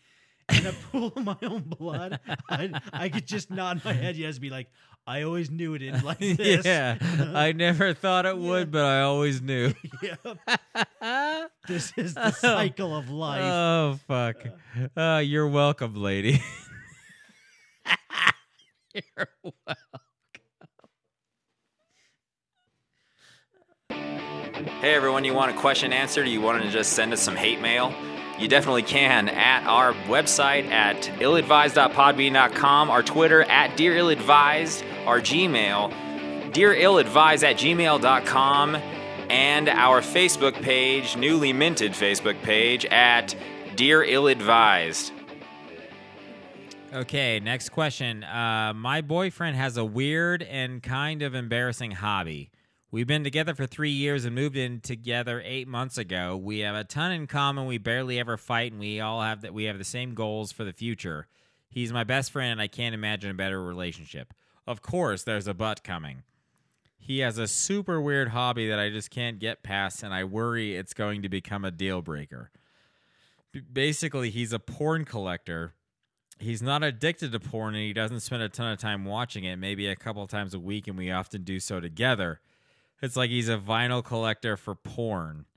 in 0.51 0.67
a 0.67 0.73
pool 0.91 1.13
of 1.17 1.25
my 1.25 1.37
own 1.43 1.63
blood, 1.63 2.21
I, 2.49 2.79
I 2.93 3.09
could 3.09 3.27
just 3.27 3.51
nod 3.51 3.83
my 3.85 3.93
head 3.93 4.17
yes, 4.17 4.35
and 4.37 4.43
be 4.43 4.51
like, 4.51 4.69
I 5.09 5.23
always 5.23 5.51
knew 5.53 5.75
it 5.75 5.83
ended 5.83 6.03
like 6.03 6.19
this. 6.19 6.65
yeah, 6.67 6.99
I 7.35 7.53
never 7.53 7.95
thought 7.95 8.27
it 8.27 8.37
would, 8.37 8.73
but 8.73 8.85
I 8.85 9.03
always 9.03 9.41
knew. 9.41 9.73
Yep. 10.03 10.39
This 11.69 11.93
is 11.97 12.15
the 12.15 12.31
cycle 12.33 12.95
of 12.97 13.09
life. 13.11 13.43
Oh 13.43 13.99
fuck! 14.07 14.37
Uh, 14.97 15.21
you're 15.25 15.49
welcome, 15.49 15.95
lady. 15.95 16.41
you're 18.95 19.29
welcome. 19.43 19.77
Hey 24.81 24.95
everyone, 24.95 25.25
you 25.25 25.35
want 25.35 25.51
a 25.51 25.59
question 25.59 25.93
answered? 25.93 26.29
You 26.29 26.41
want 26.41 26.63
to 26.63 26.71
just 26.71 26.93
send 26.93 27.13
us 27.13 27.21
some 27.21 27.35
hate 27.37 27.61
mail? 27.61 27.93
You 28.39 28.49
definitely 28.49 28.83
can 28.83 29.31
at 29.31 29.67
our 29.67 29.95
website 30.09 30.69
at 30.71 30.97
illadvised.podbean.com, 31.03 32.91
our 32.91 33.03
Twitter 33.03 33.43
at 33.45 33.77
Dear 33.77 33.95
Illadvised, 33.95 34.85
our 35.07 35.21
Gmail, 35.21 35.91
dearilladvised 36.53 37.43
at 37.43 37.57
gmail.com, 37.57 38.77
and 39.31 39.69
our 39.71 40.03
Facebook 40.03 40.53
page, 40.61 41.17
newly 41.17 41.53
minted 41.55 41.93
Facebook 41.93 42.41
page 42.43 42.85
at 42.87 43.35
Dear 43.75 44.05
Illadvised. 44.05 45.13
Okay, 46.93 47.41
next 47.41 47.71
question. 47.71 48.23
Uh, 48.23 48.73
my 48.75 49.01
boyfriend 49.01 49.57
has 49.57 49.77
a 49.77 49.85
weird 49.85 50.43
and 50.43 50.83
kind 50.83 51.23
of 51.23 51.35
embarrassing 51.35 51.91
hobby. 51.91 52.51
We've 52.97 53.07
been 53.07 53.25
together 53.25 53.55
for 53.55 53.67
three 53.67 53.91
years 53.91 54.25
and 54.25 54.35
moved 54.35 54.57
in 54.57 54.81
together 54.81 55.43
eight 55.45 55.69
months 55.69 55.99
ago. 55.99 56.35
We 56.35 56.61
have 56.61 56.75
a 56.75 56.83
ton 56.83 57.13
in 57.13 57.27
common. 57.27 57.67
We 57.67 57.77
barely 57.77 58.19
ever 58.19 58.39
fight, 58.39 58.73
and 58.73 58.81
we 58.81 59.01
all 59.01 59.21
have 59.21 59.43
that. 59.43 59.53
We 59.53 59.65
have 59.65 59.77
the 59.77 59.85
same 59.85 60.15
goals 60.15 60.51
for 60.51 60.65
the 60.65 60.73
future. 60.73 61.27
He's 61.69 61.93
my 61.93 62.05
best 62.05 62.31
friend, 62.31 62.53
and 62.53 62.61
I 62.63 62.69
can't 62.69 62.95
imagine 62.95 63.31
a 63.31 63.35
better 63.35 63.63
relationship. 63.63 64.33
Of 64.67 64.81
course, 64.81 65.25
there's 65.25 65.47
a 65.47 65.53
butt 65.53 65.85
coming. 65.85 66.23
He 66.97 67.19
has 67.19 67.37
a 67.37 67.47
super 67.47 68.01
weird 68.01 68.29
hobby 68.29 68.67
that 68.71 68.79
I 68.79 68.89
just 68.89 69.11
can't 69.11 69.39
get 69.39 69.63
past, 69.63 70.03
and 70.03 70.15
I 70.15 70.25
worry 70.25 70.75
it's 70.75 70.95
going 70.95 71.21
to 71.21 71.29
become 71.29 71.67
a 71.67 71.71
deal 71.71 72.01
breaker. 72.01 72.51
Basically, 73.71 74.31
he's 74.31 74.55
a 74.55 74.59
porn 74.59 75.05
collector 75.05 75.75
he's 76.39 76.63
not 76.63 76.83
addicted 76.83 77.33
to 77.33 77.41
porn 77.41 77.75
and 77.75 77.83
he 77.83 77.95
doesn't 77.95 78.21
spend 78.21 78.43
a 78.43 78.49
ton 78.49 78.71
of 78.71 78.79
time 78.79 79.07
watching 79.07 79.45
it, 79.45 79.57
maybe 79.57 79.87
a 79.87 79.97
couple 79.97 80.27
times 80.27 80.53
a 80.53 80.59
week, 80.59 80.87
and 80.87 80.97
we 80.99 81.11
often 81.11 81.43
do 81.43 81.59
so 81.59 81.81
together. 81.81 82.41
It's 83.03 83.17
like 83.17 83.31
he's 83.31 83.49
a 83.49 83.59
vinyl 83.59 84.05
collector 84.05 84.57
for 84.57 84.75
porn. 84.75 85.47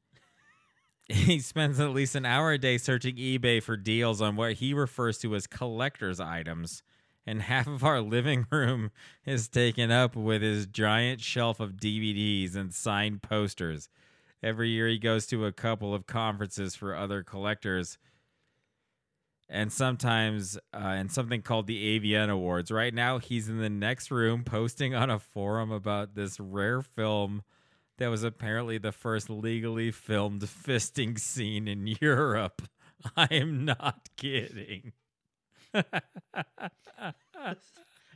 He 1.11 1.39
spends 1.39 1.79
at 1.79 1.89
least 1.89 2.13
an 2.13 2.23
hour 2.27 2.51
a 2.51 2.59
day 2.59 2.77
searching 2.77 3.15
eBay 3.15 3.63
for 3.63 3.75
deals 3.75 4.21
on 4.21 4.35
what 4.35 4.53
he 4.53 4.75
refers 4.75 5.17
to 5.19 5.33
as 5.33 5.47
collector's 5.47 6.19
items, 6.19 6.83
and 7.25 7.41
half 7.41 7.65
of 7.65 7.83
our 7.83 7.99
living 7.99 8.45
room 8.51 8.91
is 9.25 9.47
taken 9.47 9.89
up 9.89 10.15
with 10.15 10.43
his 10.43 10.67
giant 10.67 11.19
shelf 11.19 11.59
of 11.59 11.77
DVDs 11.77 12.55
and 12.55 12.71
signed 12.71 13.23
posters. 13.23 13.89
Every 14.43 14.69
year 14.69 14.87
he 14.87 14.99
goes 14.99 15.25
to 15.27 15.47
a 15.47 15.51
couple 15.51 15.95
of 15.95 16.05
conferences 16.05 16.75
for 16.75 16.95
other 16.95 17.23
collectors 17.23 17.97
and 19.49 19.71
sometimes 19.73 20.57
uh, 20.73 20.89
in 20.99 21.09
something 21.09 21.41
called 21.41 21.65
the 21.67 21.99
AVN 21.99 22.29
Awards. 22.29 22.69
Right 22.71 22.93
now, 22.93 23.17
he's 23.17 23.49
in 23.49 23.57
the 23.59 23.69
next 23.69 24.11
room 24.11 24.43
posting 24.43 24.93
on 24.93 25.09
a 25.09 25.17
forum 25.19 25.71
about 25.71 26.13
this 26.15 26.39
rare 26.39 26.81
film 26.81 27.41
that 27.97 28.07
was 28.09 28.23
apparently 28.23 28.77
the 28.77 28.91
first 28.91 29.29
legally 29.29 29.91
filmed 29.91 30.41
fisting 30.43 31.19
scene 31.19 31.67
in 31.67 31.87
Europe. 31.99 32.61
I 33.17 33.27
am 33.31 33.65
not 33.65 34.09
kidding. 34.17 34.93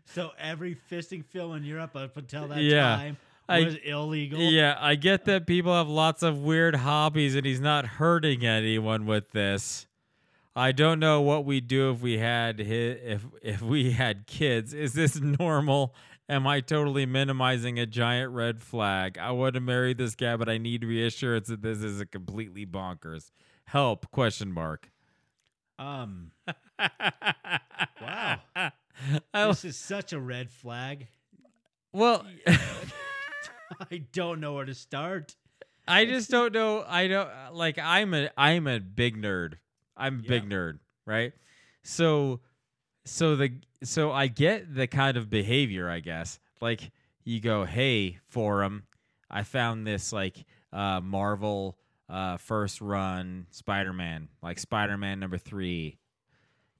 So 0.05 0.31
every 0.37 0.77
fisting 0.91 1.25
film 1.25 1.55
in 1.55 1.63
Europe 1.63 1.95
up 1.95 2.17
until 2.17 2.47
that 2.49 2.61
Yeah. 2.61 2.95
time 2.97 3.17
I- 3.49 3.63
was 3.63 3.75
illegal. 3.83 4.39
Yeah, 4.39 4.77
I 4.79 4.95
get 4.95 5.25
that 5.25 5.47
people 5.47 5.73
have 5.73 5.87
lots 5.87 6.21
of 6.23 6.37
weird 6.39 6.75
hobbies 6.75 7.35
and 7.35 7.45
he's 7.45 7.61
not 7.61 7.85
hurting 7.85 8.45
anyone 8.45 9.05
with 9.05 9.31
this. 9.31 9.87
I 10.55 10.71
don't 10.71 10.99
know 10.99 11.21
what 11.21 11.45
we'd 11.45 11.67
do 11.67 11.91
if 11.91 12.01
we 12.01 12.19
had 12.19 12.59
if 12.59 13.25
if 13.41 13.61
we 13.61 13.91
had 13.91 14.27
kids. 14.27 14.73
Is 14.73 14.93
this 14.93 15.19
normal? 15.19 15.95
Am 16.29 16.47
I 16.47 16.61
totally 16.61 17.05
minimizing 17.05 17.79
a 17.79 17.85
giant 17.85 18.31
red 18.31 18.61
flag? 18.61 19.17
I 19.17 19.31
want 19.31 19.55
to 19.55 19.59
marry 19.59 19.93
this 19.93 20.15
guy, 20.15 20.37
but 20.37 20.47
I 20.47 20.57
need 20.57 20.83
reassurance 20.83 21.47
that 21.47 21.61
this 21.61 21.79
isn't 21.79 22.11
completely 22.11 22.65
bonkers. 22.65 23.31
Help? 23.65 24.09
Question 24.11 24.51
mark. 24.51 24.89
Um. 25.77 26.31
wow. 28.01 28.39
I, 28.55 28.71
This 29.47 29.65
is 29.65 29.75
such 29.75 30.13
a 30.13 30.19
red 30.19 30.49
flag. 30.49 31.07
well, 31.91 32.25
I 33.91 34.03
don't 34.13 34.39
know 34.39 34.53
where 34.53 34.65
to 34.65 34.75
start. 34.75 35.35
I 35.87 36.05
just 36.05 36.29
don't 36.29 36.53
know. 36.53 36.85
I 36.87 37.07
don't 37.07 37.29
like. 37.53 37.77
I'm 37.77 38.13
a 38.13 38.29
I'm 38.37 38.67
a 38.67 38.79
big 38.79 39.21
nerd. 39.21 39.55
I'm 39.95 40.19
a 40.19 40.27
big 40.27 40.49
nerd, 40.49 40.79
right? 41.05 41.33
So, 41.83 42.39
so 43.05 43.35
the 43.35 43.51
so 43.83 44.11
I 44.11 44.27
get 44.27 44.73
the 44.73 44.87
kind 44.87 45.17
of 45.17 45.29
behavior. 45.29 45.89
I 45.89 45.99
guess 45.99 46.39
like 46.61 46.91
you 47.23 47.39
go, 47.39 47.65
hey 47.65 48.19
forum, 48.27 48.83
I 49.29 49.43
found 49.43 49.85
this 49.85 50.13
like 50.13 50.45
uh, 50.71 51.01
Marvel 51.01 51.77
uh, 52.09 52.37
first 52.37 52.81
run 52.81 53.47
Spider 53.49 53.93
Man, 53.93 54.29
like 54.41 54.59
Spider 54.59 54.97
Man 54.97 55.19
number 55.19 55.37
three, 55.37 55.97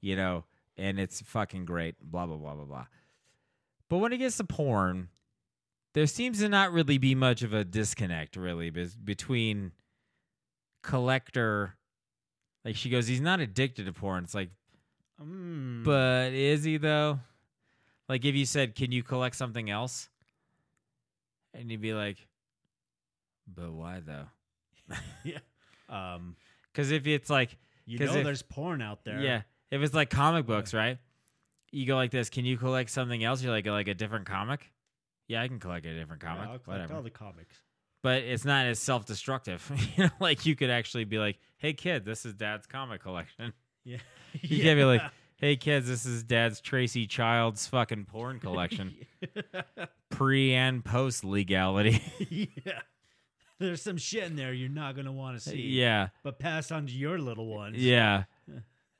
you 0.00 0.16
know, 0.16 0.44
and 0.76 0.98
it's 0.98 1.20
fucking 1.20 1.64
great. 1.64 1.96
Blah 2.00 2.26
blah 2.26 2.36
blah 2.36 2.54
blah 2.54 2.64
blah. 2.64 2.86
But 3.88 3.98
when 3.98 4.12
it 4.12 4.18
gets 4.18 4.36
to 4.38 4.44
porn, 4.44 5.08
there 5.92 6.06
seems 6.06 6.40
to 6.40 6.48
not 6.48 6.72
really 6.72 6.98
be 6.98 7.14
much 7.14 7.42
of 7.42 7.52
a 7.52 7.64
disconnect 7.64 8.36
really 8.36 8.70
bes- 8.70 8.96
between 8.96 9.72
collector 10.82 11.76
like 12.64 12.76
she 12.76 12.90
goes 12.90 13.06
he's 13.06 13.20
not 13.20 13.40
addicted 13.40 13.86
to 13.86 13.92
porn 13.92 14.24
it's 14.24 14.34
like 14.34 14.50
Mm. 15.22 15.84
but 15.84 16.32
is 16.32 16.64
he 16.64 16.76
though 16.76 17.20
like 18.08 18.24
if 18.24 18.34
you 18.34 18.44
said 18.44 18.74
can 18.74 18.90
you 18.90 19.04
collect 19.04 19.36
something 19.36 19.70
else 19.70 20.08
and 21.54 21.70
you'd 21.70 21.80
be 21.80 21.94
like 21.94 22.26
but 23.46 23.70
why 23.72 24.00
though 24.04 24.24
yeah. 25.24 25.38
Um. 25.88 26.34
because 26.72 26.90
if 26.90 27.06
it's 27.06 27.30
like 27.30 27.56
you 27.86 27.98
know, 28.00 28.12
if- 28.12 28.24
there's 28.24 28.42
porn 28.42 28.82
out 28.82 29.04
there. 29.04 29.20
yeah 29.20 29.42
if 29.70 29.82
it's 29.82 29.94
like 29.94 30.10
comic 30.10 30.46
books 30.46 30.74
right 30.74 30.98
you 31.70 31.86
go 31.86 31.94
like 31.94 32.10
this 32.10 32.28
can 32.28 32.44
you 32.44 32.56
collect 32.56 32.90
something 32.90 33.22
else 33.22 33.40
you're 33.42 33.52
like 33.52 33.66
like 33.66 33.86
a 33.88 33.94
different 33.94 34.26
comic 34.26 34.72
yeah 35.28 35.40
i 35.42 35.46
can 35.48 35.60
collect 35.60 35.86
a 35.86 35.94
different 35.94 36.22
Yeah, 36.22 36.28
comic 36.28 36.42
I'll 36.48 36.58
collect 36.58 36.66
whatever 36.66 36.94
all 36.94 37.02
the 37.02 37.10
comics. 37.10 37.56
But 38.04 38.22
it's 38.22 38.44
not 38.44 38.66
as 38.66 38.78
self-destructive. 38.78 39.68
you 39.96 40.04
know, 40.04 40.10
like 40.20 40.44
you 40.46 40.54
could 40.54 40.70
actually 40.70 41.04
be 41.04 41.18
like, 41.18 41.38
"Hey 41.56 41.72
kid, 41.72 42.04
this 42.04 42.24
is 42.24 42.34
Dad's 42.34 42.66
comic 42.66 43.02
collection." 43.02 43.52
Yeah. 43.84 43.96
You 44.40 44.62
can't 44.62 44.76
be 44.78 44.84
like, 44.84 45.00
"Hey 45.36 45.56
kids, 45.56 45.86
this 45.88 46.04
is 46.06 46.22
Dad's 46.24 46.60
Tracy 46.60 47.06
Child's 47.06 47.66
fucking 47.66 48.04
porn 48.04 48.38
collection." 48.40 48.94
Pre 50.10 50.52
and 50.54 50.84
post 50.84 51.24
legality. 51.24 52.02
yeah. 52.64 52.80
There's 53.60 53.80
some 53.80 53.96
shit 53.96 54.24
in 54.24 54.34
there 54.36 54.52
you're 54.52 54.68
not 54.68 54.96
gonna 54.96 55.12
want 55.12 55.38
to 55.38 55.50
see. 55.50 55.60
yeah, 55.62 56.08
But 56.24 56.38
pass 56.40 56.70
on 56.72 56.86
to 56.86 56.92
your 56.92 57.18
little 57.18 57.46
ones. 57.46 57.76
yeah. 57.78 58.24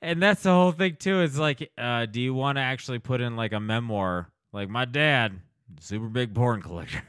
And 0.01 0.23
that's 0.23 0.43
the 0.45 0.51
whole 0.51 0.71
thing 0.73 0.97
too. 0.97 1.21
It's 1.23 1.39
like, 1.39 1.71
uh, 1.79 2.07
do 2.07 2.21
you 2.21 2.33
want 2.35 2.57
to 2.57 2.63
actually 2.63 2.99
put 3.01 3.21
in 3.21 3.37
like 3.37 3.53
a 3.53 3.61
memoir? 3.61 4.31
Like 4.53 4.69
my 4.69 4.85
dad, 4.85 5.41
super 5.81 6.07
big 6.09 6.33
porn 6.35 6.63
collector. 6.63 7.03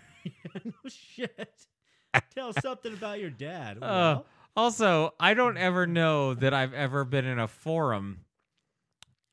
no 0.63 0.71
shit. 0.87 1.49
Tell 2.35 2.53
something 2.53 2.93
about 2.93 3.19
your 3.19 3.29
dad. 3.29 3.77
Uh, 3.77 3.81
Well, 3.81 4.25
also, 4.57 5.13
I 5.19 5.33
don't 5.33 5.57
ever 5.57 5.85
know 5.85 6.33
that 6.33 6.53
I've 6.53 6.73
ever 6.73 7.03
been 7.03 7.25
in 7.25 7.39
a 7.39 7.47
forum. 7.47 8.21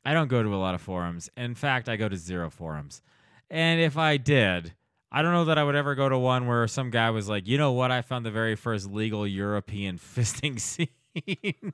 I 0.04 0.14
don't 0.14 0.28
go 0.28 0.42
to 0.42 0.54
a 0.54 0.56
lot 0.58 0.74
of 0.74 0.80
forums. 0.80 1.30
In 1.36 1.54
fact, 1.54 1.88
I 1.88 1.96
go 1.96 2.08
to 2.08 2.16
zero 2.16 2.50
forums. 2.50 3.02
And 3.50 3.80
if 3.80 3.96
I 3.96 4.16
did, 4.16 4.74
I 5.12 5.22
don't 5.22 5.32
know 5.32 5.44
that 5.44 5.58
I 5.58 5.64
would 5.64 5.76
ever 5.76 5.94
go 5.94 6.08
to 6.08 6.18
one 6.18 6.46
where 6.46 6.66
some 6.66 6.90
guy 6.90 7.10
was 7.10 7.28
like, 7.28 7.46
you 7.46 7.56
know 7.58 7.72
what? 7.72 7.90
I 7.92 8.02
found 8.02 8.26
the 8.26 8.30
very 8.30 8.56
first 8.56 8.90
legal 8.90 9.26
European 9.26 9.98
fisting 9.98 10.58
scene. 10.58 11.72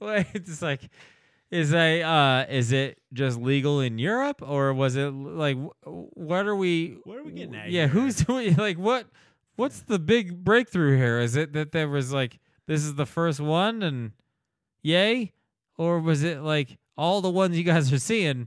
it's 0.00 0.62
like, 0.62 0.82
is 1.50 1.72
a 1.72 2.02
uh, 2.02 2.44
is 2.48 2.72
it 2.72 2.98
just 3.12 3.38
legal 3.40 3.80
in 3.80 3.98
Europe 3.98 4.42
or 4.42 4.72
was 4.74 4.96
it 4.96 5.08
like 5.10 5.56
wh- 5.56 6.16
what 6.16 6.46
are 6.46 6.56
we? 6.56 6.98
Where 7.04 7.20
are 7.20 7.24
we 7.24 7.32
getting 7.32 7.54
at 7.54 7.70
Yeah, 7.70 7.82
here? 7.82 7.88
who's 7.88 8.16
doing 8.24 8.56
like 8.56 8.78
what? 8.78 9.06
What's 9.56 9.80
the 9.80 9.98
big 9.98 10.44
breakthrough 10.44 10.96
here? 10.96 11.18
Is 11.18 11.34
it 11.36 11.52
that 11.54 11.72
there 11.72 11.88
was 11.88 12.12
like 12.12 12.38
this 12.66 12.84
is 12.84 12.94
the 12.94 13.06
first 13.06 13.40
one 13.40 13.82
and 13.82 14.12
yay, 14.82 15.32
or 15.76 16.00
was 16.00 16.22
it 16.22 16.40
like 16.42 16.78
all 16.96 17.20
the 17.20 17.30
ones 17.30 17.56
you 17.56 17.64
guys 17.64 17.92
are 17.92 17.98
seeing 17.98 18.46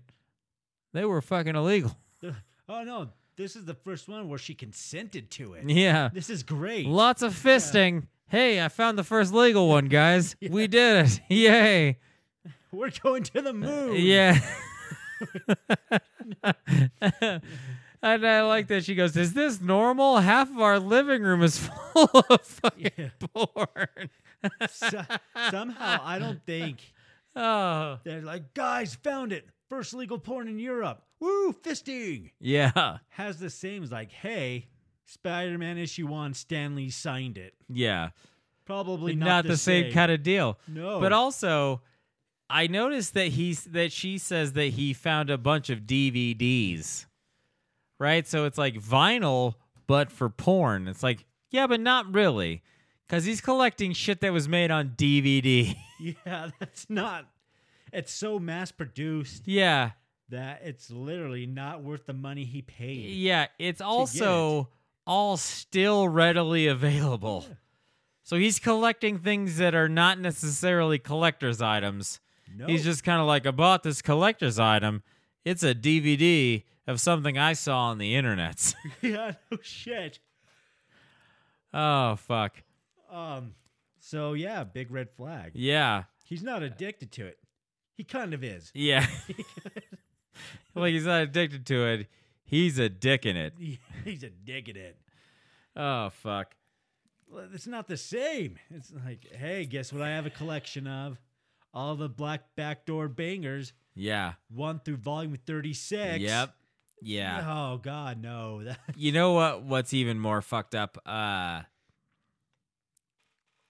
they 0.94 1.06
were 1.06 1.22
fucking 1.22 1.56
illegal? 1.56 1.98
oh 2.70 2.84
no, 2.84 3.10
this 3.36 3.56
is 3.56 3.66
the 3.66 3.74
first 3.74 4.08
one 4.08 4.30
where 4.30 4.38
she 4.40 4.54
consented 4.54 5.30
to 5.32 5.54
it. 5.54 5.68
Yeah, 5.70 6.10
This 6.14 6.30
is 6.30 6.44
great. 6.44 6.86
lots 6.86 7.22
of 7.24 7.34
fisting. 7.34 8.08
Hey, 8.28 8.64
I 8.64 8.70
found 8.70 8.98
the 8.98 9.04
first 9.04 9.34
legal 9.34 9.68
one, 9.68 9.88
guys. 9.88 10.36
We 10.50 10.68
did 10.68 11.06
it. 11.08 11.22
Yay. 11.30 11.98
We're 12.74 12.92
going 13.04 13.24
to 13.24 13.42
the 13.42 13.54
moon. 13.54 13.96
Yeah. 13.98 14.40
and 18.02 18.26
I 18.26 18.42
like 18.44 18.68
that 18.68 18.86
she 18.86 18.96
goes, 18.96 19.16
Is 19.16 19.34
this 19.34 19.62
normal? 19.62 20.18
Half 20.18 20.50
of 20.52 20.60
our 20.60 20.80
living 20.80 21.22
room 21.24 21.44
is 21.44 21.58
full 21.58 22.10
of 22.30 22.42
fucking 22.42 23.12
porn. 23.34 24.10
So- 24.70 25.04
somehow, 25.50 26.00
I 26.04 26.20
don't 26.20 26.44
think 26.46 26.80
Oh. 27.36 28.00
they're 28.04 28.22
like, 28.22 28.54
guys, 28.54 28.96
found 28.96 29.32
it. 29.32 29.48
First 29.70 29.94
legal 29.94 30.18
porn 30.18 30.48
in 30.48 30.60
Europe. 30.60 31.02
Woo, 31.20 31.54
fisting. 31.54 32.32
Yeah. 32.40 32.98
Has 33.10 33.38
the 33.40 33.50
same 33.50 33.84
as 33.84 33.92
like, 33.92 34.12
hey, 34.12 34.68
Spider 35.06 35.58
Man 35.58 35.78
issue 35.78 36.08
one, 36.08 36.34
Stan 36.34 36.76
Lee 36.76 36.90
signed 36.90 37.38
it. 37.38 37.54
Yeah. 37.70 38.10
Probably 38.66 39.16
not, 39.16 39.26
not, 39.26 39.46
the 39.48 39.58
same, 39.58 39.92
kind 39.94 40.12
of 40.12 40.24
deal. 40.24 40.58
No. 40.68 41.00
But 41.00 41.14
also, 41.14 41.82
I 42.52 42.68
noticed 42.68 43.14
that 43.14 43.28
he's 43.30 43.64
that 43.66 43.92
she 43.92 44.18
says 44.18 44.54
that 44.54 44.68
he 44.68 44.94
found 44.94 45.30
a 45.30 45.38
bunch 45.38 45.70
of 45.70 45.82
DVDs. 45.82 47.06
Right? 48.00 48.28
So 48.28 48.46
it's 48.46 48.58
like 48.58 48.76
vinyl 48.76 49.56
but 49.88 50.12
for 50.12 50.30
porn. 50.30 50.88
It's 50.88 51.04
like, 51.04 51.26
yeah, 51.50 51.68
but 51.68 51.80
not 51.80 52.14
really. 52.14 52.64
Cuz 53.10 53.26
he's 53.26 53.42
collecting 53.42 53.94
shit 53.94 54.22
that 54.22 54.34
was 54.34 54.48
made 54.48 54.72
on 54.72 54.90
DVD. 54.98 55.76
Yeah, 56.26 56.50
that's 56.58 56.90
not. 56.90 57.28
It's 57.94 58.12
so 58.12 58.40
mass 58.40 58.72
produced 58.72 59.48
yeah. 59.48 59.92
that 60.30 60.64
it's 60.64 60.90
literally 60.90 61.46
not 61.46 61.84
worth 61.84 62.08
the 62.08 62.14
money 62.14 62.44
he 62.44 62.64
paid. 62.64 63.12
Yeah, 63.12 63.46
it's 63.60 63.82
also 63.82 64.70
all 65.06 65.38
still 65.38 66.08
readily 66.08 66.66
available. 66.66 67.46
So 68.24 68.38
he's 68.38 68.60
collecting 68.60 69.20
things 69.20 69.58
that 69.58 69.76
are 69.76 69.90
not 69.90 70.20
necessarily 70.20 70.98
collector's 70.98 71.62
items. 71.62 72.20
No. 72.56 72.68
He's 72.68 72.84
just 72.84 73.04
kind 73.04 73.22
of 73.22 73.28
like, 73.28 73.46
I 73.46 73.52
bought 73.52 73.84
this 73.84 74.02
collector's 74.02 74.60
item. 74.60 75.04
It's 75.46 75.64
a 75.64 75.74
DVD 75.74 76.64
of 76.88 77.02
something 77.02 77.38
I 77.38 77.54
saw 77.54 77.86
on 77.86 77.98
the 77.98 78.16
internet. 78.16 78.74
yeah, 79.02 79.34
no 79.52 79.58
shit. 79.62 80.20
oh, 81.74 82.16
fuck. 82.16 82.64
Um. 83.12 83.56
So 84.00 84.34
yeah, 84.34 84.64
big 84.64 84.90
red 84.92 85.12
flag. 85.12 85.52
Yeah. 85.54 86.04
He's 86.26 86.44
not 86.44 86.64
addicted 86.64 87.12
to 87.14 87.28
it. 87.28 87.38
He 87.96 88.04
kind 88.04 88.34
of 88.34 88.44
is. 88.44 88.72
Yeah. 88.74 89.06
like 90.76 90.94
he's 90.94 91.06
not 91.06 91.22
addicted 91.22 91.66
to 91.68 91.86
it. 91.86 92.08
He's 92.44 92.80
a 92.80 92.90
dick 92.90 93.26
in 93.26 93.38
it. 93.38 93.54
He's 94.04 94.24
addicted 94.24 94.76
in 94.76 94.84
it. 94.84 94.98
Oh, 95.76 96.10
fuck. 96.10 96.56
It's 97.54 97.68
not 97.68 97.88
the 97.88 97.98
same. 97.98 98.58
It's 98.70 98.92
like, 99.06 99.32
hey, 99.34 99.66
guess 99.66 99.94
what? 99.94 100.02
I 100.02 100.10
have 100.10 100.26
a 100.26 100.32
collection 100.32 100.88
of 100.88 101.20
all 101.74 101.96
the 101.96 102.10
black 102.10 102.56
backdoor 102.56 103.08
bangers, 103.08 103.74
Yeah. 103.96 104.34
one 104.50 104.80
through 104.80 104.98
volume 104.98 105.38
thirty 105.46 105.74
six. 105.74 106.20
Yep. 106.20 106.54
Yeah. 107.02 107.46
Oh 107.48 107.78
God, 107.78 108.22
no. 108.22 108.64
You 108.96 109.12
know 109.12 109.34
what? 109.34 109.64
What's 109.64 109.94
even 109.94 110.20
more 110.20 110.42
fucked 110.42 110.76
up? 110.76 110.98
Uh, 111.06 111.62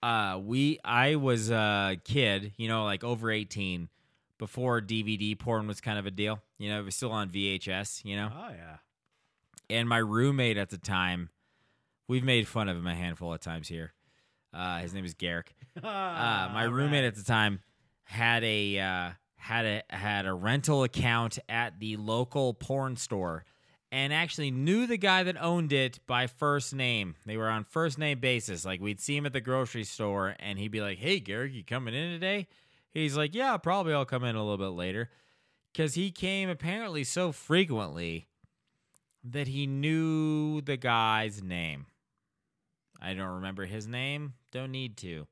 uh, 0.04 0.40
we 0.44 0.80
I 0.84 1.16
was 1.16 1.52
a 1.52 1.98
kid, 2.04 2.54
you 2.58 2.68
know, 2.68 2.84
like 2.86 3.04
over 3.04 3.30
eighteen, 3.32 3.90
before 4.38 4.82
DVD 4.82 5.38
porn 5.38 5.68
was 5.68 5.80
kind 5.80 6.00
of 6.00 6.06
a 6.06 6.12
deal. 6.12 6.40
You 6.58 6.70
know, 6.70 6.80
it 6.80 6.86
was 6.86 6.96
still 6.96 7.12
on 7.12 7.30
VHS. 7.30 8.04
You 8.04 8.16
know, 8.18 8.32
oh 8.36 8.50
yeah. 8.50 8.78
and 9.70 9.88
my 9.88 10.00
roommate 10.00 10.58
at 10.58 10.70
the 10.70 10.78
time, 10.78 11.30
we've 12.08 12.24
made 12.24 12.48
fun 12.48 12.68
of 12.68 12.76
him 12.78 12.88
a 12.88 12.96
handful 12.96 13.34
of 13.34 13.40
times 13.42 13.68
here. 13.68 13.94
Uh, 14.54 14.80
his 14.80 14.94
name 14.94 15.06
is 15.06 15.14
Garrick. 15.14 15.54
Uh, 15.82 16.50
my 16.54 16.64
roommate 16.64 17.06
at 17.06 17.16
the 17.16 17.24
time 17.24 17.62
had 18.12 18.44
a 18.44 18.78
uh, 18.78 19.12
had 19.38 19.66
a 19.66 19.84
had 19.90 20.26
a 20.26 20.34
rental 20.34 20.84
account 20.84 21.40
at 21.48 21.80
the 21.80 21.96
local 21.96 22.54
porn 22.54 22.98
store, 22.98 23.46
and 23.90 24.12
actually 24.12 24.52
knew 24.52 24.86
the 24.86 24.98
guy 24.98 25.24
that 25.24 25.42
owned 25.42 25.72
it 25.72 26.00
by 26.08 26.28
first 26.28 26.76
name. 26.76 27.16
They 27.26 27.38
were 27.38 27.50
on 27.50 27.64
first 27.64 27.98
name 27.98 28.20
basis. 28.20 28.66
Like 28.66 28.82
we'd 28.82 29.00
see 29.00 29.16
him 29.16 29.26
at 29.26 29.32
the 29.32 29.40
grocery 29.40 29.86
store, 29.86 30.36
and 30.40 30.60
he'd 30.60 30.74
be 30.74 30.82
like, 30.82 30.98
"Hey, 30.98 31.22
Garrick, 31.22 31.54
you 31.54 31.64
coming 31.64 31.94
in 31.94 32.12
today?" 32.12 32.48
He's 32.92 33.16
like, 33.16 33.34
"Yeah, 33.34 33.56
probably 33.58 33.94
I'll 33.94 34.04
come 34.04 34.26
in 34.26 34.36
a 34.36 34.44
little 34.44 34.58
bit 34.58 34.76
later," 34.76 35.10
because 35.72 35.94
he 35.94 36.12
came 36.12 36.50
apparently 36.50 37.06
so 37.06 37.32
frequently 37.32 38.28
that 39.24 39.48
he 39.48 39.68
knew 39.68 40.60
the 40.60 40.78
guy's 40.78 41.42
name. 41.42 41.86
I 43.02 43.14
don't 43.14 43.36
remember 43.36 43.66
his 43.66 43.88
name. 43.88 44.34
Don't 44.52 44.72
need 44.72 44.98
to. 44.98 45.28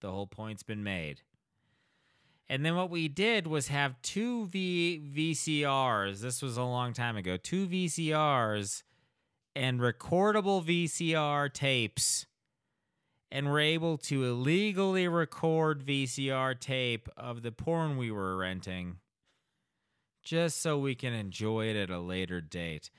The 0.00 0.10
whole 0.10 0.26
point's 0.26 0.64
been 0.64 0.82
made. 0.82 1.22
And 2.48 2.64
then 2.64 2.76
what 2.76 2.90
we 2.90 3.08
did 3.08 3.46
was 3.46 3.68
have 3.68 4.00
two 4.02 4.46
v- 4.46 5.00
VCRs. 5.14 6.20
This 6.20 6.42
was 6.42 6.56
a 6.56 6.62
long 6.62 6.92
time 6.92 7.16
ago. 7.16 7.36
Two 7.36 7.66
VCRs 7.66 8.82
and 9.56 9.80
recordable 9.80 10.64
VCR 10.64 11.52
tapes. 11.52 12.26
And 13.30 13.50
we're 13.50 13.60
able 13.60 13.98
to 13.98 14.24
illegally 14.24 15.08
record 15.08 15.84
VCR 15.84 16.58
tape 16.60 17.08
of 17.16 17.42
the 17.42 17.50
porn 17.50 17.96
we 17.96 18.10
were 18.10 18.36
renting 18.36 18.98
just 20.22 20.62
so 20.62 20.78
we 20.78 20.94
can 20.94 21.12
enjoy 21.12 21.66
it 21.66 21.76
at 21.76 21.90
a 21.90 21.98
later 21.98 22.40
date. 22.40 22.90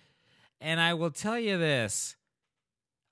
And 0.60 0.80
I 0.80 0.94
will 0.94 1.12
tell 1.12 1.40
you 1.40 1.58
this 1.58 2.16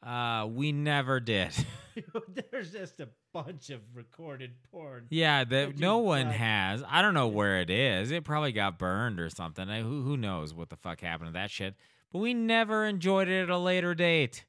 uh, 0.06 0.48
we 0.50 0.72
never 0.72 1.20
did. 1.20 1.52
There's 2.52 2.72
just 2.72 3.00
a 3.00 3.10
bunch 3.34 3.70
of 3.72 3.82
recorded 3.94 4.52
porn. 4.72 5.08
Yeah, 5.10 5.44
that 5.44 5.78
no 5.80 5.98
one 5.98 6.28
got. 6.28 6.36
has. 6.36 6.84
I 6.88 7.02
don't 7.02 7.16
know 7.16 7.28
where 7.28 7.60
it 7.60 7.70
is. 7.70 8.12
It 8.12 8.24
probably 8.24 8.52
got 8.52 8.78
burned 8.78 9.20
or 9.20 9.30
something. 9.30 9.70
I, 9.70 9.82
who 9.82 10.04
who 10.04 10.16
knows 10.16 10.54
what 10.54 10.70
the 10.70 10.78
fuck 10.78 11.02
happened 11.02 11.30
to 11.30 11.34
that 11.34 11.52
shit? 11.52 11.76
But 12.12 12.20
we 12.20 12.34
never 12.34 12.86
enjoyed 12.86 13.28
it 13.28 13.42
at 13.44 13.50
a 13.50 13.58
later 13.58 13.96
date. 13.96 14.46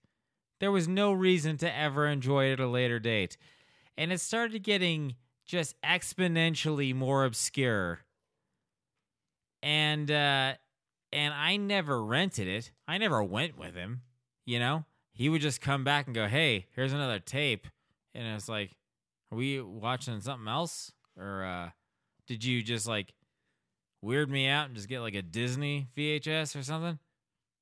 There 0.60 0.70
was 0.70 0.86
no 0.86 1.12
reason 1.12 1.56
to 1.58 1.76
ever 1.76 2.06
enjoy 2.06 2.46
it 2.46 2.54
at 2.54 2.60
a 2.60 2.68
later 2.68 2.98
date, 2.98 3.36
and 3.96 4.12
it 4.12 4.20
started 4.20 4.62
getting 4.62 5.16
just 5.46 5.80
exponentially 5.82 6.94
more 6.94 7.24
obscure. 7.24 8.00
And 9.62 10.10
uh, 10.10 10.54
and 11.12 11.32
I 11.34 11.56
never 11.56 12.04
rented 12.04 12.48
it. 12.48 12.70
I 12.86 12.98
never 12.98 13.22
went 13.22 13.56
with 13.58 13.74
him. 13.74 14.02
You 14.44 14.58
know, 14.58 14.84
he 15.12 15.28
would 15.30 15.40
just 15.40 15.60
come 15.62 15.84
back 15.84 16.06
and 16.06 16.14
go, 16.14 16.26
"Hey, 16.28 16.66
here's 16.74 16.92
another 16.92 17.18
tape," 17.18 17.66
and 18.14 18.26
it's 18.36 18.48
like, 18.48 18.76
are 19.32 19.36
we 19.38 19.60
watching 19.60 20.20
something 20.20 20.48
else? 20.48 20.92
Or 21.18 21.44
uh 21.44 21.70
did 22.26 22.44
you 22.44 22.62
just 22.62 22.86
like 22.88 23.12
weird 24.02 24.30
me 24.30 24.48
out 24.48 24.66
and 24.66 24.74
just 24.76 24.88
get 24.88 25.00
like 25.00 25.14
a 25.14 25.22
Disney 25.22 25.88
VHS 25.96 26.58
or 26.58 26.62
something? 26.62 26.98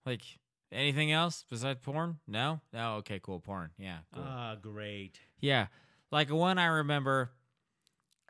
Like 0.07 0.23
anything 0.71 1.13
else 1.13 1.45
besides 1.49 1.81
porn? 1.83 2.19
No? 2.27 2.61
No, 2.73 2.97
okay, 2.97 3.21
cool. 3.23 3.41
Porn. 3.41 3.71
Yeah. 3.79 3.99
Cool. 4.15 4.25
Ah, 4.27 4.57
great. 4.61 5.19
yeah. 5.41 5.67
Like 6.11 6.31
one 6.31 6.59
I 6.59 6.67
remember 6.67 7.31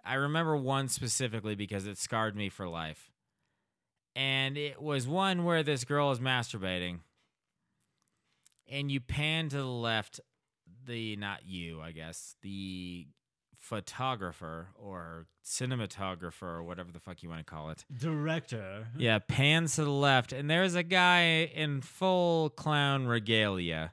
I 0.05 0.15
remember 0.15 0.57
one 0.57 0.89
specifically 0.89 1.55
because 1.55 1.87
it 1.87 1.97
scarred 1.99 2.35
me 2.37 2.49
for 2.49 2.69
life. 2.69 3.11
And 4.15 4.59
it 4.59 4.83
was 4.83 5.07
one 5.07 5.45
where 5.45 5.63
this 5.63 5.85
girl 5.85 6.11
is 6.11 6.19
masturbating. 6.19 7.01
And 8.71 8.91
you 8.91 9.01
pan 9.01 9.49
to 9.51 9.57
the 9.59 9.65
left 9.65 10.21
the 10.87 11.17
not 11.17 11.47
you, 11.47 11.81
I 11.81 11.93
guess, 11.93 12.37
the 12.43 13.07
photographer 13.59 14.69
or 14.75 15.27
cinematographer 15.45 16.43
or 16.43 16.63
whatever 16.63 16.91
the 16.93 16.99
fuck 16.99 17.23
you 17.23 17.29
want 17.29 17.45
to 17.47 17.51
call 17.51 17.71
it. 17.71 17.85
Director. 17.97 18.89
Yeah, 18.97 19.19
pans 19.21 19.77
to 19.77 19.85
the 19.85 19.91
left, 19.91 20.33
and 20.33 20.51
there's 20.51 20.75
a 20.75 20.83
guy 20.83 21.51
in 21.55 21.81
full 21.81 22.51
clown 22.51 23.07
regalia. 23.07 23.93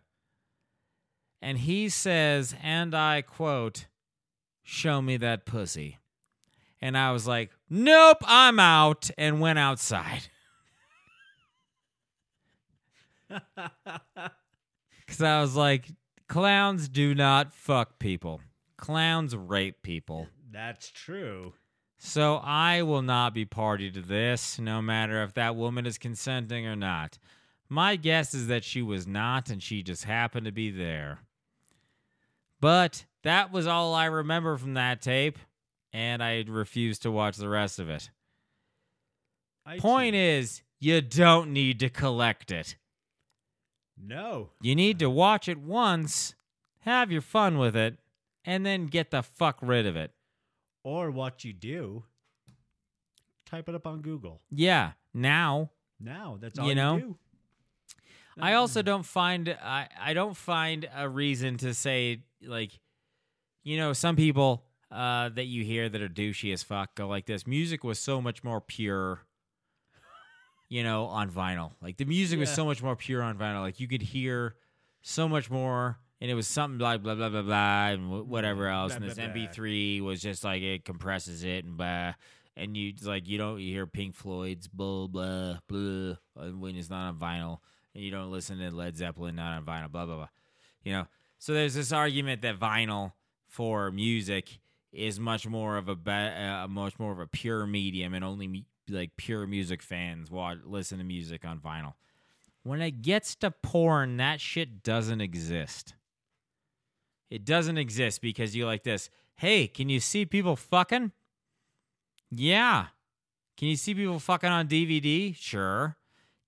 And 1.42 1.58
he 1.58 1.90
says, 1.90 2.56
and 2.62 2.94
I 2.94 3.22
quote, 3.22 3.88
Show 4.64 5.02
me 5.02 5.18
that 5.18 5.46
pussy. 5.46 5.98
And 6.82 6.98
I 6.98 7.12
was 7.12 7.26
like, 7.26 7.52
Nope, 7.70 8.18
I'm 8.26 8.60
out, 8.60 9.10
and 9.18 9.40
went 9.40 9.60
outside. 9.60 10.30
Because 15.10 15.24
I 15.24 15.42
was 15.42 15.56
like, 15.56 15.86
Clowns 16.30 16.88
do 16.88 17.16
not 17.16 17.56
fuck 17.56 17.98
people, 17.98 18.40
clowns 18.78 19.36
rape 19.36 19.82
people. 19.82 20.28
That's 20.52 20.92
true. 20.92 21.54
So 21.98 22.36
I 22.36 22.84
will 22.84 23.02
not 23.02 23.34
be 23.34 23.46
party 23.46 23.90
to 23.90 24.00
this, 24.00 24.60
no 24.60 24.80
matter 24.80 25.24
if 25.24 25.34
that 25.34 25.56
woman 25.56 25.88
is 25.88 25.98
consenting 25.98 26.68
or 26.68 26.76
not. 26.76 27.18
My 27.68 27.96
guess 27.96 28.36
is 28.36 28.46
that 28.46 28.64
she 28.64 28.84
was 28.84 29.08
not, 29.08 29.50
and 29.50 29.62
she 29.62 29.82
just 29.82 30.04
happened 30.04 30.46
to 30.46 30.52
be 30.52 30.70
there. 30.70 31.22
But 32.62 33.06
that 33.24 33.52
was 33.52 33.66
all 33.66 33.96
I 33.96 34.06
remember 34.06 34.56
from 34.56 34.76
that 34.76 35.02
tape, 35.02 35.40
and 35.92 36.22
I 36.24 36.46
refused 36.48 37.02
to 37.02 37.12
watch 37.12 37.38
the 37.38 37.50
rest 37.50 37.80
of 37.80 37.90
it. 37.90 38.12
I 39.66 39.80
Point 39.80 40.14
too- 40.14 40.20
is, 40.20 40.62
you 40.80 41.02
don't 41.02 41.52
need 41.54 41.80
to 41.80 41.90
collect 41.90 42.52
it. 42.52 42.76
No. 44.02 44.50
You 44.62 44.76
need 44.76 45.00
to 45.00 45.10
watch 45.10 45.48
it 45.48 45.58
once, 45.60 46.36
have 46.82 47.12
your 47.12 47.22
fun 47.22 47.58
with 47.58 47.76
it, 47.76 47.98
and 48.46 48.66
then 48.66 48.86
get 48.88 49.12
the 49.12 49.22
fuck 49.22 49.58
rid 49.62 49.86
of 49.86 49.96
it. 49.96 50.12
Or 50.84 51.12
what 51.12 51.44
you 51.44 51.54
do, 51.54 52.04
type 53.46 53.68
it 53.68 53.76
up 53.76 53.86
on 53.86 54.02
Google. 54.02 54.42
Yeah. 54.50 54.92
Now, 55.14 55.72
Now 56.00 56.38
that's 56.40 56.58
You 56.58 56.64
all 56.64 56.70
you, 56.70 56.76
know? 56.76 57.00
do. 57.00 57.18
I 58.42 58.54
also 58.54 58.82
don't 58.82 59.04
find 59.06 59.50
I 59.62 59.90
I 60.00 60.14
don't 60.14 60.38
find 60.38 60.88
a 60.96 61.10
reason 61.10 61.58
to 61.58 61.74
say 61.74 62.24
like 62.42 62.80
you 63.64 63.76
know 63.78 63.92
some 63.92 64.16
people 64.16 64.64
uh 64.92 65.28
that 65.30 65.46
you 65.46 65.66
hear 65.66 65.90
that 65.90 66.02
are 66.02 66.08
douchey 66.08 66.54
as 66.54 66.64
fuck 66.64 66.96
go 66.96 67.06
like 67.10 67.26
this 67.26 67.46
music 67.46 67.84
was 67.84 68.00
so 68.00 68.22
much 68.22 68.42
more 68.42 68.62
pure 68.62 69.24
you 70.70 70.84
know 70.84 71.06
on 71.06 71.30
vinyl. 71.30 71.72
Like 71.82 71.98
the 71.98 72.06
music 72.06 72.40
was 72.40 72.50
so 72.54 72.66
much 72.66 72.82
more 72.82 72.96
pure 72.96 73.22
on 73.22 73.38
vinyl. 73.38 73.62
Like 73.62 73.80
you 73.80 73.88
could 73.88 74.02
hear 74.02 74.56
so 75.02 75.28
much 75.28 75.50
more 75.50 75.98
and 76.22 76.30
it 76.30 76.34
was 76.36 76.48
something 76.48 76.80
like 76.80 77.02
blah 77.04 77.16
blah 77.16 77.30
blah 77.30 77.42
blah 77.42 77.88
and 77.88 78.10
whatever 78.30 78.68
else 78.68 78.92
Blah, 78.92 78.98
and 78.98 79.06
this 79.10 79.16
blah, 79.18 79.28
blah. 79.28 79.34
mp3 79.34 80.02
was 80.02 80.22
just 80.22 80.44
like 80.44 80.62
it 80.62 80.84
compresses 80.86 81.44
it 81.44 81.64
and 81.66 81.78
blah 81.78 82.14
and 82.58 82.76
you 82.76 82.94
like 83.04 83.28
you 83.28 83.38
don't 83.38 83.60
you 83.62 83.72
hear 83.74 83.88
pink 83.88 84.14
floyd's 84.14 84.68
blah 84.68 85.08
blah 85.08 85.58
blah 85.68 86.16
uh, 86.38 86.50
when 86.50 86.76
it's 86.76 86.90
not 86.90 87.08
on 87.08 87.16
vinyl 87.18 87.60
and 87.96 88.04
you 88.04 88.12
don't 88.12 88.30
listen 88.30 88.58
to 88.60 88.70
led 88.76 88.98
zeppelin 88.98 89.36
not 89.38 89.54
on 89.54 89.64
vinyl 89.64 89.90
blah 89.90 90.06
blah 90.06 90.16
blah 90.18 90.28
you 90.84 90.92
know? 90.94 91.08
So 91.38 91.54
there's 91.54 91.74
this 91.74 91.92
argument 91.92 92.42
that 92.42 92.60
vinyl 92.60 93.14
for 93.48 93.92
music 93.92 94.60
is 94.92 95.20
much 95.20 95.48
more 95.48 95.78
of 95.78 95.88
a 95.88 95.96
be- 95.96 96.12
uh, 96.12 96.68
much 96.68 96.98
more 97.00 97.12
of 97.12 97.20
a 97.20 97.28
pure 97.28 97.66
medium 97.66 98.14
and 98.14 98.24
only 98.26 98.48
me- 98.48 98.66
like 98.90 99.12
pure 99.18 99.46
music 99.48 99.82
fans 99.82 100.32
watch 100.32 100.60
listen 100.66 100.98
to 100.98 101.04
music 101.04 101.46
on 101.46 101.60
vinyl. 101.60 101.94
When 102.64 102.82
it 102.82 103.02
gets 103.02 103.36
to 103.36 103.52
porn 103.52 104.18
that 104.18 104.42
shit 104.42 104.84
doesn't 104.84 105.22
exist. 105.22 105.96
It 107.30 107.46
doesn't 107.46 107.78
exist 107.78 108.22
because 108.22 108.56
you 108.56 108.66
like 108.66 108.84
this 108.84 109.10
hey 109.36 109.68
can 109.68 109.90
you 109.90 110.00
see 110.00 110.26
people 110.26 110.56
fucking? 110.56 111.12
Yeah. 112.32 112.88
Can 113.58 113.68
you 113.68 113.76
see 113.76 113.94
people 113.94 114.20
fucking 114.20 114.50
on 114.50 114.68
dvd 114.68 115.36
sure. 115.36 115.98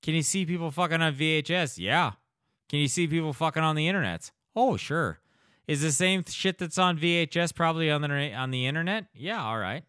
Can 0.01 0.15
you 0.15 0.23
see 0.23 0.45
people 0.45 0.71
fucking 0.71 1.01
on 1.01 1.13
vhs 1.13 1.77
yeah. 1.77 2.13
Can 2.69 2.79
you 2.79 2.87
see 2.87 3.07
people 3.07 3.33
fucking 3.33 3.63
on 3.63 3.75
the 3.75 3.87
internet? 3.87 4.31
Oh 4.55 4.77
sure. 4.77 5.19
Is 5.67 5.81
the 5.81 5.91
same 5.91 6.25
shit 6.27 6.57
that's 6.57 6.77
on 6.77 6.97
VHS 6.97 7.55
probably 7.55 7.89
on 7.89 8.01
the 8.01 8.33
on 8.33 8.51
the 8.51 8.65
internet? 8.65 9.05
Yeah, 9.13 9.41
all 9.41 9.57
right. 9.57 9.83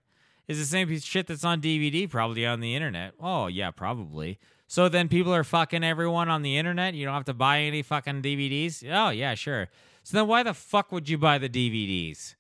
Is 0.49 0.59
the 0.59 0.65
same 0.65 0.89
piece 0.89 1.03
of 1.03 1.09
shit 1.09 1.27
that's 1.27 1.45
on 1.45 1.61
DVD 1.61 2.09
probably 2.11 2.45
on 2.47 2.61
the 2.61 2.75
internet? 2.75 3.15
Oh 3.21 3.47
yeah, 3.47 3.71
probably. 3.71 4.39
So 4.67 4.89
then 4.89 5.09
people 5.09 5.35
are 5.35 5.45
fucking 5.45 5.85
everyone 5.85 6.29
on 6.29 6.43
the 6.43 6.57
internet. 6.57 6.95
You 6.95 7.05
don't 7.05 7.15
have 7.15 7.25
to 7.27 7.35
buy 7.35 7.61
any 7.61 7.83
fucking 7.83 8.23
DVDs. 8.23 8.83
Oh 8.91 9.11
yeah, 9.11 9.35
sure. 9.35 9.69
So 10.03 10.17
then 10.17 10.27
why 10.27 10.43
the 10.43 10.55
fuck 10.55 10.91
would 10.93 11.09
you 11.09 11.19
buy 11.19 11.39
the 11.39 11.49
DVDs? 11.49 12.35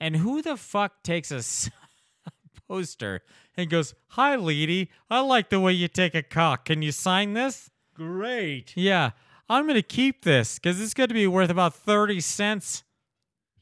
And 0.00 0.16
who 0.16 0.42
the 0.42 0.56
fuck 0.56 1.02
takes 1.02 1.30
a 1.30 1.42
poster 2.68 3.22
and 3.56 3.70
goes, 3.70 3.94
"Hi, 4.08 4.34
lady, 4.36 4.90
I 5.08 5.20
like 5.20 5.50
the 5.50 5.60
way 5.60 5.72
you 5.72 5.88
take 5.88 6.14
a 6.14 6.22
cock. 6.22 6.64
Can 6.64 6.82
you 6.82 6.92
sign 6.92 7.34
this?" 7.34 7.70
Great. 7.94 8.72
Yeah, 8.76 9.10
I'm 9.48 9.64
going 9.66 9.76
to 9.76 9.82
keep 9.82 10.24
this 10.24 10.58
because 10.58 10.80
it's 10.80 10.94
going 10.94 11.08
to 11.08 11.14
be 11.14 11.26
worth 11.26 11.50
about 11.50 11.74
30 11.74 12.20
cents, 12.20 12.82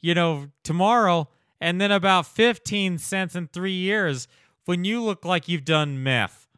you 0.00 0.14
know, 0.14 0.48
tomorrow, 0.64 1.28
and 1.62 1.80
then 1.80 1.92
about 1.92 2.26
15 2.26 2.98
cents 2.98 3.36
in 3.36 3.46
three 3.46 3.72
years 3.72 4.26
when 4.64 4.84
you 4.84 5.00
look 5.00 5.24
like 5.24 5.46
you've 5.46 5.64
done 5.64 6.02
meth. 6.02 6.48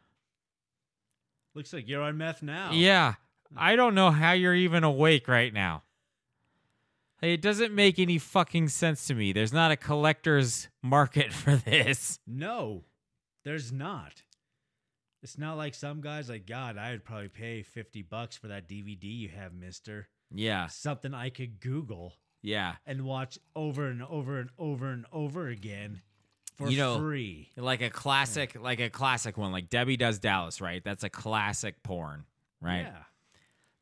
Looks 1.53 1.71
like 1.71 1.87
you're 1.87 2.01
on 2.01 2.17
meth 2.17 2.41
now. 2.41 2.71
Yeah, 2.73 3.13
I 3.55 3.75
don't 3.75 3.93
know 3.93 4.09
how 4.09 4.31
you're 4.31 4.55
even 4.55 4.83
awake 4.83 5.27
right 5.27 5.53
now. 5.53 5.83
Hey, 7.21 7.35
It 7.35 7.41
doesn't 7.41 7.73
make 7.73 7.99
any 7.99 8.17
fucking 8.17 8.69
sense 8.69 9.05
to 9.05 9.13
me. 9.13 9.31
There's 9.31 9.53
not 9.53 9.71
a 9.71 9.77
collector's 9.77 10.69
market 10.81 11.31
for 11.41 11.55
this. 11.55 12.19
No, 12.25 12.83
there's 13.43 13.71
not. 13.71 14.23
It's 15.21 15.37
not 15.37 15.55
like 15.55 15.75
some 15.75 16.01
guys 16.01 16.29
like 16.29 16.47
God. 16.47 16.77
I 16.79 16.91
would 16.91 17.05
probably 17.05 17.29
pay 17.29 17.61
fifty 17.61 18.01
bucks 18.01 18.35
for 18.35 18.47
that 18.47 18.67
DVD 18.67 19.03
you 19.03 19.29
have, 19.29 19.53
Mister. 19.53 20.07
Yeah, 20.33 20.67
Something 20.67 21.13
I 21.13 21.29
could 21.29 21.59
Google 21.59 22.13
yeah. 22.45 22.75
and 22.85 23.05
watch 23.05 23.37
over 23.55 23.87
and 23.87 24.01
over 24.03 24.39
and 24.39 24.49
over 24.57 24.91
and 24.91 25.05
over 25.11 25.47
again 25.47 26.01
for 26.55 26.69
You 26.69 26.77
know, 26.77 26.97
free. 26.99 27.49
Like 27.57 27.81
a 27.81 27.89
classic, 27.89 28.55
like 28.59 28.79
a 28.79 28.89
classic 28.89 29.37
one, 29.37 29.51
like 29.51 29.69
Debbie 29.69 29.97
Does 29.97 30.19
Dallas, 30.19 30.61
right? 30.61 30.81
That's 30.83 31.03
a 31.03 31.09
classic 31.09 31.83
porn, 31.83 32.23
right? 32.61 32.81
Yeah. 32.83 33.03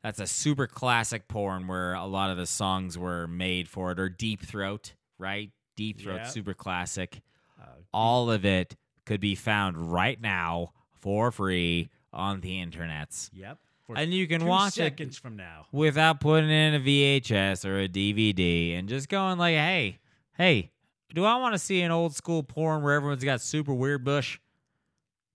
That's 0.02 0.20
a 0.20 0.26
super 0.26 0.66
classic 0.66 1.28
porn 1.28 1.66
where 1.66 1.94
a 1.94 2.04
lot 2.04 2.30
of 2.30 2.36
the 2.36 2.46
songs 2.46 2.98
were 2.98 3.26
made 3.26 3.68
for 3.68 3.92
it, 3.92 3.98
or 4.00 4.08
Deep 4.08 4.42
Throat, 4.42 4.92
right? 5.18 5.50
Deep 5.76 6.00
Throat, 6.00 6.16
Yeah. 6.24 6.28
super 6.28 6.52
classic. 6.54 7.20
Uh, 7.60 7.66
All 7.92 8.30
of 8.30 8.44
it 8.44 8.76
could 9.06 9.20
be 9.20 9.34
found 9.34 9.92
right 9.92 10.20
now 10.20 10.72
for 11.00 11.30
free 11.32 11.88
on 12.12 12.40
the 12.40 12.60
internets. 12.64 13.30
Yep. 13.32 13.58
And 13.94 14.14
you 14.14 14.26
can 14.26 14.46
watch 14.46 14.72
it 14.78 14.82
seconds 14.82 15.18
from 15.18 15.36
now. 15.36 15.66
without 15.72 16.20
putting 16.20 16.50
in 16.50 16.74
a 16.74 16.80
VHS 16.80 17.64
or 17.64 17.80
a 17.80 17.88
DVD 17.88 18.78
and 18.78 18.88
just 18.88 19.08
going 19.08 19.38
like, 19.38 19.56
hey, 19.56 19.98
hey, 20.38 20.70
do 21.12 21.24
I 21.24 21.36
want 21.36 21.54
to 21.54 21.58
see 21.58 21.82
an 21.82 21.90
old 21.90 22.14
school 22.14 22.42
porn 22.42 22.82
where 22.82 22.94
everyone's 22.94 23.24
got 23.24 23.40
super 23.40 23.74
weird 23.74 24.02
bush? 24.04 24.38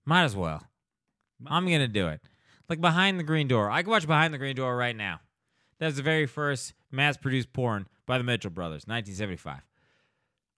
Might 0.04 0.24
as 0.24 0.34
well. 0.34 0.62
I'm 1.46 1.64
gonna 1.66 1.88
do 1.88 2.08
it. 2.08 2.20
Like 2.68 2.80
behind 2.80 3.18
the 3.18 3.24
green 3.24 3.48
door. 3.48 3.70
I 3.70 3.82
can 3.82 3.90
watch 3.90 4.06
behind 4.06 4.34
the 4.34 4.38
green 4.38 4.56
door 4.56 4.76
right 4.76 4.96
now. 4.96 5.20
That's 5.78 5.96
the 5.96 6.02
very 6.02 6.26
first 6.26 6.74
mass 6.90 7.16
produced 7.16 7.52
porn 7.52 7.86
by 8.06 8.18
the 8.18 8.24
Mitchell 8.24 8.50
brothers, 8.50 8.84
1975. 8.86 9.60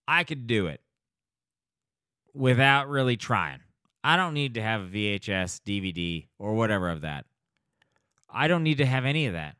I 0.09 0.24
could 0.24 0.47
do 0.47 0.66
it 0.66 0.80
without 2.34 2.88
really 2.88 3.16
trying. 3.16 3.61
I 4.03 4.16
don't 4.16 4.34
need 4.34 4.55
to 4.55 4.62
have 4.62 4.80
a 4.80 4.86
VHS, 4.86 5.61
DVD, 5.64 6.26
or 6.38 6.55
whatever 6.55 6.88
of 6.88 7.03
that. 7.03 7.26
I 8.32 8.48
don't 8.48 8.62
need 8.62 8.78
to 8.78 8.86
have 8.86 9.04
any 9.04 9.26
of 9.26 9.34
that 9.34 9.56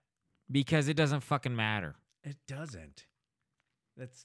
because 0.51 0.89
it 0.89 0.95
doesn't 0.97 1.21
fucking 1.21 1.55
matter. 1.55 1.95
It 2.25 2.37
doesn't. 2.49 3.07
That's 3.97 4.25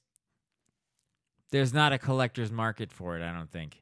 There's 1.51 1.73
not 1.73 1.93
a 1.93 1.97
collector's 1.97 2.51
market 2.51 2.91
for 2.91 3.17
it, 3.17 3.23
I 3.23 3.33
don't 3.33 3.51
think. 3.51 3.81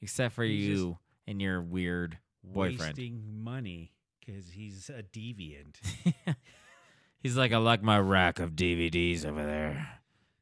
Except 0.00 0.34
for 0.34 0.44
He's 0.44 0.66
you 0.66 0.98
and 1.26 1.42
your 1.42 1.60
weird 1.60 2.18
boyfriend. 2.44 2.78
wasting 2.96 3.42
money 3.42 3.92
because 4.20 4.48
he's 4.50 4.88
a 4.90 5.02
deviant. 5.02 5.76
He's 7.20 7.36
like, 7.36 7.52
I 7.52 7.56
like 7.56 7.82
my 7.82 7.98
rack 7.98 8.38
of 8.38 8.52
DVDs 8.52 9.26
over 9.26 9.44
there. 9.44 9.88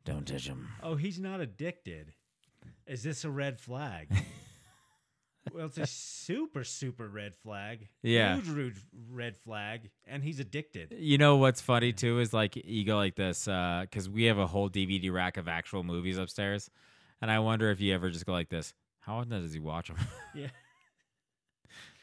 Don't 0.05 0.27
touch 0.27 0.47
them. 0.47 0.69
oh, 0.83 0.95
he's 0.97 1.19
not 1.19 1.41
addicted. 1.41 2.13
Is 2.87 3.03
this 3.03 3.25
a 3.25 3.31
red 3.31 3.59
flag? 3.59 4.09
well, 5.53 5.67
it's 5.67 5.79
a 5.79 5.87
super, 5.87 6.65
super 6.65 7.09
red 7.09 7.35
flag. 7.37 7.89
Yeah. 8.03 8.35
Huge 8.37 8.49
rude 8.49 8.77
red 9.11 9.37
flag. 9.39 9.91
And 10.07 10.23
he's 10.23 10.41
addicted. 10.41 10.95
You 10.99 11.19
know 11.19 11.37
what's 11.37 11.61
funny 11.61 11.93
too 11.93 12.19
is 12.21 12.33
like 12.33 12.57
you 12.57 12.85
go 12.85 12.97
like 12.97 13.15
this 13.17 13.45
because 13.45 14.09
we 14.09 14.25
have 14.25 14.39
a 14.39 14.47
whole 14.47 14.69
DVD 14.71 15.13
rack 15.13 15.37
of 15.37 15.49
actual 15.49 15.83
movies 15.83 16.19
upstairs, 16.19 16.71
and 17.21 17.31
I 17.31 17.39
wonder 17.39 17.71
if 17.71 17.81
you 17.81 17.95
ever 17.95 18.11
just 18.11 18.27
go 18.27 18.33
like 18.33 18.49
this. 18.49 18.75
How 19.01 19.17
often 19.19 19.31
does 19.31 19.53
he 19.53 19.61
watch 19.61 19.89
them? 19.89 19.97
Yeah. 20.35 20.49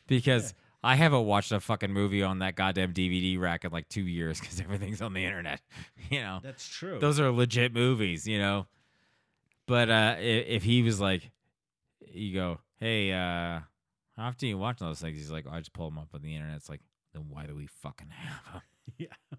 because 0.08 0.54
I 0.84 0.96
haven't 0.96 1.26
watched 1.26 1.52
a 1.52 1.60
fucking 1.60 1.92
movie 1.94 2.24
on 2.24 2.40
that 2.40 2.56
goddamn 2.56 2.94
DVD 2.94 3.40
rack 3.40 3.64
in 3.66 3.72
like 3.72 3.88
two 3.90 4.02
years 4.06 4.40
because 4.40 4.60
everything's 4.60 5.02
on 5.02 5.14
the 5.14 5.24
internet. 5.24 5.62
You 6.10 6.20
know, 6.22 6.40
That's 6.44 6.68
true. 6.68 7.00
those 7.00 7.20
are 7.20 7.32
legit 7.32 7.74
movies. 7.74 8.28
You 8.28 8.38
know, 8.40 8.68
but 9.68 9.90
uh, 9.90 10.16
if, 10.20 10.48
if 10.48 10.64
he 10.64 10.84
was 10.84 11.00
like, 11.00 11.32
you 12.12 12.34
go, 12.34 12.60
hey, 12.84 13.12
uh, 13.14 13.60
how 14.18 14.28
often 14.28 14.50
you 14.50 14.58
watch 14.58 14.80
those 14.80 15.00
things? 15.00 15.18
He's 15.18 15.32
like, 15.32 15.46
I 15.50 15.60
just 15.60 15.74
pull 15.74 15.90
them 15.90 15.98
up 16.00 16.10
on 16.14 16.22
the 16.22 16.36
internet. 16.36 16.58
It's 16.58 16.70
like, 16.70 16.82
then 17.14 17.26
why 17.30 17.46
do 17.46 17.56
we 17.56 17.68
fucking 17.68 18.10
have 18.10 18.54
them? 18.54 18.62
yeah. 18.98 19.38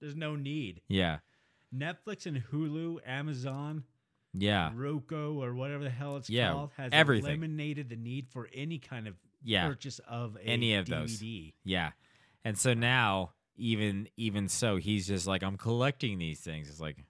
There's 0.00 0.16
no 0.16 0.36
need. 0.36 0.82
Yeah, 0.88 1.18
Netflix 1.74 2.26
and 2.26 2.42
Hulu, 2.52 2.98
Amazon, 3.06 3.84
yeah, 4.34 4.70
Roku, 4.74 5.42
or 5.42 5.54
whatever 5.54 5.84
the 5.84 5.90
hell 5.90 6.16
it's 6.16 6.28
Yeah, 6.30 6.52
called, 6.52 6.70
has 6.76 6.90
everything. 6.92 7.28
eliminated 7.30 7.88
the 7.88 7.96
need 7.96 8.28
for 8.28 8.48
any 8.54 8.78
kind 8.78 9.08
of 9.08 9.14
yeah. 9.42 9.66
purchase 9.66 10.00
of 10.08 10.36
a 10.36 10.46
Any 10.46 10.74
of 10.74 10.86
DVD. 10.86 10.90
those. 10.90 11.22
Yeah. 11.64 11.90
And 12.44 12.56
so 12.58 12.74
now 12.74 13.32
even 13.56 14.08
even 14.16 14.48
so 14.48 14.76
he's 14.76 15.06
just 15.06 15.26
like 15.26 15.42
I'm 15.42 15.56
collecting 15.56 16.18
these 16.18 16.40
things. 16.40 16.68
It's 16.68 16.80
like 16.80 17.04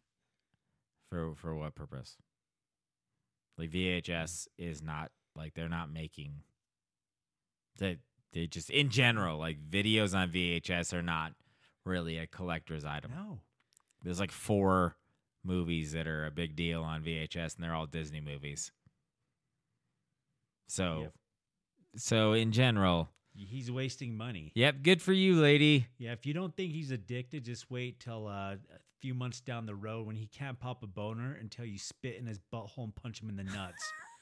for 1.11 1.34
for 1.34 1.55
what 1.55 1.74
purpose? 1.74 2.16
Like 3.59 3.70
VHS 3.70 4.47
is 4.59 4.80
not 4.82 5.11
like 5.37 5.55
they're 5.55 5.68
not 5.68 5.93
making 5.93 6.43
they 7.78 7.99
they 8.32 8.47
just 8.47 8.70
in 8.70 8.91
general 8.91 9.39
like 9.39 9.59
videos 9.68 10.14
on 10.14 10.30
VHS 10.30 10.93
are 10.93 11.03
not 11.03 11.32
really 11.84 12.18
a 12.18 12.26
collector's 12.26 12.84
item. 12.84 13.11
No. 13.14 13.39
There's 14.03 14.20
like 14.20 14.32
four 14.32 14.97
movies 15.45 15.93
that 15.93 16.07
are 16.07 16.26
a 16.26 16.30
big 16.30 16.57
deal 16.57 16.82
on 16.82 17.03
VHS 17.03 17.55
and 17.57 17.64
they're 17.64 17.74
all 17.74 17.87
Disney 17.87 18.20
movies. 18.20 18.72
So 20.68 21.01
Yep. 21.03 21.12
so 21.97 22.32
in 22.32 22.53
general, 22.53 23.11
He's 23.39 23.70
wasting 23.70 24.16
money. 24.16 24.51
Yep, 24.55 24.76
good 24.82 25.03
for 25.03 25.12
you, 25.12 25.34
lady. 25.39 25.89
Yeah, 25.99 26.12
if 26.12 26.24
you 26.24 26.32
don't 26.32 26.57
think 26.57 26.72
he's 26.72 26.91
addicted, 26.91 27.45
just 27.45 27.70
wait 27.70 28.01
till 28.01 28.26
uh, 28.26 28.57
few 29.03 29.12
months 29.12 29.43
down 29.43 29.66
the 29.66 29.74
road 29.74 30.07
when 30.07 30.16
he 30.16 30.26
can't 30.26 30.59
pop 30.59 30.82
a 30.82 30.87
boner 30.87 31.37
until 31.39 31.66
you 31.66 31.78
spit 31.78 32.16
in 32.16 32.24
his 32.26 32.39
butthole 32.39 32.84
and 32.84 32.95
punch 32.95 33.22
him 33.22 33.28
in 33.28 33.37
the 33.37 33.45
nuts. 33.45 33.93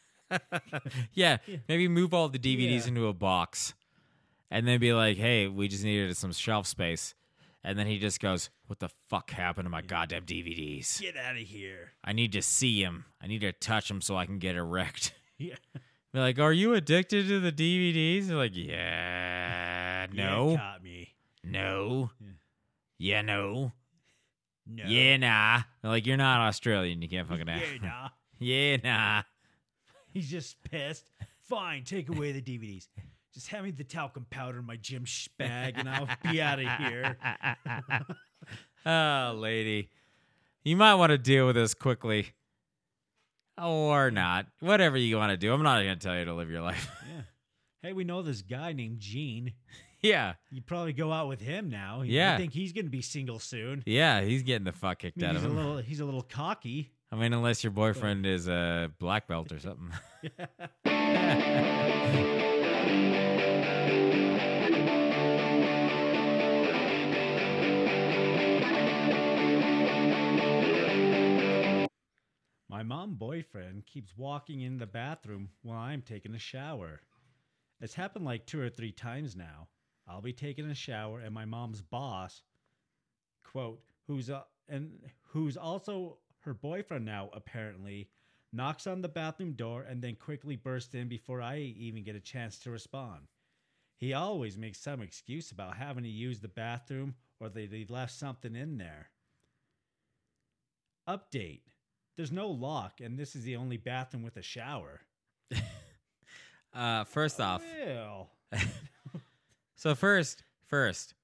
yeah, 1.12 1.38
maybe 1.68 1.88
move 1.88 2.12
all 2.14 2.28
the 2.28 2.38
DVDs 2.38 2.82
Yeah. 2.82 2.88
into 2.88 3.06
a 3.08 3.12
box, 3.12 3.74
and 4.50 4.66
then 4.66 4.80
be 4.80 4.92
like, 4.92 5.16
"Hey, 5.16 5.46
we 5.48 5.68
just 5.68 5.84
needed 5.84 6.16
some 6.16 6.32
shelf 6.32 6.66
space," 6.66 7.14
and 7.62 7.78
then 7.78 7.86
he 7.86 7.98
just 7.98 8.20
goes, 8.20 8.50
"What 8.66 8.78
the 8.80 8.88
fuck 9.08 9.30
happened 9.30 9.66
to 9.66 9.70
my 9.70 9.82
goddamn 9.82 10.24
DVDs? 10.26 11.00
Get 11.00 11.16
out 11.16 11.36
of 11.36 11.42
here. 11.42 11.92
I 12.02 12.12
need 12.12 12.32
to 12.32 12.42
see 12.42 12.82
him. 12.82 13.04
I 13.20 13.26
need 13.26 13.40
to 13.42 13.52
touch 13.52 13.90
him 13.90 14.00
so 14.00 14.16
I 14.16 14.26
can 14.26 14.38
get 14.38 14.56
erect." 14.56 15.14
Yeah. 15.36 15.56
Be 16.12 16.20
like, 16.20 16.38
"Are 16.38 16.52
you 16.52 16.74
addicted 16.74 17.26
to 17.26 17.40
the 17.40 17.50
DVDs?" 17.50 18.28
They're 18.28 18.36
like, 18.36 18.54
"Yeah, 18.54 20.06
no, 20.12 20.50
Yeah, 20.52 20.56
caught 20.56 20.82
me. 20.82 21.14
no, 21.42 22.10
yeah, 22.98 23.20
no, 23.22 23.72
No. 24.64 24.84
yeah, 24.86 25.16
nah." 25.16 25.62
They're 25.82 25.90
like, 25.90 26.06
"You're 26.06 26.16
not 26.16 26.40
Australian. 26.46 27.02
You 27.02 27.08
can't 27.08 27.28
fucking 27.28 27.48
Yeah, 27.48 27.60
nah. 27.82 28.08
yeah, 28.38 28.76
nah. 28.84 29.22
He's 30.14 30.30
just 30.30 30.62
pissed. 30.64 31.10
Fine, 31.42 31.84
take 31.84 32.08
away 32.08 32.32
the 32.32 32.40
DVDs. 32.40 32.86
Just 33.34 33.48
hand 33.48 33.64
me 33.64 33.72
the 33.72 33.84
talcum 33.84 34.26
powder 34.30 34.60
in 34.60 34.64
my 34.64 34.76
gym 34.76 35.04
sh- 35.04 35.28
bag 35.38 35.74
and 35.76 35.88
I'll 35.90 36.08
be 36.30 36.40
out 36.40 36.60
of 36.60 36.68
here. 36.78 37.16
oh, 38.86 39.34
lady. 39.36 39.90
You 40.62 40.76
might 40.76 40.94
want 40.94 41.10
to 41.10 41.18
deal 41.18 41.46
with 41.46 41.56
this 41.56 41.74
quickly. 41.74 42.28
Or 43.60 44.10
not. 44.10 44.46
Whatever 44.60 44.96
you 44.96 45.16
want 45.16 45.30
to 45.30 45.36
do. 45.36 45.52
I'm 45.52 45.62
not 45.62 45.82
going 45.82 45.98
to 45.98 46.06
tell 46.06 46.16
you 46.16 46.24
to 46.24 46.34
live 46.34 46.50
your 46.50 46.62
life. 46.62 46.88
Yeah. 47.06 47.20
Hey, 47.82 47.92
we 47.92 48.04
know 48.04 48.22
this 48.22 48.40
guy 48.40 48.72
named 48.72 48.98
Gene. 48.98 49.52
yeah. 50.00 50.34
You 50.50 50.62
probably 50.62 50.94
go 50.94 51.12
out 51.12 51.28
with 51.28 51.42
him 51.42 51.68
now. 51.68 52.00
Yeah. 52.00 52.32
I 52.32 52.38
think 52.38 52.54
he's 52.54 52.72
going 52.72 52.86
to 52.86 52.90
be 52.90 53.02
single 53.02 53.38
soon. 53.38 53.82
Yeah, 53.84 54.22
he's 54.22 54.42
getting 54.42 54.64
the 54.64 54.72
fuck 54.72 55.00
kicked 55.00 55.22
I 55.22 55.26
mean, 55.26 55.30
out 55.30 55.36
he's 55.36 55.44
of 55.44 55.50
a 55.50 55.54
him. 55.54 55.56
little 55.66 55.76
he's 55.82 56.00
a 56.00 56.04
little 56.06 56.22
cocky. 56.22 56.93
I 57.14 57.16
mean, 57.16 57.32
unless 57.32 57.62
your 57.62 57.70
boyfriend 57.70 58.26
is 58.26 58.48
a 58.48 58.90
black 58.98 59.28
belt 59.28 59.52
or 59.52 59.60
something. 59.60 59.92
My 72.68 72.82
mom 72.82 73.14
boyfriend 73.14 73.86
keeps 73.86 74.16
walking 74.16 74.62
in 74.62 74.78
the 74.78 74.86
bathroom 74.86 75.50
while 75.62 75.78
I'm 75.78 76.02
taking 76.02 76.34
a 76.34 76.38
shower. 76.40 77.00
It's 77.80 77.94
happened 77.94 78.24
like 78.24 78.44
two 78.44 78.60
or 78.60 78.70
three 78.70 78.90
times 78.90 79.36
now. 79.36 79.68
I'll 80.08 80.20
be 80.20 80.32
taking 80.32 80.68
a 80.68 80.74
shower 80.74 81.20
and 81.20 81.32
my 81.32 81.44
mom's 81.44 81.80
boss, 81.80 82.42
quote, 83.44 83.84
who's 84.08 84.30
uh, 84.30 84.42
and 84.68 84.98
who's 85.28 85.56
also 85.56 86.18
her 86.44 86.54
boyfriend 86.54 87.04
now 87.04 87.30
apparently, 87.32 88.08
knocks 88.52 88.86
on 88.86 89.02
the 89.02 89.08
bathroom 89.08 89.52
door 89.52 89.82
and 89.82 90.02
then 90.02 90.14
quickly 90.14 90.56
bursts 90.56 90.94
in 90.94 91.08
before 91.08 91.42
I 91.42 91.58
even 91.58 92.04
get 92.04 92.16
a 92.16 92.20
chance 92.20 92.58
to 92.60 92.70
respond. 92.70 93.22
He 93.96 94.12
always 94.12 94.56
makes 94.58 94.78
some 94.78 95.02
excuse 95.02 95.50
about 95.50 95.76
having 95.76 96.04
to 96.04 96.10
use 96.10 96.40
the 96.40 96.48
bathroom 96.48 97.14
or 97.40 97.48
that 97.48 97.72
he 97.72 97.86
left 97.88 98.12
something 98.12 98.54
in 98.54 98.78
there. 98.78 99.10
Update. 101.08 101.62
There's 102.16 102.32
no 102.32 102.48
lock, 102.48 103.00
and 103.00 103.18
this 103.18 103.34
is 103.34 103.42
the 103.42 103.56
only 103.56 103.76
bathroom 103.76 104.22
with 104.22 104.36
a 104.36 104.42
shower. 104.42 105.00
uh, 106.74 107.04
first 107.04 107.40
off, 107.40 107.62
so 109.74 109.94
first, 109.94 110.44
first, 110.66 111.14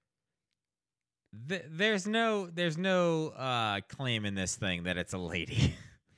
th- 1.48 1.64
there's 1.68 2.06
no, 2.06 2.46
there's 2.46 2.78
no 2.78 3.28
uh, 3.28 3.80
claim 3.88 4.24
in 4.24 4.34
this 4.34 4.56
thing 4.56 4.84
that 4.84 4.96
it's 4.96 5.12
a 5.12 5.18
lady. 5.18 5.74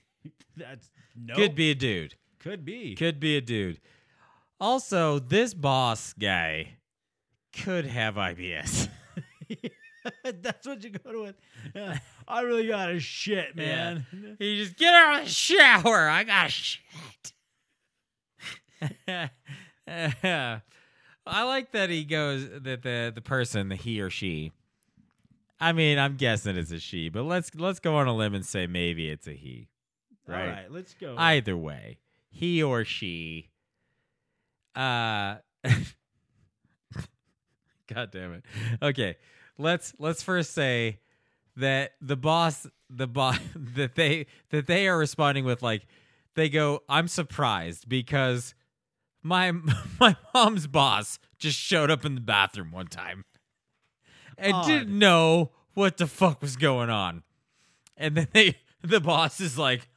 that's 0.56 0.90
no. 1.16 1.34
Could 1.36 1.54
be 1.54 1.70
a 1.70 1.74
dude. 1.74 2.14
Could 2.38 2.64
be. 2.64 2.94
Could 2.94 3.20
be 3.20 3.36
a 3.36 3.40
dude. 3.40 3.80
Also, 4.60 5.18
this 5.18 5.54
boss 5.54 6.12
guy 6.12 6.76
could 7.52 7.84
have 7.84 8.14
IBS. 8.14 8.88
that's 10.42 10.66
what 10.66 10.82
you 10.82 10.90
go 10.90 11.12
to. 11.12 11.22
With. 11.22 11.36
Yeah, 11.74 11.98
I 12.26 12.40
really 12.42 12.66
got 12.66 12.90
a 12.90 12.98
shit, 12.98 13.56
man. 13.56 14.06
He 14.38 14.58
just 14.58 14.76
get 14.76 14.94
out 14.94 15.18
of 15.20 15.24
the 15.24 15.30
shower. 15.30 16.08
I 16.08 16.24
got 16.24 16.46
a 16.46 16.50
shit. 16.50 16.80
I 21.26 21.44
like 21.44 21.72
that 21.72 21.90
he 21.90 22.04
goes 22.04 22.48
that 22.48 22.82
the 22.82 23.12
the 23.14 23.20
person, 23.20 23.68
the 23.68 23.76
he 23.76 24.00
or 24.00 24.10
she. 24.10 24.52
I 25.62 25.72
mean, 25.72 25.98
I'm 25.98 26.16
guessing 26.16 26.56
it's 26.56 26.72
a 26.72 26.80
she, 26.80 27.08
but 27.08 27.22
let's 27.22 27.54
let's 27.54 27.78
go 27.78 27.94
on 27.96 28.08
a 28.08 28.14
limb 28.16 28.34
and 28.34 28.44
say 28.44 28.66
maybe 28.66 29.08
it's 29.08 29.26
a 29.28 29.32
he. 29.32 29.68
All 30.28 30.34
Right. 30.34 30.48
right, 30.48 30.70
let's 30.70 30.94
go. 30.94 31.14
Either 31.16 31.56
way, 31.56 31.98
he 32.30 32.62
or 32.62 32.84
she. 32.84 33.50
Uh 34.74 35.36
God 37.92 38.10
damn 38.10 38.34
it. 38.34 38.44
Okay. 38.82 39.16
Let's 39.58 39.94
let's 39.98 40.22
first 40.22 40.52
say 40.52 40.98
that 41.56 41.92
the 42.00 42.16
boss 42.16 42.66
the 42.88 43.06
boss 43.06 43.38
that 43.54 43.94
they 43.94 44.26
that 44.50 44.66
they 44.66 44.88
are 44.88 44.98
responding 44.98 45.44
with 45.44 45.62
like 45.62 45.86
they 46.34 46.48
go 46.48 46.80
I'm 46.88 47.08
surprised 47.08 47.88
because 47.88 48.54
my 49.22 49.52
my 50.00 50.16
mom's 50.34 50.66
boss 50.66 51.18
just 51.38 51.58
showed 51.58 51.90
up 51.90 52.04
in 52.04 52.14
the 52.14 52.20
bathroom 52.20 52.72
one 52.72 52.86
time 52.86 53.24
and 54.42 54.54
Odd. 54.54 54.66
didn't 54.66 54.98
know 54.98 55.50
what 55.74 55.96
the 55.96 56.06
fuck 56.06 56.42
was 56.42 56.56
going 56.56 56.90
on. 56.90 57.22
And 57.96 58.16
then 58.16 58.28
they 58.32 58.56
the 58.82 59.00
boss 59.00 59.40
is 59.40 59.56
like, 59.56 59.88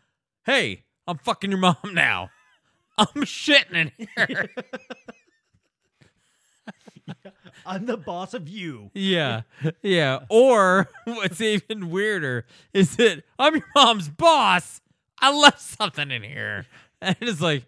"Hey, 0.45 0.83
I'm 1.07 1.17
fucking 1.17 1.49
your 1.51 1.59
mom 1.59 1.75
now. 1.93 2.29
I'm 2.97 3.07
shitting 3.23 3.91
in 3.97 4.07
here." 4.15 4.49
I'm 7.67 7.85
the 7.87 7.97
boss 7.97 8.33
of 8.33 8.47
you. 8.47 8.91
yeah. 8.93 9.41
Yeah. 9.81 10.19
Or 10.29 10.87
what's 11.05 11.41
even 11.41 11.89
weirder 11.89 12.45
is 12.73 12.95
that 12.97 13.23
I'm 13.39 13.55
your 13.55 13.65
mom's 13.75 14.07
boss. 14.09 14.81
I 15.19 15.35
left 15.35 15.61
something 15.61 16.11
in 16.11 16.21
here. 16.23 16.65
And 17.01 17.15
it's 17.21 17.41
like 17.41 17.65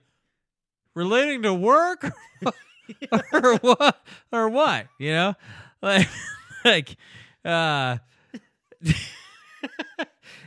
relating 0.93 1.41
to 1.43 1.53
work 1.53 2.11
or 3.32 3.55
what 3.57 4.01
or 4.32 4.49
what, 4.49 4.88
you 4.99 5.11
know? 5.11 5.36
Like 5.82 6.07
like 6.66 6.97
uh 7.45 7.97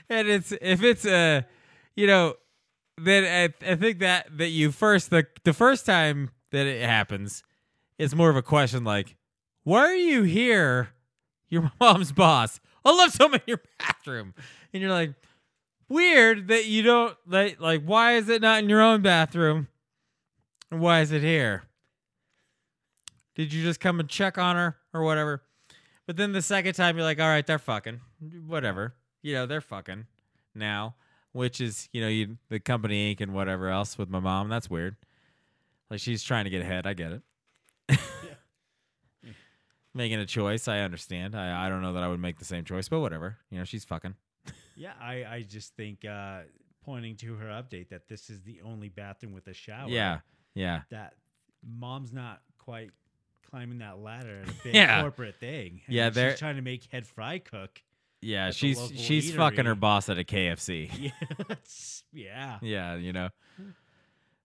and 0.09 0.29
it's 0.29 0.53
if 0.53 0.83
it's 0.83 1.07
a 1.07 1.47
you 1.97 2.07
know 2.07 2.35
then 2.99 3.53
I, 3.65 3.73
I 3.73 3.77
think 3.77 4.01
that 4.01 4.37
that 4.39 4.49
you 4.49 4.73
first 4.73 5.11
the 5.11 5.27
the 5.45 5.53
first 5.53 5.87
time 5.87 6.31
that 6.51 6.67
it 6.67 6.83
happens 6.85 7.43
it's 7.99 8.15
more 8.15 8.31
of 8.31 8.37
a 8.37 8.43
question 8.43 8.85
like 8.85 9.17
why 9.63 9.81
are 9.81 9.95
you 9.95 10.23
here? 10.23 10.91
Your 11.49 11.71
mom's 11.81 12.13
boss. 12.13 12.61
I 12.85 12.95
left 12.95 13.15
some 13.15 13.35
in 13.35 13.41
your 13.47 13.61
bathroom. 13.79 14.35
And 14.73 14.83
you're 14.83 14.91
like 14.91 15.15
weird 15.89 16.49
that 16.49 16.67
you 16.67 16.83
don't 16.83 17.17
like 17.27 17.61
like 17.61 17.83
why 17.85 18.15
is 18.15 18.29
it 18.29 18.43
not 18.43 18.63
in 18.63 18.69
your 18.69 18.81
own 18.81 19.03
bathroom? 19.03 19.69
And 20.71 20.81
why 20.81 21.01
is 21.01 21.13
it 21.13 21.23
here? 21.23 21.65
Did 23.35 23.53
you 23.53 23.63
just 23.63 23.81
come 23.81 24.01
and 24.01 24.09
check 24.09 24.39
on 24.39 24.57
her 24.57 24.77
or 24.95 25.03
whatever 25.03 25.43
but 26.11 26.17
then 26.17 26.33
the 26.33 26.43
second 26.43 26.75
time 26.75 26.97
you're 26.97 27.05
like 27.05 27.21
all 27.21 27.29
right 27.29 27.47
they're 27.47 27.61
fucking. 27.61 28.01
Whatever. 28.45 28.95
You 29.23 29.35
know 29.35 29.47
they're 29.47 29.61
fucking 29.61 30.07
now 30.57 30.97
which 31.31 31.61
is 31.61 31.89
you 31.93 32.01
know 32.01 32.09
you 32.09 32.37
the 32.49 32.59
company 32.59 33.15
inc. 33.15 33.21
and 33.21 33.33
whatever 33.33 33.69
else 33.69 33.97
with 33.97 34.11
my 34.11 34.19
mom. 34.19 34.49
That's 34.49 34.69
weird. 34.69 34.97
Like 35.89 36.01
she's 36.01 36.25
trying 36.25 36.47
to 36.47 36.51
get 36.51 36.63
ahead. 36.63 36.85
I 36.85 36.95
get 36.95 37.13
it. 37.13 38.01
Making 39.95 40.19
a 40.19 40.27
choice. 40.27 40.67
I 40.67 40.81
understand. 40.81 41.37
I, 41.37 41.67
I 41.67 41.69
don't 41.69 41.81
know 41.81 41.93
that 41.93 42.03
i 42.03 42.09
would 42.09 42.19
make 42.19 42.41
the 42.41 42.45
same 42.45 42.65
choice 42.65 42.89
but 42.89 42.99
whatever. 42.99 43.37
You 43.49 43.59
know 43.59 43.65
she's 43.65 43.85
fucking. 43.85 44.17
Yeah, 44.77 44.95
I, 44.99 45.25
I 45.27 45.43
just 45.47 45.77
think 45.77 46.07
uh, 46.07 46.41
pointing 46.83 47.15
to 47.17 47.35
her 47.35 47.49
update 47.49 47.91
that 47.91 48.09
this 48.09 48.31
is 48.31 48.41
the 48.41 48.63
only 48.65 48.89
bathroom 48.89 49.35
with 49.35 49.47
a 49.47 49.53
shower. 49.53 49.91
yeah. 49.91 50.21
Yeah. 50.55 50.81
That 50.91 51.17
mom's 51.63 52.15
not 52.15 52.41
quite 52.57 52.91
climbing 53.51 53.78
that 53.78 53.98
ladder 53.98 54.42
at 54.42 54.48
a 54.48 54.55
big 54.64 54.74
Yeah. 54.74 55.01
corporate 55.03 55.36
thing. 55.40 55.80
Yeah, 55.88 56.09
she's 56.09 56.14
they're- 56.14 56.36
trying 56.36 56.57
to 56.57 56.62
make 56.62 56.84
head 56.90 57.07
fry 57.07 57.38
cook. 57.38 57.82
yeah 58.22 58.46
At 58.46 58.53
the 58.53 58.59
she's 58.59 58.78
local 58.78 58.96
she's 58.96 59.34
fucking 59.34 59.64
her 59.66 59.74
eatery. 59.74 59.80
boss 59.80 60.09
at 60.09 60.18
a 60.18 60.24
kfc 60.24 60.90
Yeah, 60.98 61.11
that's- 61.48 62.03
yeah. 62.12 62.59
yeah 62.62 62.96
you 62.96 63.12
know 63.14 63.30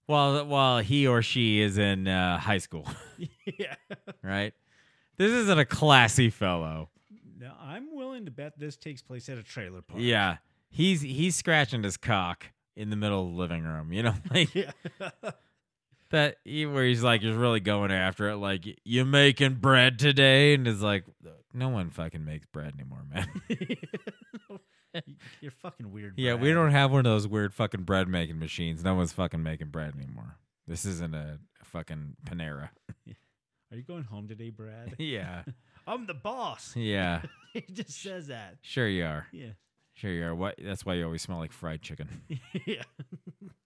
while 0.06 0.46
while 0.46 0.80
he 0.80 1.08
or 1.08 1.22
she 1.22 1.60
is 1.62 1.78
in 1.78 2.08
uh, 2.08 2.38
high 2.38 2.60
school 2.60 2.88
yeah. 3.60 3.76
right 4.24 4.54
this 5.18 5.32
isn't 5.32 5.60
a 5.60 5.66
classy 5.66 6.30
fellow 6.30 6.90
No, 7.40 7.52
I'm 7.60 7.94
willing 7.96 8.26
to 8.26 8.32
bet 8.32 8.58
this 8.58 8.78
takes 8.78 9.02
place 9.02 9.28
at 9.30 9.38
a 9.38 9.44
trailer 9.44 9.82
park. 9.82 10.02
yeah 10.02 10.38
he's 10.70 11.02
he's 11.02 11.36
scratching 11.36 11.84
his 11.84 11.98
cock 11.98 12.46
in 12.76 12.90
the 12.90 12.96
middle 12.96 13.26
of 13.28 13.32
the 13.34 13.38
living 13.38 13.64
room 13.64 13.92
you 13.92 14.04
know 14.04 14.14
like 14.34 14.54
Yeah. 14.56 14.72
That 16.12 16.38
he, 16.44 16.66
where 16.66 16.86
he's 16.86 17.04
like 17.04 17.22
he's 17.22 17.36
really 17.36 17.60
going 17.60 17.92
after 17.92 18.30
it 18.30 18.38
like 18.38 18.66
you 18.84 19.06
making 19.06 19.56
bread 19.56 20.00
today 20.00 20.54
and 20.54 20.68
it's 20.68 20.82
like 20.82 21.04
no 21.54 21.70
one 21.70 21.90
fucking 21.90 22.24
makes 22.24 22.46
bread 22.48 22.74
anymore 22.78 23.04
man 23.12 23.28
You're 25.42 25.52
fucking 25.52 25.92
weird. 25.92 26.14
Yeah, 26.18 26.36
we 26.36 26.52
don't 26.54 26.72
have 26.72 26.92
one 26.92 27.00
of 27.00 27.06
those 27.06 27.28
weird 27.28 27.54
fucking 27.54 27.84
bread 27.84 28.08
making 28.08 28.40
machines. 28.40 28.84
No 28.84 28.96
one's 28.96 29.12
fucking 29.12 29.44
making 29.44 29.68
bread 29.68 29.94
anymore. 29.96 30.38
This 30.68 30.86
isn't 30.86 31.14
a 31.14 31.40
fucking 31.64 32.16
Panera. 32.26 32.70
Are 33.72 33.78
you 33.78 33.84
going 33.84 34.04
home 34.04 34.28
today, 34.28 34.50
Brad? 34.50 34.96
yeah. 34.98 35.44
I'm 35.88 36.08
the 36.08 36.14
boss. 36.14 36.76
Yeah. 36.76 37.22
he 37.54 37.62
just 37.72 38.02
says 38.02 38.28
that. 38.28 38.58
Sure 38.62 38.88
you 38.88 39.06
are. 39.06 39.28
Yeah. 39.32 39.50
Sure 39.96 40.12
you 40.12 40.26
are. 40.26 40.36
What 40.36 40.56
that's 40.62 40.86
why 40.86 40.96
you 40.96 41.06
always 41.06 41.22
smell 41.22 41.38
like 41.40 41.52
fried 41.54 41.82
chicken. 41.82 42.08
yeah. 42.66 42.84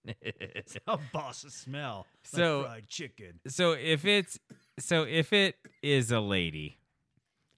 It's 0.05 0.77
how 0.88 0.99
bosses 1.11 1.53
smell. 1.53 2.05
like 2.34 2.41
So- 2.41 2.63
fried 2.63 2.88
chicken. 2.88 3.39
so 3.47 3.73
if 3.73 4.05
it's 4.05 4.39
so 4.80 5.03
if 5.03 5.34
it 5.34 5.55
is 5.84 6.11
a 6.11 6.19
lady, 6.19 6.77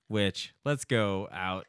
which 0.08 0.54
let's 0.66 0.86
go 0.86 1.28
out 1.32 1.68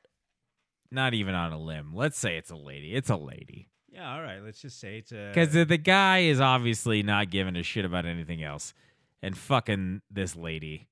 not 0.90 1.14
even 1.14 1.34
on 1.34 1.52
a 1.52 1.58
limb. 1.58 1.92
Let's 1.94 2.18
say 2.18 2.36
it's 2.36 2.50
a 2.50 2.56
lady. 2.56 2.94
It's 2.94 3.10
a 3.10 3.16
lady. 3.16 3.68
Yeah. 3.90 4.14
All 4.14 4.22
right. 4.22 4.42
Let's 4.42 4.60
just 4.60 4.78
say 4.78 4.98
it's 4.98 5.10
a. 5.12 5.28
Because 5.34 5.52
the 5.52 5.78
guy 5.78 6.20
is 6.20 6.40
obviously 6.40 7.02
not 7.02 7.30
giving 7.30 7.56
a 7.56 7.62
shit 7.62 7.84
about 7.84 8.04
anything 8.06 8.42
else 8.42 8.74
and 9.22 9.36
fucking 9.36 10.02
this 10.10 10.36
lady 10.36 10.88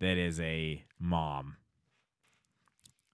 that 0.00 0.16
is 0.16 0.40
a 0.40 0.84
mom 0.98 1.56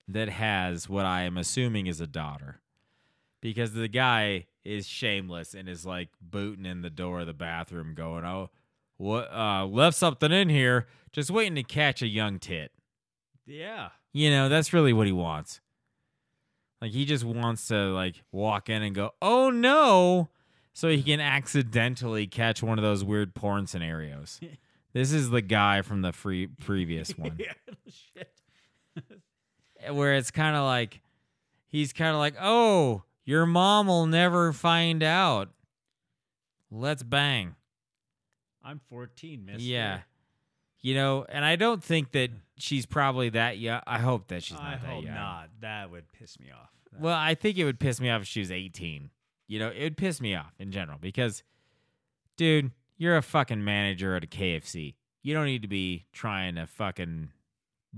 that 0.08 0.28
has 0.28 0.88
what 0.88 1.04
I 1.04 1.22
am 1.22 1.36
assuming 1.36 1.86
is 1.86 2.00
a 2.00 2.06
daughter. 2.06 2.60
Because 3.40 3.72
the 3.72 3.88
guy 3.88 4.46
is 4.64 4.86
shameless 4.86 5.54
and 5.54 5.68
is 5.68 5.86
like 5.86 6.08
booting 6.20 6.66
in 6.66 6.82
the 6.82 6.90
door 6.90 7.20
of 7.20 7.26
the 7.26 7.32
bathroom, 7.34 7.94
going, 7.94 8.24
Oh, 8.24 8.50
what 8.96 9.32
uh 9.32 9.64
left 9.66 9.96
something 9.96 10.32
in 10.32 10.48
here, 10.48 10.86
just 11.12 11.30
waiting 11.30 11.54
to 11.54 11.62
catch 11.62 12.02
a 12.02 12.08
young 12.08 12.38
tit. 12.38 12.72
yeah. 13.46 13.90
You 14.14 14.30
know, 14.30 14.48
that's 14.48 14.72
really 14.72 14.92
what 14.94 15.06
he 15.06 15.12
wants. 15.12 15.60
Like 16.80 16.92
he 16.92 17.04
just 17.04 17.24
wants 17.24 17.68
to 17.68 17.74
like 17.92 18.22
walk 18.32 18.68
in 18.70 18.82
and 18.82 18.94
go, 18.94 19.12
"Oh 19.20 19.50
no." 19.50 20.30
So 20.72 20.88
he 20.88 21.02
can 21.02 21.20
accidentally 21.20 22.26
catch 22.26 22.62
one 22.62 22.78
of 22.78 22.82
those 22.82 23.04
weird 23.04 23.34
porn 23.34 23.66
scenarios. 23.66 24.40
this 24.94 25.12
is 25.12 25.30
the 25.30 25.42
guy 25.42 25.82
from 25.82 26.02
the 26.02 26.12
free 26.12 26.46
previous 26.46 27.10
one 27.18 27.36
yeah. 27.38 27.52
Shit. 28.16 28.32
Where 29.90 30.14
it's 30.14 30.30
kind 30.30 30.56
of 30.56 30.64
like 30.64 31.00
he's 31.66 31.92
kind 31.92 32.10
of 32.10 32.18
like, 32.18 32.34
"Oh, 32.40 33.02
your 33.24 33.46
mom 33.46 33.86
will 33.86 34.06
never 34.06 34.52
find 34.52 35.02
out. 35.02 35.50
Let's 36.70 37.02
bang." 37.02 37.54
I'm 38.64 38.80
14, 38.90 39.44
mister. 39.46 39.62
Yeah. 39.62 40.00
You 40.80 40.94
know, 40.94 41.24
and 41.28 41.44
I 41.44 41.56
don't 41.56 41.82
think 41.82 42.12
that 42.12 42.30
she's 42.56 42.86
probably 42.86 43.30
that 43.30 43.58
young. 43.58 43.80
I 43.86 43.98
hope 43.98 44.28
that 44.28 44.42
she's 44.42 44.58
not 44.58 44.66
I 44.66 44.70
that 44.72 44.80
hope 44.80 45.04
young. 45.04 45.14
not. 45.14 45.48
That 45.60 45.90
would 45.90 46.12
piss 46.12 46.38
me 46.38 46.46
off. 46.50 46.70
Well, 46.98 47.16
I 47.16 47.34
think 47.34 47.58
it 47.58 47.64
would 47.64 47.80
piss 47.80 48.00
me 48.00 48.10
off 48.10 48.22
if 48.22 48.28
she 48.28 48.40
was 48.40 48.50
18. 48.50 49.10
You 49.46 49.58
know, 49.58 49.68
it 49.68 49.82
would 49.82 49.96
piss 49.96 50.20
me 50.20 50.34
off 50.34 50.52
in 50.58 50.70
general 50.70 50.98
because, 51.00 51.42
dude, 52.36 52.70
you're 52.96 53.16
a 53.16 53.22
fucking 53.22 53.64
manager 53.64 54.14
at 54.16 54.24
a 54.24 54.26
KFC. 54.26 54.94
You 55.22 55.34
don't 55.34 55.46
need 55.46 55.62
to 55.62 55.68
be 55.68 56.06
trying 56.12 56.56
to 56.56 56.66
fucking 56.66 57.30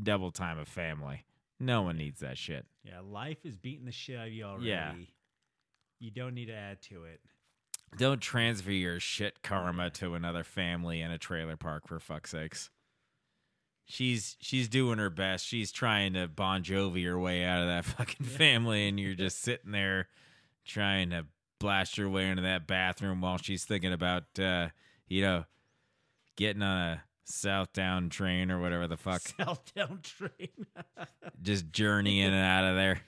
double 0.00 0.30
time 0.30 0.58
a 0.58 0.64
family. 0.64 1.24
No 1.60 1.82
one 1.82 1.98
needs 1.98 2.20
that 2.20 2.38
shit. 2.38 2.64
Yeah, 2.82 3.00
life 3.04 3.44
is 3.44 3.54
beating 3.54 3.84
the 3.84 3.92
shit 3.92 4.18
out 4.18 4.28
of 4.28 4.32
you 4.32 4.44
already. 4.44 4.68
Yeah. 4.68 4.94
You 5.98 6.10
don't 6.10 6.34
need 6.34 6.46
to 6.46 6.54
add 6.54 6.80
to 6.84 7.04
it. 7.04 7.20
Don't 7.98 8.20
transfer 8.20 8.70
your 8.70 8.98
shit 8.98 9.42
karma 9.42 9.90
to 9.90 10.14
another 10.14 10.42
family 10.42 11.02
in 11.02 11.10
a 11.10 11.18
trailer 11.18 11.56
park 11.56 11.86
for 11.86 12.00
fuck's 12.00 12.30
sakes. 12.30 12.70
She's 13.84 14.36
she's 14.40 14.68
doing 14.68 14.98
her 14.98 15.10
best. 15.10 15.44
She's 15.44 15.72
trying 15.72 16.14
to 16.14 16.28
Bon 16.28 16.62
Jovi 16.62 17.04
her 17.04 17.18
way 17.18 17.44
out 17.44 17.62
of 17.62 17.68
that 17.68 17.84
fucking 17.96 18.24
family, 18.26 18.88
and 18.88 18.98
you're 18.98 19.14
just 19.14 19.42
sitting 19.42 19.72
there 19.72 20.08
trying 20.64 21.10
to 21.10 21.26
blast 21.58 21.98
your 21.98 22.08
way 22.08 22.28
into 22.28 22.42
that 22.42 22.66
bathroom 22.66 23.20
while 23.20 23.36
she's 23.36 23.64
thinking 23.64 23.92
about 23.92 24.24
uh, 24.38 24.68
you 25.08 25.20
know 25.20 25.44
getting 26.36 26.62
on 26.62 26.78
a 26.78 27.02
Southdown 27.30 28.08
train 28.10 28.50
or 28.50 28.60
whatever 28.60 28.86
the 28.86 28.96
fuck, 28.96 29.20
Southdown 29.38 30.00
train. 30.02 30.66
just 31.42 31.70
journeying 31.72 32.34
out 32.34 32.64
of 32.64 32.76
there. 32.76 33.00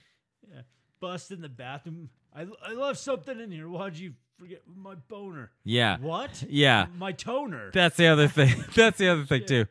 Yeah. 0.49 0.61
Bust 1.01 1.31
in 1.31 1.41
the 1.41 1.49
bathroom. 1.49 2.11
I, 2.35 2.47
I 2.67 2.73
left 2.73 2.99
something 3.01 3.39
in 3.41 3.51
here. 3.51 3.69
Why'd 3.69 3.97
you 3.97 4.15
forget 4.39 4.63
my 4.67 4.95
boner? 4.95 5.51
Yeah, 5.65 5.99
What? 5.99 6.45
yeah. 6.49 6.87
My 6.97 7.13
toner. 7.13 7.71
That's 7.73 7.97
the 7.97 8.07
other 8.07 8.29
thing. 8.29 8.65
That's 8.75 8.99
the 8.99 9.09
other 9.09 9.25
thing 9.25 9.45
too. 9.47 9.67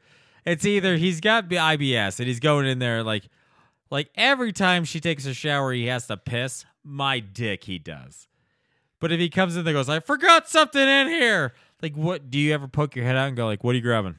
It's 0.46 0.66
either 0.66 0.98
he's 0.98 1.22
got 1.22 1.50
IBS 1.50 2.20
and 2.20 2.28
he's 2.28 2.40
going 2.40 2.66
in 2.68 2.80
there 2.80 3.04
like, 3.04 3.28
like 3.90 4.10
every 4.16 4.52
time 4.54 4.86
she 4.86 5.00
takes 5.00 5.26
a 5.26 5.34
shower, 5.34 5.74
he 5.74 5.88
has 5.88 6.08
to 6.08 6.18
piss. 6.18 6.66
My 6.84 7.20
dick, 7.20 7.66
he 7.66 7.78
does. 7.78 8.28
But 9.00 9.12
if 9.12 9.20
he 9.20 9.30
comes 9.30 9.56
in 9.56 9.64
there, 9.66 9.76
and 9.76 9.80
goes, 9.80 9.90
I 9.90 10.00
forgot 10.00 10.48
something 10.48 10.82
in 10.82 11.08
here. 11.08 11.54
Like, 11.82 11.96
what? 11.96 12.30
Do 12.30 12.38
you 12.40 12.54
ever 12.54 12.68
poke 12.68 12.96
your 12.96 13.04
head 13.06 13.16
out 13.16 13.28
and 13.28 13.36
go, 13.36 13.46
like, 13.48 13.64
what 13.64 13.72
are 13.72 13.76
you 13.76 13.82
grabbing? 13.82 14.16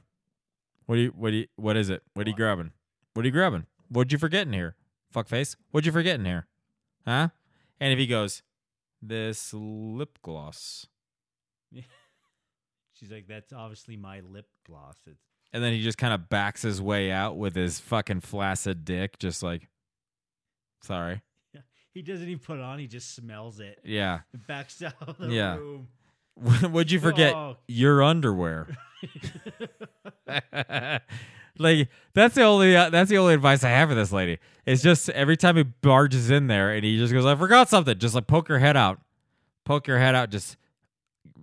What 0.92 0.96
do 0.96 1.02
you? 1.04 1.12
What 1.16 1.30
do 1.30 1.36
you? 1.38 1.46
What 1.56 1.76
is 1.78 1.88
it? 1.88 2.02
What 2.12 2.26
are 2.26 2.28
you 2.28 2.36
grabbing? 2.36 2.70
What 3.14 3.22
are 3.22 3.26
you 3.26 3.32
grabbing? 3.32 3.64
What'd 3.88 4.12
you 4.12 4.18
forget 4.18 4.46
in 4.46 4.52
here? 4.52 4.76
Fuck 5.10 5.26
face. 5.26 5.56
What'd 5.70 5.86
you 5.86 5.92
forget 5.92 6.16
in 6.20 6.26
here? 6.26 6.46
Huh? 7.06 7.28
And 7.80 7.94
if 7.94 7.98
he 7.98 8.06
goes, 8.06 8.42
this 9.00 9.54
lip 9.54 10.18
gloss. 10.20 10.86
She's 12.92 13.10
like, 13.10 13.26
that's 13.26 13.54
obviously 13.54 13.96
my 13.96 14.20
lip 14.20 14.48
gloss. 14.66 14.98
It's 15.06 15.16
And 15.54 15.64
then 15.64 15.72
he 15.72 15.82
just 15.82 15.96
kind 15.96 16.12
of 16.12 16.28
backs 16.28 16.60
his 16.60 16.82
way 16.82 17.10
out 17.10 17.38
with 17.38 17.56
his 17.56 17.80
fucking 17.80 18.20
flaccid 18.20 18.84
dick, 18.84 19.18
just 19.18 19.42
like, 19.42 19.70
sorry. 20.82 21.22
he 21.94 22.02
doesn't 22.02 22.28
even 22.28 22.38
put 22.38 22.58
it 22.58 22.62
on. 22.64 22.78
He 22.78 22.86
just 22.86 23.14
smells 23.14 23.60
it. 23.60 23.78
Yeah. 23.82 24.20
Backs 24.46 24.82
out 24.82 24.92
of 25.00 25.16
the 25.16 25.28
Yeah. 25.28 25.56
room. 25.56 25.88
What'd 26.70 26.90
you 26.90 27.00
forget? 27.00 27.34
Oh. 27.34 27.56
Your 27.68 28.02
underwear. 28.02 28.68
like 31.58 31.88
that's 32.14 32.34
the 32.34 32.42
only 32.42 32.76
uh, 32.76 32.90
that's 32.90 33.10
the 33.10 33.18
only 33.18 33.34
advice 33.34 33.64
I 33.64 33.68
have 33.70 33.88
for 33.88 33.94
this 33.94 34.12
lady. 34.12 34.38
It's 34.66 34.82
just 34.82 35.08
every 35.10 35.36
time 35.36 35.56
he 35.56 35.62
barges 35.62 36.30
in 36.30 36.46
there 36.46 36.72
and 36.72 36.84
he 36.84 36.98
just 36.98 37.12
goes, 37.12 37.26
"I 37.26 37.34
forgot 37.34 37.68
something." 37.68 37.98
Just 37.98 38.14
like 38.14 38.26
poke 38.26 38.48
your 38.48 38.58
head 38.58 38.76
out, 38.76 39.00
poke 39.64 39.86
your 39.86 39.98
head 39.98 40.14
out. 40.14 40.30
Just 40.30 40.56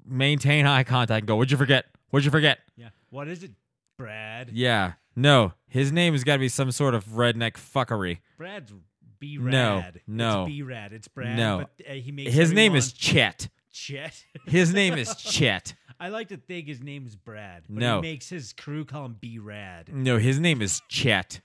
maintain 0.06 0.66
eye 0.66 0.84
contact 0.84 1.20
and 1.22 1.28
go, 1.28 1.36
"What'd 1.36 1.52
you 1.52 1.58
forget? 1.58 1.86
What'd 2.10 2.26
you 2.26 2.32
forget?" 2.32 2.60
Yeah. 2.76 2.90
What 3.10 3.28
is 3.28 3.44
it, 3.44 3.52
Brad? 3.98 4.50
Yeah, 4.54 4.94
no, 5.16 5.54
his 5.68 5.92
name 5.92 6.14
has 6.14 6.24
got 6.24 6.34
to 6.34 6.40
be 6.40 6.50
some 6.50 6.72
sort 6.72 6.94
of 6.96 7.06
redneck 7.10 7.54
fuckery. 7.54 8.20
Brad's 8.38 8.74
B 9.20 9.38
No, 9.38 9.78
Rad. 9.80 10.02
no. 10.08 10.44
It's 10.44 10.50
B 10.50 10.62
Rad. 10.62 10.94
It's 10.94 11.08
Brad. 11.08 11.36
No. 11.38 11.66
But 11.78 11.88
uh, 11.90 11.94
he 11.94 12.12
makes 12.12 12.32
His 12.34 12.54
name 12.54 12.76
is 12.76 12.94
Chet. 12.94 13.50
Chet. 13.72 14.26
His 14.48 14.74
name 14.74 14.96
is 14.96 15.16
Chet. 15.20 15.74
I 16.00 16.10
like 16.10 16.30
to 16.30 16.38
think 16.38 16.68
his 16.68 16.82
name 16.82 17.06
is 17.06 17.16
Brad. 17.18 17.64
But 17.68 17.80
No. 17.80 17.96
He 17.98 18.02
makes 18.10 18.30
his 18.30 18.54
crew 18.54 18.86
call 18.86 19.04
him 19.06 19.18
B 19.20 19.38
Rad. 19.38 19.90
No, 19.94 20.18
his 20.18 20.40
name 20.40 20.62
is 20.62 20.82
Chet. 20.88 21.42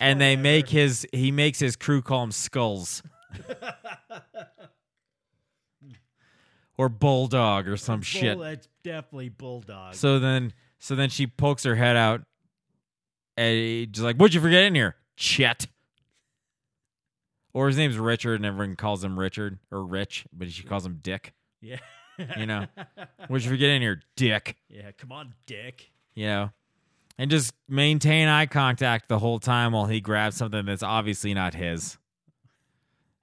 and 0.00 0.20
they 0.20 0.34
make 0.34 0.68
his 0.68 1.06
he 1.12 1.30
makes 1.30 1.60
his 1.60 1.76
crew 1.76 2.02
call 2.02 2.24
him 2.24 2.32
Skulls. 2.32 3.02
or 6.76 6.88
Bulldog 6.88 7.68
or 7.68 7.76
some 7.76 8.02
shit. 8.02 8.36
It's 8.38 8.68
definitely 8.82 9.28
Bulldog. 9.28 9.94
So 9.94 10.18
then 10.18 10.52
so 10.78 10.94
then 10.96 11.08
she 11.08 11.26
pokes 11.26 11.62
her 11.64 11.76
head 11.76 11.96
out 11.96 12.22
and 13.36 13.56
he's 13.56 13.86
just 13.88 14.04
like, 14.04 14.16
What'd 14.16 14.34
you 14.34 14.40
forget 14.40 14.64
in 14.64 14.74
here? 14.74 14.96
Chet. 15.16 15.66
Or 17.52 17.68
his 17.68 17.76
name's 17.76 17.96
Richard 17.96 18.34
and 18.34 18.44
everyone 18.46 18.74
calls 18.74 19.04
him 19.04 19.16
Richard 19.18 19.60
or 19.70 19.84
Rich, 19.84 20.26
but 20.32 20.50
she 20.50 20.64
calls 20.64 20.84
him 20.84 20.98
Dick. 21.00 21.32
Yeah. 21.64 21.78
You 22.36 22.46
know. 22.46 22.66
What'd 23.28 23.44
you 23.44 23.50
forget 23.50 23.70
in 23.70 23.82
here? 23.82 24.00
Dick. 24.16 24.56
yeah. 24.68 24.92
Come 24.98 25.10
on, 25.12 25.34
Dick. 25.46 25.90
you 26.14 26.26
know, 26.26 26.50
and 27.18 27.30
just 27.30 27.52
maintain 27.68 28.28
eye 28.28 28.46
contact 28.46 29.08
the 29.08 29.18
whole 29.18 29.38
time 29.40 29.72
while 29.72 29.86
he 29.86 30.00
grabs 30.00 30.36
something 30.36 30.64
that's 30.66 30.82
obviously 30.82 31.34
not 31.34 31.54
his. 31.54 31.98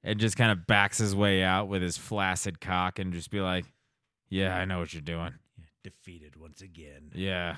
And 0.03 0.19
just 0.19 0.35
kind 0.35 0.51
of 0.51 0.65
backs 0.65 0.97
his 0.97 1.15
way 1.15 1.43
out 1.43 1.67
with 1.67 1.81
his 1.83 1.95
flaccid 1.97 2.59
cock 2.59 2.97
and 2.99 3.13
just 3.13 3.29
be 3.29 3.39
like, 3.39 3.65
Yeah, 4.29 4.57
I 4.57 4.65
know 4.65 4.79
what 4.79 4.93
you're 4.93 5.01
doing. 5.01 5.35
Defeated 5.83 6.35
once 6.35 6.61
again. 6.61 7.11
Yeah. 7.15 7.57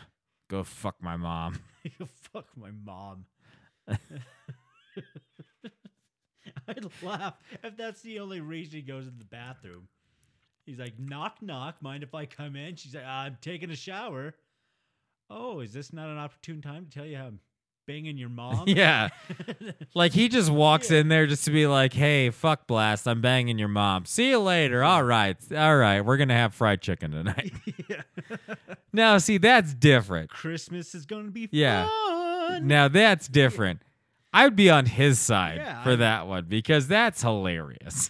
Go 0.50 0.64
fuck 0.64 0.96
my 1.02 1.16
mom. 1.18 1.60
Go 1.98 2.06
fuck 2.34 2.46
my 2.56 2.70
mom. 2.72 3.26
I'd 6.68 6.86
laugh 7.02 7.36
if 7.64 7.76
that's 7.78 8.02
the 8.02 8.20
only 8.20 8.40
reason 8.42 8.76
he 8.76 8.82
goes 8.82 9.08
in 9.08 9.18
the 9.18 9.26
bathroom. 9.26 9.88
He's 10.66 10.80
like, 10.80 10.98
knock, 10.98 11.38
knock. 11.42 11.82
Mind 11.82 12.04
if 12.04 12.14
I 12.16 12.26
come 12.26 12.56
in? 12.56 12.76
She's 12.76 12.96
like, 12.96 13.06
I'm 13.06 13.38
taking 13.42 13.70
a 13.72 13.76
shower. 13.76 14.34
Oh, 15.30 15.60
is 15.60 15.74
this 15.74 15.92
not 15.94 16.08
an 16.10 16.18
opportune 16.18 16.62
time 16.62 16.86
to 16.86 16.90
tell 16.92 17.06
you 17.06 17.18
how 17.18 17.26
I'm 17.26 17.40
banging 17.88 18.18
your 18.18 18.30
mom? 18.30 18.64
yeah. 18.68 19.10
Like 19.96 20.12
he 20.14 20.28
just 20.30 20.50
walks 20.50 20.90
in 20.90 21.08
there 21.10 21.28
just 21.28 21.46
to 21.46 21.52
be 21.52 21.68
like, 21.68 21.94
Hey, 21.94 22.30
fuck 22.32 22.66
blast, 22.66 23.08
I'm 23.08 23.22
banging 23.22 23.60
your 23.60 23.68
mom. 23.68 24.06
See 24.06 24.30
you 24.30 24.40
later. 24.40 24.84
All 24.84 25.04
right. 25.04 25.38
All 25.56 25.76
right. 25.78 26.02
We're 26.02 26.18
gonna 26.18 26.34
have 26.34 26.54
fried 26.56 26.82
chicken 26.82 27.12
tonight. 27.12 27.54
yeah. 27.90 28.02
now 28.92 29.18
see, 29.20 29.38
that's 29.38 29.74
different. 29.74 30.30
Christmas 30.30 30.96
is 30.96 31.06
going 31.06 31.26
to 31.26 31.32
be 31.32 31.48
Yeah. 31.52 31.88
fun. 31.88 32.68
Now 32.68 32.88
that's 32.88 33.28
different. 33.28 33.82
I 34.34 34.46
would 34.46 34.56
be 34.56 34.70
on 34.72 34.86
his 34.88 35.20
side 35.20 35.58
Yeah, 35.58 35.84
for 35.84 35.92
I- 35.92 35.96
that 35.98 36.28
one 36.28 36.46
because 36.46 36.88
that's 36.88 37.22
hilarious. 37.22 38.10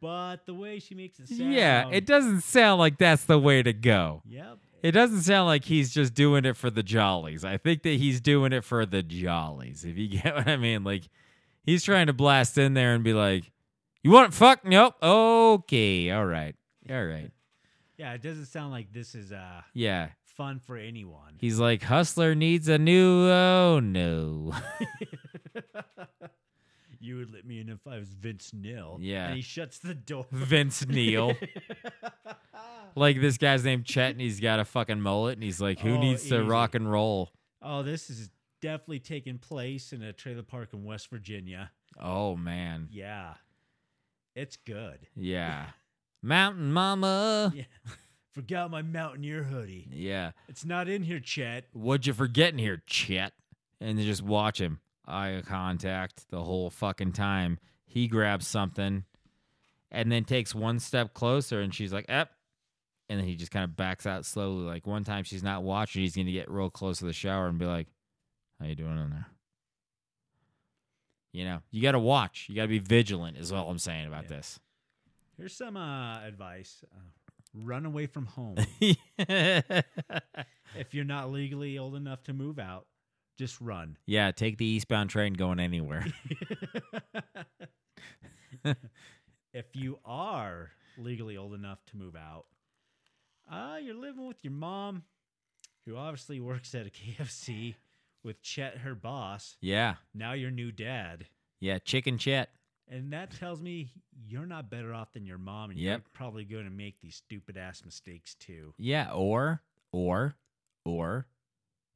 But 0.00 0.46
the 0.46 0.54
way 0.54 0.78
she 0.78 0.94
makes 0.94 1.18
it 1.18 1.28
sound. 1.28 1.52
Yeah, 1.52 1.88
it 1.90 2.06
doesn't 2.06 2.42
sound 2.42 2.78
like 2.78 2.98
that's 2.98 3.24
the 3.24 3.38
way 3.38 3.62
to 3.62 3.72
go. 3.72 4.22
Yep. 4.28 4.58
It 4.82 4.92
doesn't 4.92 5.22
sound 5.22 5.46
like 5.46 5.64
he's 5.64 5.92
just 5.92 6.14
doing 6.14 6.44
it 6.44 6.56
for 6.56 6.70
the 6.70 6.84
jollies. 6.84 7.44
I 7.44 7.56
think 7.56 7.82
that 7.82 7.94
he's 7.98 8.20
doing 8.20 8.52
it 8.52 8.62
for 8.62 8.86
the 8.86 9.02
jollies. 9.02 9.84
If 9.84 9.98
you 9.98 10.08
get 10.20 10.34
what 10.36 10.46
I 10.46 10.56
mean, 10.56 10.84
like 10.84 11.08
he's 11.64 11.82
trying 11.82 12.06
to 12.06 12.12
blast 12.12 12.56
in 12.58 12.74
there 12.74 12.94
and 12.94 13.02
be 13.02 13.12
like, 13.12 13.50
"You 14.02 14.12
want 14.12 14.32
it? 14.32 14.36
fuck? 14.36 14.64
Nope. 14.64 14.94
Okay. 15.02 16.10
All 16.10 16.26
right. 16.26 16.54
All 16.88 17.04
right. 17.04 17.30
Yeah, 17.96 18.12
it 18.12 18.22
doesn't 18.22 18.46
sound 18.46 18.70
like 18.70 18.92
this 18.92 19.14
is 19.14 19.32
uh 19.32 19.62
Yeah." 19.74 20.10
fun 20.24 20.60
for 20.60 20.76
anyone. 20.76 21.34
He's 21.40 21.58
like, 21.58 21.82
"Hustler 21.82 22.36
needs 22.36 22.68
a 22.68 22.78
new 22.78 23.28
oh 23.28 23.80
no." 23.82 24.54
you 27.00 27.16
would 27.18 27.32
let 27.32 27.44
me 27.46 27.60
in 27.60 27.68
if 27.68 27.86
I 27.86 27.98
was 27.98 28.08
Vince 28.08 28.52
Neil. 28.54 28.98
Yeah. 29.00 29.26
And 29.28 29.36
he 29.36 29.42
shuts 29.42 29.78
the 29.78 29.94
door. 29.94 30.26
Vince 30.32 30.86
Neil. 30.86 31.34
like 32.94 33.20
this 33.20 33.38
guy's 33.38 33.64
named 33.64 33.84
Chet 33.84 34.12
and 34.12 34.20
he's 34.20 34.40
got 34.40 34.60
a 34.60 34.64
fucking 34.64 35.00
mullet 35.00 35.34
and 35.34 35.42
he's 35.42 35.60
like, 35.60 35.80
"Who 35.80 35.94
Oh, 35.96 36.00
needs 36.00 36.28
to 36.28 36.42
rock 36.42 36.74
and 36.74 36.90
roll?" 36.90 37.30
Oh, 37.62 37.82
this 37.82 38.10
is 38.10 38.30
definitely 38.60 39.00
taking 39.00 39.38
place 39.38 39.92
in 39.92 40.02
a 40.02 40.12
trailer 40.12 40.42
park 40.42 40.70
in 40.72 40.84
West 40.84 41.08
Virginia. 41.10 41.70
Oh 42.00 42.36
man. 42.36 42.88
Yeah. 42.90 43.34
It's 44.34 44.56
good. 44.56 45.06
Yeah. 45.16 45.66
Mountain 46.22 46.72
Mama. 46.72 47.52
Yeah. 47.54 47.64
Forgot 48.32 48.70
my 48.70 48.82
Mountaineer 48.82 49.44
hoodie. 49.44 49.88
Yeah. 49.92 50.30
It's 50.48 50.64
not 50.64 50.88
in 50.88 51.02
here, 51.02 51.18
Chet. 51.18 51.64
What'd 51.72 52.06
you 52.06 52.12
forget 52.12 52.52
in 52.52 52.58
here, 52.58 52.82
Chet? 52.86 53.32
And 53.80 53.98
then 53.98 54.04
just 54.04 54.22
watch 54.22 54.60
him. 54.60 54.80
Eye 55.08 55.42
contact 55.46 56.28
the 56.30 56.42
whole 56.42 56.70
fucking 56.70 57.12
time. 57.12 57.58
He 57.86 58.06
grabs 58.08 58.46
something 58.46 59.04
and 59.90 60.12
then 60.12 60.24
takes 60.24 60.54
one 60.54 60.78
step 60.78 61.14
closer 61.14 61.60
and 61.60 61.74
she's 61.74 61.92
like, 61.92 62.04
Ep. 62.08 62.30
And 63.08 63.18
then 63.18 63.26
he 63.26 63.36
just 63.36 63.50
kind 63.50 63.64
of 63.64 63.74
backs 63.74 64.06
out 64.06 64.26
slowly. 64.26 64.64
Like 64.66 64.86
one 64.86 65.02
time 65.04 65.24
she's 65.24 65.42
not 65.42 65.62
watching, 65.62 66.02
he's 66.02 66.14
gonna 66.14 66.30
get 66.30 66.50
real 66.50 66.68
close 66.70 66.98
to 66.98 67.06
the 67.06 67.12
shower 67.14 67.46
and 67.48 67.58
be 67.58 67.64
like, 67.64 67.86
How 68.60 68.66
you 68.66 68.74
doing 68.74 68.98
in 68.98 69.10
there? 69.10 69.26
You 71.32 71.44
know, 71.44 71.60
you 71.70 71.82
gotta 71.82 71.98
watch. 71.98 72.46
You 72.48 72.54
gotta 72.56 72.68
be 72.68 72.78
vigilant, 72.78 73.36
is 73.38 73.52
all 73.52 73.70
I'm 73.70 73.78
saying 73.78 74.06
about 74.06 74.24
Yeah. 74.24 74.36
this. 74.36 74.60
Here's 75.36 75.54
some 75.54 75.76
uh, 75.76 76.20
advice 76.26 76.84
uh, 76.94 76.98
run 77.54 77.86
away 77.86 78.06
from 78.06 78.26
home. 78.26 78.56
if 79.18 79.84
you're 80.92 81.04
not 81.04 81.30
legally 81.30 81.78
old 81.78 81.94
enough 81.94 82.22
to 82.24 82.32
move 82.32 82.58
out, 82.58 82.86
just 83.38 83.60
run. 83.60 83.96
yeah, 84.06 84.30
take 84.32 84.58
the 84.58 84.66
eastbound 84.66 85.08
train 85.10 85.32
going 85.32 85.60
anywhere. 85.60 86.04
if 89.52 89.66
you 89.74 89.98
are 90.04 90.70
legally 90.98 91.36
old 91.36 91.54
enough 91.54 91.78
to 91.86 91.96
move 91.96 92.16
out, 92.16 92.46
uh, 93.50 93.76
you're 93.82 93.94
living 93.94 94.26
with 94.26 94.38
your 94.42 94.52
mom, 94.52 95.04
who 95.86 95.96
obviously 95.96 96.40
works 96.40 96.74
at 96.74 96.86
a 96.86 96.90
KFC 96.90 97.76
with 98.22 98.42
Chet, 98.42 98.78
her 98.78 98.94
boss. 98.94 99.56
yeah. 99.60 99.94
Now 100.14 100.32
your 100.32 100.50
new 100.50 100.72
dad. 100.72 101.26
Yeah, 101.60 101.78
chicken 101.78 102.18
Chet. 102.18 102.50
And 102.90 103.12
that 103.12 103.30
tells 103.38 103.60
me 103.60 103.90
you're 104.26 104.46
not 104.46 104.70
better 104.70 104.94
off 104.94 105.12
than 105.12 105.26
your 105.26 105.38
mom, 105.38 105.70
and 105.70 105.78
Yep. 105.78 105.98
you're 106.00 106.10
probably 106.14 106.44
going 106.44 106.64
to 106.64 106.70
make 106.70 107.00
these 107.00 107.16
stupid 107.16 107.56
ass 107.56 107.84
mistakes 107.84 108.34
too. 108.34 108.74
Yeah, 108.78 109.10
or 109.12 109.62
or 109.92 110.34
or 110.84 111.26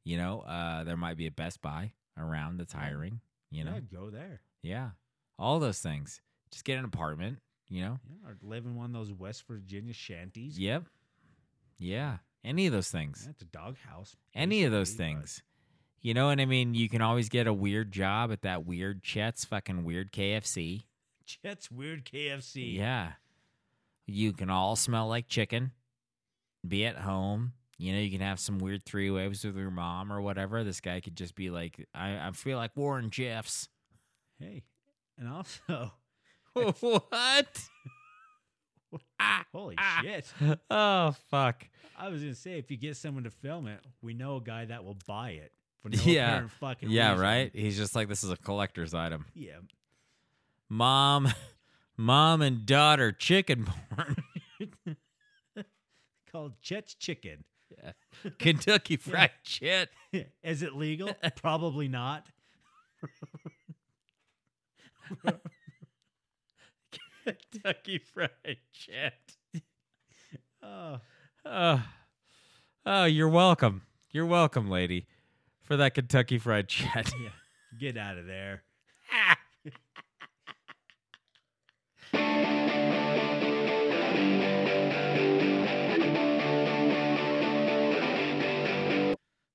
you 0.05 0.17
know, 0.17 0.41
uh 0.41 0.85
there 0.85 0.97
might 0.97 1.17
be 1.17 1.27
a 1.27 1.31
Best 1.31 1.61
Buy 1.63 1.93
around 2.19 2.59
that's 2.59 2.73
hiring, 2.73 3.21
you 3.51 3.65
know. 3.65 3.75
Yeah, 3.75 3.81
go 3.99 4.11
there. 4.11 4.41
Yeah. 4.63 4.91
All 5.39 5.59
those 5.59 5.81
things. 5.81 6.21
Just 6.51 6.65
get 6.65 6.79
an 6.79 6.85
apartment, 6.85 7.39
you 7.69 7.83
know. 7.83 7.99
Yeah, 8.09 8.31
or 8.31 8.37
live 8.43 8.65
in 8.67 8.75
one 8.77 8.87
of 8.87 8.93
those 8.93 9.13
West 9.13 9.45
Virginia 9.49 9.93
shanties. 9.95 10.59
Yep. 10.59 10.85
Yeah. 11.79 12.19
Any 12.45 12.67
of 12.67 12.73
those 12.73 12.89
things. 12.91 13.23
Yeah, 13.25 13.31
it's 13.31 13.43
a 13.43 13.47
doghouse. 13.47 14.17
Any 14.35 14.65
of 14.65 14.73
those 14.73 14.91
basically, 14.91 15.15
but- 15.15 15.19
things. 15.21 15.43
You 16.05 16.15
know 16.15 16.27
what 16.27 16.41
I 16.41 16.47
mean? 16.47 16.75
You 16.75 16.89
can 16.89 17.01
always 17.01 17.29
get 17.29 17.47
a 17.47 17.53
weird 17.55 17.93
job 17.93 18.33
at 18.33 18.43
that 18.43 18.67
weird 18.67 19.05
Chet's 19.05 19.45
fucking 19.45 19.85
weird 19.85 20.11
KFC. 20.13 20.83
Chet's 21.25 21.71
weird 21.71 22.05
KFC. 22.05 22.75
Yeah. 22.77 23.13
You 24.07 24.33
can 24.33 24.51
all 24.51 24.75
smell 24.75 25.07
like 25.07 25.29
chicken. 25.29 25.71
Be 26.67 26.85
at 26.87 26.97
home. 26.99 27.53
You 27.83 27.93
know, 27.93 27.99
you 27.99 28.11
can 28.11 28.21
have 28.21 28.39
some 28.39 28.59
weird 28.59 28.85
three 28.85 29.11
waves 29.11 29.45
with 29.45 29.57
your 29.57 29.71
mom 29.71 30.13
or 30.13 30.21
whatever. 30.21 30.63
This 30.63 30.81
guy 30.81 31.01
could 31.01 31.17
just 31.17 31.35
be 31.35 31.51
like, 31.51 31.87
I, 31.95 32.29
I 32.29 32.31
feel 32.33 32.57
like 32.57 32.77
Warren 32.77 33.11
Jeffs. 33.11 33.69
Hey, 34.39 34.63
and 35.19 35.29
also, 35.29 35.93
what? 36.55 37.49
Ah, 39.19 39.43
holy 39.55 39.75
ah. 39.79 40.01
shit! 40.03 40.31
Oh, 40.71 41.15
fuck. 41.31 41.67
I 41.99 42.09
was 42.11 42.21
gonna 42.21 42.35
say 42.35 42.59
if 42.59 42.71
you 42.71 42.77
get 42.77 42.95
someone 42.97 43.25
to 43.25 43.31
film 43.31 43.67
it, 43.67 43.81
we 44.03 44.13
know 44.13 44.37
a 44.37 44.41
guy 44.43 44.67
that 44.67 44.85
will 44.85 44.99
buy 45.07 45.31
it 45.31 45.51
for 45.81 45.89
no 45.89 45.99
Yeah. 46.05 46.49
fucking 46.61 46.91
Yeah, 46.91 47.13
reason. 47.13 47.23
right? 47.25 47.51
He's 47.55 47.79
just 47.79 47.95
like, 47.97 48.09
this 48.09 48.23
is 48.23 48.29
a 48.31 48.37
collector's 48.37 48.93
item. 48.93 49.25
Yeah, 49.33 49.61
Mom, 50.69 51.33
mom 51.97 52.43
and 52.43 52.67
daughter 52.67 53.13
chicken 53.13 53.65
porn. 53.65 54.17
called 56.31 56.61
Chet's 56.61 56.95
Chicken. 56.95 57.45
Kentucky 58.39 58.97
Fried 58.97 59.31
Chet. 59.45 59.89
Is 60.43 60.63
it 60.63 60.75
legal? 60.75 61.15
Probably 61.37 61.89
not. 61.89 62.27
Kentucky 67.25 67.99
Fried 67.99 68.57
Chet. 68.73 69.37
Oh, 70.63 71.01
Oh, 71.45 71.83
oh, 72.87 73.05
you're 73.05 73.29
welcome. 73.29 73.83
You're 74.13 74.27
welcome, 74.27 74.71
lady, 74.71 75.07
for 75.61 75.77
that 75.77 75.95
Kentucky 75.95 76.39
Fried 76.39 76.69
Chet. 76.69 77.13
yeah. 77.21 77.31
Get 77.81 77.97
out 77.97 78.17
of 78.19 78.27
there. 78.27 78.63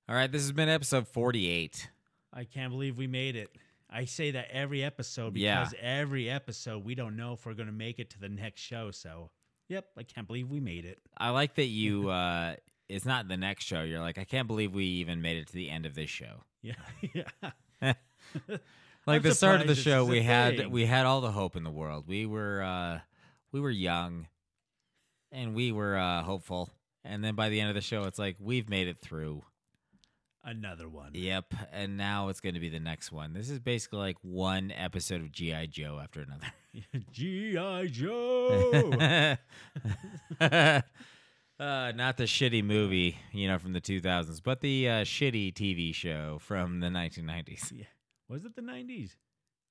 All 0.09 0.15
right, 0.15 0.31
this 0.31 0.41
has 0.43 0.51
been 0.51 0.69
episode 0.69 1.07
48. 1.07 1.89
I 2.33 2.43
can't 2.45 2.71
believe 2.71 2.97
we 2.97 3.07
made 3.07 3.35
it. 3.35 3.49
I 3.89 4.05
say 4.05 4.31
that 4.31 4.47
every 4.51 4.83
episode 4.83 5.35
Yeah. 5.35 5.59
because 5.63 5.75
every 5.81 6.29
episode 6.29 6.83
we 6.85 6.95
don't 6.95 7.15
know 7.15 7.33
if 7.33 7.45
we're 7.45 7.53
going 7.53 7.67
to 7.67 7.73
make 7.73 7.99
it 7.99 8.09
to 8.11 8.19
the 8.19 8.29
next 8.29 8.61
show. 8.61 8.91
So, 8.91 9.31
yep, 9.69 9.85
I 9.97 10.03
can't 10.03 10.27
believe 10.27 10.49
we 10.49 10.59
made 10.59 10.85
it. 10.85 10.99
I 11.17 11.29
like 11.31 11.55
that 11.55 11.65
you. 11.65 12.09
uh 12.09 12.55
It's 12.89 13.05
not 13.05 13.27
the 13.27 13.37
next 13.37 13.65
show. 13.65 13.81
You're 13.83 13.99
like, 13.99 14.17
I 14.17 14.23
can't 14.23 14.47
believe 14.47 14.73
we 14.73 14.85
even 14.85 15.21
made 15.21 15.37
it 15.37 15.47
to 15.47 15.53
the 15.53 15.69
end 15.69 15.85
of 15.85 15.95
this 15.95 16.09
show. 16.09 16.43
Yeah, 16.63 16.73
yeah. 17.81 17.93
Like 19.05 19.17
I'm 19.17 19.21
the 19.21 19.35
start 19.35 19.61
of 19.61 19.67
the 19.67 19.75
show, 19.75 20.03
we 20.03 20.21
had 20.21 20.57
thing. 20.57 20.69
we 20.71 20.85
had 20.85 21.05
all 21.05 21.21
the 21.21 21.31
hope 21.31 21.55
in 21.55 21.63
the 21.63 21.71
world. 21.71 22.05
We 22.07 22.25
were 22.25 22.61
uh 22.61 22.99
we 23.53 23.61
were 23.61 23.69
young, 23.69 24.27
and 25.31 25.53
we 25.55 25.71
were 25.71 25.95
uh 25.95 26.23
hopeful. 26.23 26.69
And 27.05 27.23
then 27.23 27.35
by 27.35 27.47
the 27.47 27.61
end 27.61 27.69
of 27.69 27.75
the 27.75 27.81
show, 27.81 28.03
it's 28.03 28.19
like 28.19 28.35
we've 28.39 28.67
made 28.67 28.89
it 28.89 28.97
through. 28.99 29.43
Another 30.49 30.87
one. 30.87 31.11
Yep, 31.13 31.53
and 31.73 31.97
now 31.97 32.29
it's 32.29 32.39
going 32.39 32.53
to 32.55 32.61
be 32.61 32.69
the 32.69 32.79
next 32.79 33.11
one. 33.11 33.33
This 33.33 33.49
is 33.49 33.59
basically 33.59 33.99
like 33.99 34.15
one 34.21 34.71
episode 34.71 35.19
of 35.19 35.29
GI 35.33 35.67
Joe 35.67 35.99
after 36.01 36.21
another. 36.21 36.47
G.I. 37.11 37.87
Joe. 37.87 39.35
uh, 40.39 40.81
not 41.59 42.17
the 42.17 42.23
shitty 42.23 42.63
movie, 42.63 43.17
you 43.33 43.47
know, 43.47 43.57
from 43.57 43.73
the 43.73 43.81
2000s, 43.81 44.41
but 44.43 44.61
the 44.61 44.87
uh, 44.89 44.93
shitty 45.03 45.53
TV 45.53 45.93
show 45.93 46.37
from 46.39 46.79
the 46.79 46.87
1990s. 46.87 47.71
yeah. 47.75 47.85
Was 48.29 48.45
it 48.45 48.55
the 48.55 48.61
90s? 48.61 49.11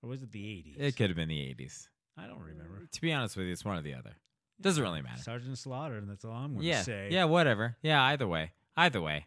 Or 0.03 0.11
was 0.11 0.23
it 0.23 0.33
the 0.33 0.43
80s? 0.45 0.75
It 0.81 0.97
could 0.97 1.09
have 1.11 1.17
been 1.17 1.29
the 1.29 1.39
80s. 1.55 1.89
I 2.19 2.27
don't 2.27 2.41
remember. 2.41 2.87
To 2.91 3.01
be 3.01 3.13
honest 3.13 3.37
with 3.37 3.47
you, 3.47 3.53
it's 3.53 3.65
one 3.65 3.79
or 3.79 3.83
the 3.83 3.95
other. 3.95 4.13
Doesn't 4.61 4.83
really 4.83 5.03
matter. 5.03 5.23
Sergeant 5.23 5.59
Slaughter, 5.59 5.97
and 5.97 6.09
that's 6.09 6.25
all 6.25 6.33
I'm 6.33 6.53
going 6.53 6.63
to 6.63 6.67
Yeah, 6.67 6.83
say. 6.83 7.09
yeah, 7.11 7.25
whatever. 7.25 7.77
Yeah, 7.83 8.03
either 8.03 8.27
way, 8.27 8.53
either 8.77 9.01
way. 9.01 9.27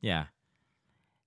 Yeah, 0.00 0.24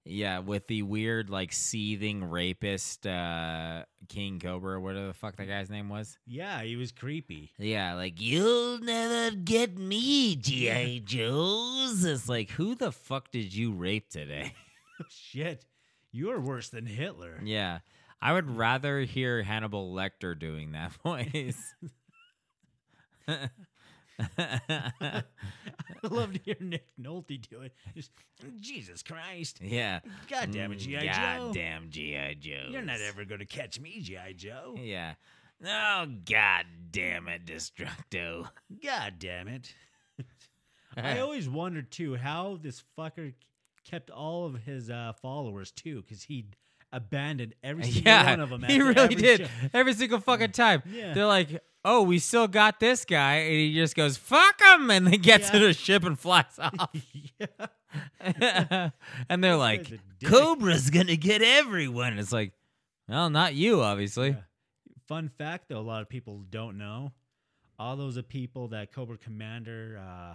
yeah. 0.06 0.40
With 0.40 0.68
the 0.68 0.84
weird, 0.84 1.30
like 1.30 1.52
seething 1.52 2.23
rapist 2.30 3.06
uh, 3.07 3.84
King 4.07 4.40
Cobra, 4.40 4.80
whatever 4.80 5.07
the 5.07 5.14
fuck 5.14 5.36
that 5.38 5.48
guy's 5.48 5.69
name 5.69 5.90
was. 5.90 6.18
Yeah, 6.26 6.61
he 6.61 6.76
was 6.76 6.91
creepy. 6.91 7.52
Yeah, 7.57 7.95
like 7.95 8.22
you'll 8.22 8.80
never 8.80 9.36
get 9.36 9.77
me, 9.77 10.36
GI 10.36 10.99
Joes. 11.06 12.03
It's 12.06 12.30
like, 12.30 12.52
who 12.52 12.76
the 12.76 12.91
fuck 12.91 13.32
did 13.32 13.53
you 13.53 13.72
rape 13.73 14.10
today? 14.10 14.53
Shit. 15.10 15.65
You're 16.11 16.40
worse 16.40 16.69
than 16.69 16.86
Hitler. 16.86 17.41
yeah, 17.44 17.80
I 18.22 18.32
would 18.32 18.49
rather 18.56 19.02
hear 19.02 19.44
Hannibal 19.44 19.94
Lecter 19.94 20.38
doing 20.40 20.72
that 20.72 20.94
voice. 21.03 21.73
I 24.37 25.23
love 26.03 26.33
to 26.33 26.39
hear 26.43 26.55
Nick 26.59 26.85
Nolte 27.01 27.41
do 27.49 27.61
it. 27.61 27.73
Just, 27.95 28.11
Jesus 28.59 29.03
Christ. 29.03 29.59
yeah. 29.61 29.99
God 30.29 30.51
damn 30.51 30.71
it, 30.71 30.77
G.I. 30.77 31.01
Joe. 31.01 31.07
Mm, 31.09 31.37
Goddamn 31.47 31.87
G.I. 31.89 32.33
Joe. 32.35 32.67
You're 32.69 32.81
not 32.81 33.01
ever 33.01 33.25
going 33.25 33.39
to 33.39 33.45
catch 33.45 33.79
me, 33.79 33.99
G.I. 34.01 34.33
Joe. 34.33 34.75
Yeah. 34.81 35.13
Oh, 35.65 36.05
god 36.29 36.65
damn 36.91 37.27
it, 37.29 37.45
Destructo. 37.45 38.47
God 38.83 39.13
damn 39.19 39.47
it. 39.47 39.73
I 40.97 41.19
always 41.19 41.49
wondered, 41.49 41.91
too, 41.91 42.15
how 42.15 42.57
this 42.61 42.83
fucker 42.97 43.33
kept 43.89 44.09
all 44.09 44.45
of 44.45 44.55
his 44.63 44.89
uh, 44.89 45.13
followers, 45.21 45.71
too, 45.71 46.01
because 46.01 46.23
he 46.23 46.45
abandoned 46.93 47.53
every 47.63 47.83
single 47.91 48.03
Yeah, 48.03 48.29
one 48.31 48.39
of 48.39 48.49
them. 48.49 48.63
he 48.63 48.79
really 48.81 48.95
every 49.01 49.15
did. 49.15 49.39
show. 49.41 49.47
Every 49.73 49.93
single 49.93 50.19
fucking 50.19 50.51
time. 50.51 50.83
Yeah. 50.89 51.13
They're 51.13 51.25
like, 51.25 51.61
oh, 51.86 52.02
we 52.02 52.20
still 52.20 52.48
got 52.49 52.80
this 52.82 53.06
guy. 53.06 53.36
And 53.36 53.53
he 53.53 53.74
just 53.76 53.95
goes, 53.95 54.18
fuck 54.18 54.60
him. 54.62 54.90
And 54.91 55.07
then 55.07 55.22
gets 55.22 55.48
Yeah. 55.48 55.60
to 55.60 55.68
the 55.68 55.74
ship 55.74 56.03
and 56.03 56.20
flies 56.20 56.60
off. 56.60 56.90
and 59.30 59.44
they're 59.44 59.56
like, 59.56 59.84
guy's 59.84 59.91
a 59.94 59.99
dick. 60.20 60.30
Cobra's 60.30 60.90
going 60.90 61.07
to 61.07 61.16
get 61.16 61.41
everyone. 61.41 62.07
And 62.12 62.20
it's 62.20 62.34
like, 62.34 62.52
well, 63.07 63.30
not 63.30 63.53
you, 63.53 63.82
obviously. 63.82 64.30
Yeah. 64.30 64.41
Fun 65.07 65.30
fact, 65.38 65.70
though, 65.70 65.80
a 65.80 65.82
lot 65.82 66.02
of 66.02 66.10
people 66.10 66.44
don't 66.49 66.78
know. 66.78 67.12
All 67.78 67.95
those 67.95 68.20
people 68.24 68.70
that 68.70 68.91
Cobra 68.91 69.18
Commander 69.18 70.02
uh, 70.03 70.34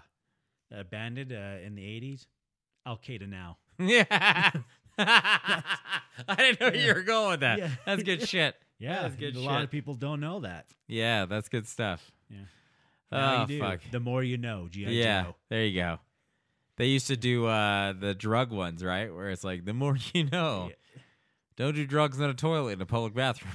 abandoned 0.78 1.32
uh, 1.32 1.64
in 1.66 1.74
the 1.74 1.82
80s. 1.82 2.26
Al 2.86 2.96
Qaeda 2.96 3.28
now. 3.28 3.58
Yeah. 3.78 4.50
I 6.28 6.36
didn't 6.36 6.60
know 6.60 6.68
you 6.80 6.94
were 6.94 7.02
going 7.02 7.30
with 7.32 7.40
that. 7.40 7.58
Yeah. 7.58 7.70
That's 7.86 8.02
good 8.02 8.28
shit. 8.28 8.54
Yeah, 8.78 9.02
That's 9.02 9.16
good 9.16 9.36
a 9.36 9.40
lot 9.40 9.62
of 9.62 9.70
people 9.70 9.94
don't 9.94 10.20
know 10.20 10.40
that. 10.40 10.66
Yeah, 10.88 11.26
that's 11.26 11.48
good 11.50 11.68
stuff. 11.68 12.10
Yeah. 12.30 12.38
Oh, 13.12 13.16
Now 13.18 13.46
fuck. 13.58 13.80
The 13.90 14.00
more 14.00 14.22
you 14.22 14.38
know, 14.38 14.68
G.I. 14.70 14.88
yeah, 14.90 15.22
Joe. 15.24 15.36
there 15.50 15.64
you 15.66 15.80
go. 15.80 15.98
They 16.76 16.86
used 16.86 17.08
to 17.08 17.16
do 17.16 17.46
uh, 17.46 17.92
the 17.92 18.14
drug 18.14 18.50
ones, 18.52 18.82
right? 18.82 19.14
Where 19.14 19.28
it's 19.28 19.44
like, 19.44 19.66
the 19.66 19.74
more 19.74 19.98
you 20.14 20.24
know. 20.30 20.68
Yeah. 20.70 20.74
Don't 21.56 21.74
do 21.74 21.86
drugs 21.86 22.18
in 22.18 22.30
a 22.30 22.32
toilet 22.32 22.72
in 22.72 22.80
a 22.80 22.86
public 22.86 23.12
bathroom. 23.12 23.52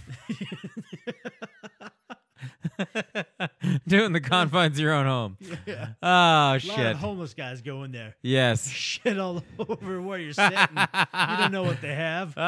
Do 3.87 3.97
it 4.03 4.05
in 4.05 4.13
the 4.13 4.21
confines 4.21 4.77
of 4.77 4.79
your 4.83 4.93
own 4.93 5.05
home. 5.05 5.37
Yeah. 5.65 5.89
Oh, 6.01 6.07
A 6.07 6.53
lot 6.53 6.61
shit. 6.61 6.79
of 6.79 6.97
homeless 6.97 7.33
guys 7.33 7.61
go 7.61 7.83
in 7.83 7.91
there. 7.91 8.15
yes. 8.21 8.67
Shit 8.69 9.17
all 9.19 9.43
over 9.59 10.01
where 10.01 10.19
you're 10.19 10.33
sitting. 10.33 10.57
you 10.59 11.37
don't 11.37 11.51
know 11.51 11.63
what 11.63 11.81
they 11.81 11.95
have. 11.95 12.33
Oh. 12.37 12.41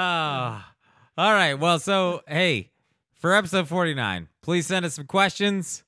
All 1.17 1.33
right. 1.33 1.55
Well, 1.55 1.79
so, 1.79 2.21
hey, 2.27 2.69
for 3.15 3.33
episode 3.33 3.67
49, 3.67 4.27
please 4.41 4.67
send 4.67 4.85
us 4.85 4.93
some 4.95 5.05
questions 5.07 5.83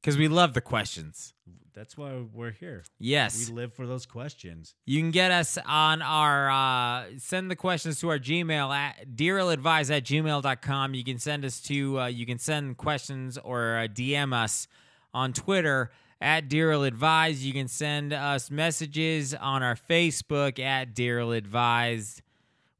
because 0.00 0.18
we 0.18 0.28
love 0.28 0.52
the 0.54 0.60
questions. 0.60 1.32
That's 1.78 1.96
why 1.96 2.24
we're 2.34 2.50
here. 2.50 2.82
Yes. 2.98 3.48
We 3.48 3.54
live 3.54 3.72
for 3.72 3.86
those 3.86 4.04
questions. 4.04 4.74
You 4.84 5.00
can 5.00 5.12
get 5.12 5.30
us 5.30 5.56
on 5.64 6.02
our, 6.02 6.50
uh, 6.50 7.04
send 7.18 7.52
the 7.52 7.54
questions 7.54 8.00
to 8.00 8.08
our 8.08 8.18
Gmail 8.18 8.74
at 8.74 9.14
deariladvise 9.14 9.96
at 9.96 10.02
gmail.com. 10.02 10.94
You 10.94 11.04
can 11.04 11.20
send 11.20 11.44
us 11.44 11.60
to, 11.62 12.00
uh, 12.00 12.06
you 12.06 12.26
can 12.26 12.40
send 12.40 12.78
questions 12.78 13.38
or 13.38 13.76
uh, 13.76 13.86
DM 13.86 14.34
us 14.34 14.66
on 15.14 15.32
Twitter 15.32 15.92
at 16.20 16.48
deariladvise. 16.48 17.42
You 17.42 17.52
can 17.52 17.68
send 17.68 18.12
us 18.12 18.50
messages 18.50 19.32
on 19.32 19.62
our 19.62 19.76
Facebook 19.76 20.58
at 20.58 20.96
deariladvised. 20.96 22.22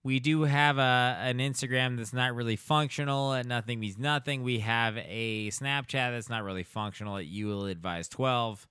We 0.03 0.19
do 0.19 0.43
have 0.43 0.79
a 0.79 1.19
an 1.21 1.39
Instagram 1.39 1.99
that's 1.99 2.13
not 2.13 2.35
really 2.35 2.57
functional 2.57 3.33
at 3.33 3.47
Nothing 3.47 3.79
Means 3.79 3.97
Nothing. 3.97 4.43
We 4.43 4.59
have 4.59 4.97
a 4.97 5.51
Snapchat 5.51 6.11
that's 6.13 6.29
not 6.29 6.43
really 6.43 6.65
functional 6.65 7.17
at 7.17 7.27
You 7.27 7.47
Will 7.47 7.67
Advise 7.67 8.09
12 8.09 8.67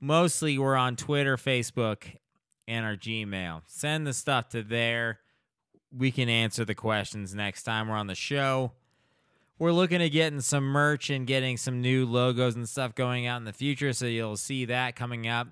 mostly 0.00 0.58
we're 0.58 0.76
on 0.76 0.96
Twitter, 0.96 1.36
Facebook, 1.36 2.04
and 2.66 2.84
our 2.84 2.96
Gmail. 2.96 3.62
Send 3.66 4.06
the 4.06 4.12
stuff 4.12 4.48
to 4.50 4.62
there. 4.62 5.20
We 5.96 6.10
can 6.10 6.28
answer 6.28 6.64
the 6.64 6.74
questions 6.74 7.34
next 7.34 7.64
time 7.64 7.88
we're 7.88 7.96
on 7.96 8.06
the 8.06 8.14
show. 8.14 8.72
We're 9.58 9.72
looking 9.72 10.02
at 10.02 10.08
getting 10.08 10.40
some 10.40 10.64
merch 10.64 11.10
and 11.10 11.26
getting 11.26 11.58
some 11.58 11.82
new 11.82 12.06
logos 12.06 12.56
and 12.56 12.66
stuff 12.68 12.94
going 12.94 13.26
out 13.26 13.36
in 13.36 13.44
the 13.44 13.52
future, 13.52 13.92
so 13.92 14.06
you'll 14.06 14.38
see 14.38 14.64
that 14.66 14.96
coming 14.96 15.28
up. 15.28 15.48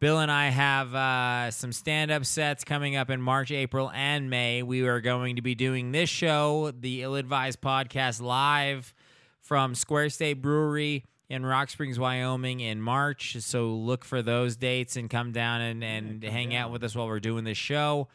Bill 0.00 0.20
and 0.20 0.30
I 0.30 0.48
have 0.48 0.94
uh, 0.94 1.50
some 1.50 1.72
stand 1.72 2.10
up 2.12 2.24
sets 2.24 2.62
coming 2.62 2.94
up 2.94 3.10
in 3.10 3.20
March, 3.20 3.50
April, 3.50 3.90
and 3.92 4.30
May. 4.30 4.62
We 4.62 4.86
are 4.86 5.00
going 5.00 5.36
to 5.36 5.42
be 5.42 5.56
doing 5.56 5.90
this 5.90 6.08
show, 6.08 6.70
the 6.70 7.02
Ill 7.02 7.16
Advised 7.16 7.60
Podcast, 7.60 8.22
live 8.22 8.94
from 9.40 9.74
Square 9.74 10.10
State 10.10 10.40
Brewery 10.40 11.04
in 11.28 11.44
Rock 11.44 11.68
Springs, 11.68 11.98
Wyoming 11.98 12.60
in 12.60 12.80
March. 12.80 13.36
So 13.40 13.68
look 13.68 14.04
for 14.04 14.22
those 14.22 14.56
dates 14.56 14.96
and 14.96 15.10
come 15.10 15.32
down 15.32 15.60
and, 15.60 15.84
and 15.84 16.24
hang 16.24 16.54
out 16.54 16.72
with 16.72 16.82
us 16.84 16.94
while 16.94 17.06
we're 17.06 17.20
doing 17.20 17.44
this 17.44 17.58
show. 17.58 18.08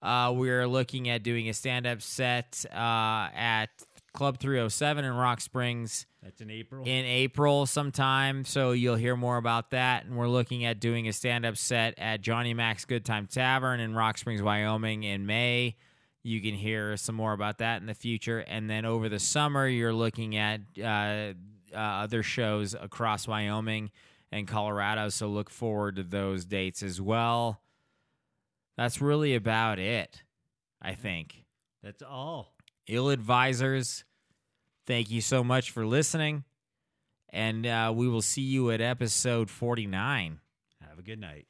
Uh, 0.00 0.32
we're 0.34 0.68
looking 0.68 1.08
at 1.08 1.22
doing 1.22 1.48
a 1.48 1.52
stand 1.52 1.86
up 1.86 2.00
set 2.02 2.64
uh, 2.72 3.28
at 3.34 3.68
Club 4.12 4.38
307 4.38 5.04
in 5.04 5.12
Rock 5.12 5.40
Springs 5.40 6.06
That's 6.22 6.40
in 6.40 6.50
April. 6.50 6.84
in 6.84 7.04
April 7.04 7.66
sometime. 7.66 8.44
So 8.44 8.70
you'll 8.70 8.96
hear 8.96 9.16
more 9.16 9.36
about 9.36 9.70
that. 9.70 10.04
And 10.04 10.16
we're 10.16 10.28
looking 10.28 10.64
at 10.64 10.78
doing 10.78 11.08
a 11.08 11.12
stand 11.12 11.44
up 11.44 11.56
set 11.56 11.94
at 11.98 12.20
Johnny 12.20 12.54
Mac's 12.54 12.84
Good 12.84 13.04
Time 13.04 13.26
Tavern 13.26 13.80
in 13.80 13.94
Rock 13.94 14.18
Springs, 14.18 14.40
Wyoming 14.42 15.02
in 15.02 15.26
May. 15.26 15.76
You 16.22 16.40
can 16.40 16.54
hear 16.54 16.96
some 16.96 17.14
more 17.14 17.32
about 17.32 17.58
that 17.58 17.80
in 17.80 17.86
the 17.86 17.94
future. 17.94 18.38
And 18.40 18.70
then 18.70 18.84
over 18.84 19.08
the 19.08 19.18
summer, 19.18 19.66
you're 19.66 19.92
looking 19.92 20.36
at 20.36 20.60
uh, 20.82 21.34
uh, 21.76 21.78
other 21.78 22.22
shows 22.22 22.74
across 22.74 23.28
Wyoming 23.28 23.90
and 24.32 24.48
Colorado. 24.48 25.08
So 25.10 25.28
look 25.28 25.50
forward 25.50 25.96
to 25.96 26.02
those 26.02 26.44
dates 26.44 26.82
as 26.82 27.00
well. 27.00 27.60
That's 28.76 29.00
really 29.00 29.34
about 29.34 29.78
it, 29.78 30.22
I 30.80 30.94
think. 30.94 31.44
That's 31.82 32.02
all. 32.02 32.54
Ill 32.88 33.10
Advisors, 33.10 34.04
thank 34.86 35.10
you 35.10 35.20
so 35.20 35.42
much 35.44 35.70
for 35.70 35.86
listening. 35.86 36.44
And 37.30 37.66
uh, 37.66 37.92
we 37.94 38.08
will 38.08 38.22
see 38.22 38.42
you 38.42 38.70
at 38.70 38.80
episode 38.80 39.50
49. 39.50 40.40
Have 40.80 40.98
a 40.98 41.02
good 41.02 41.20
night. 41.20 41.46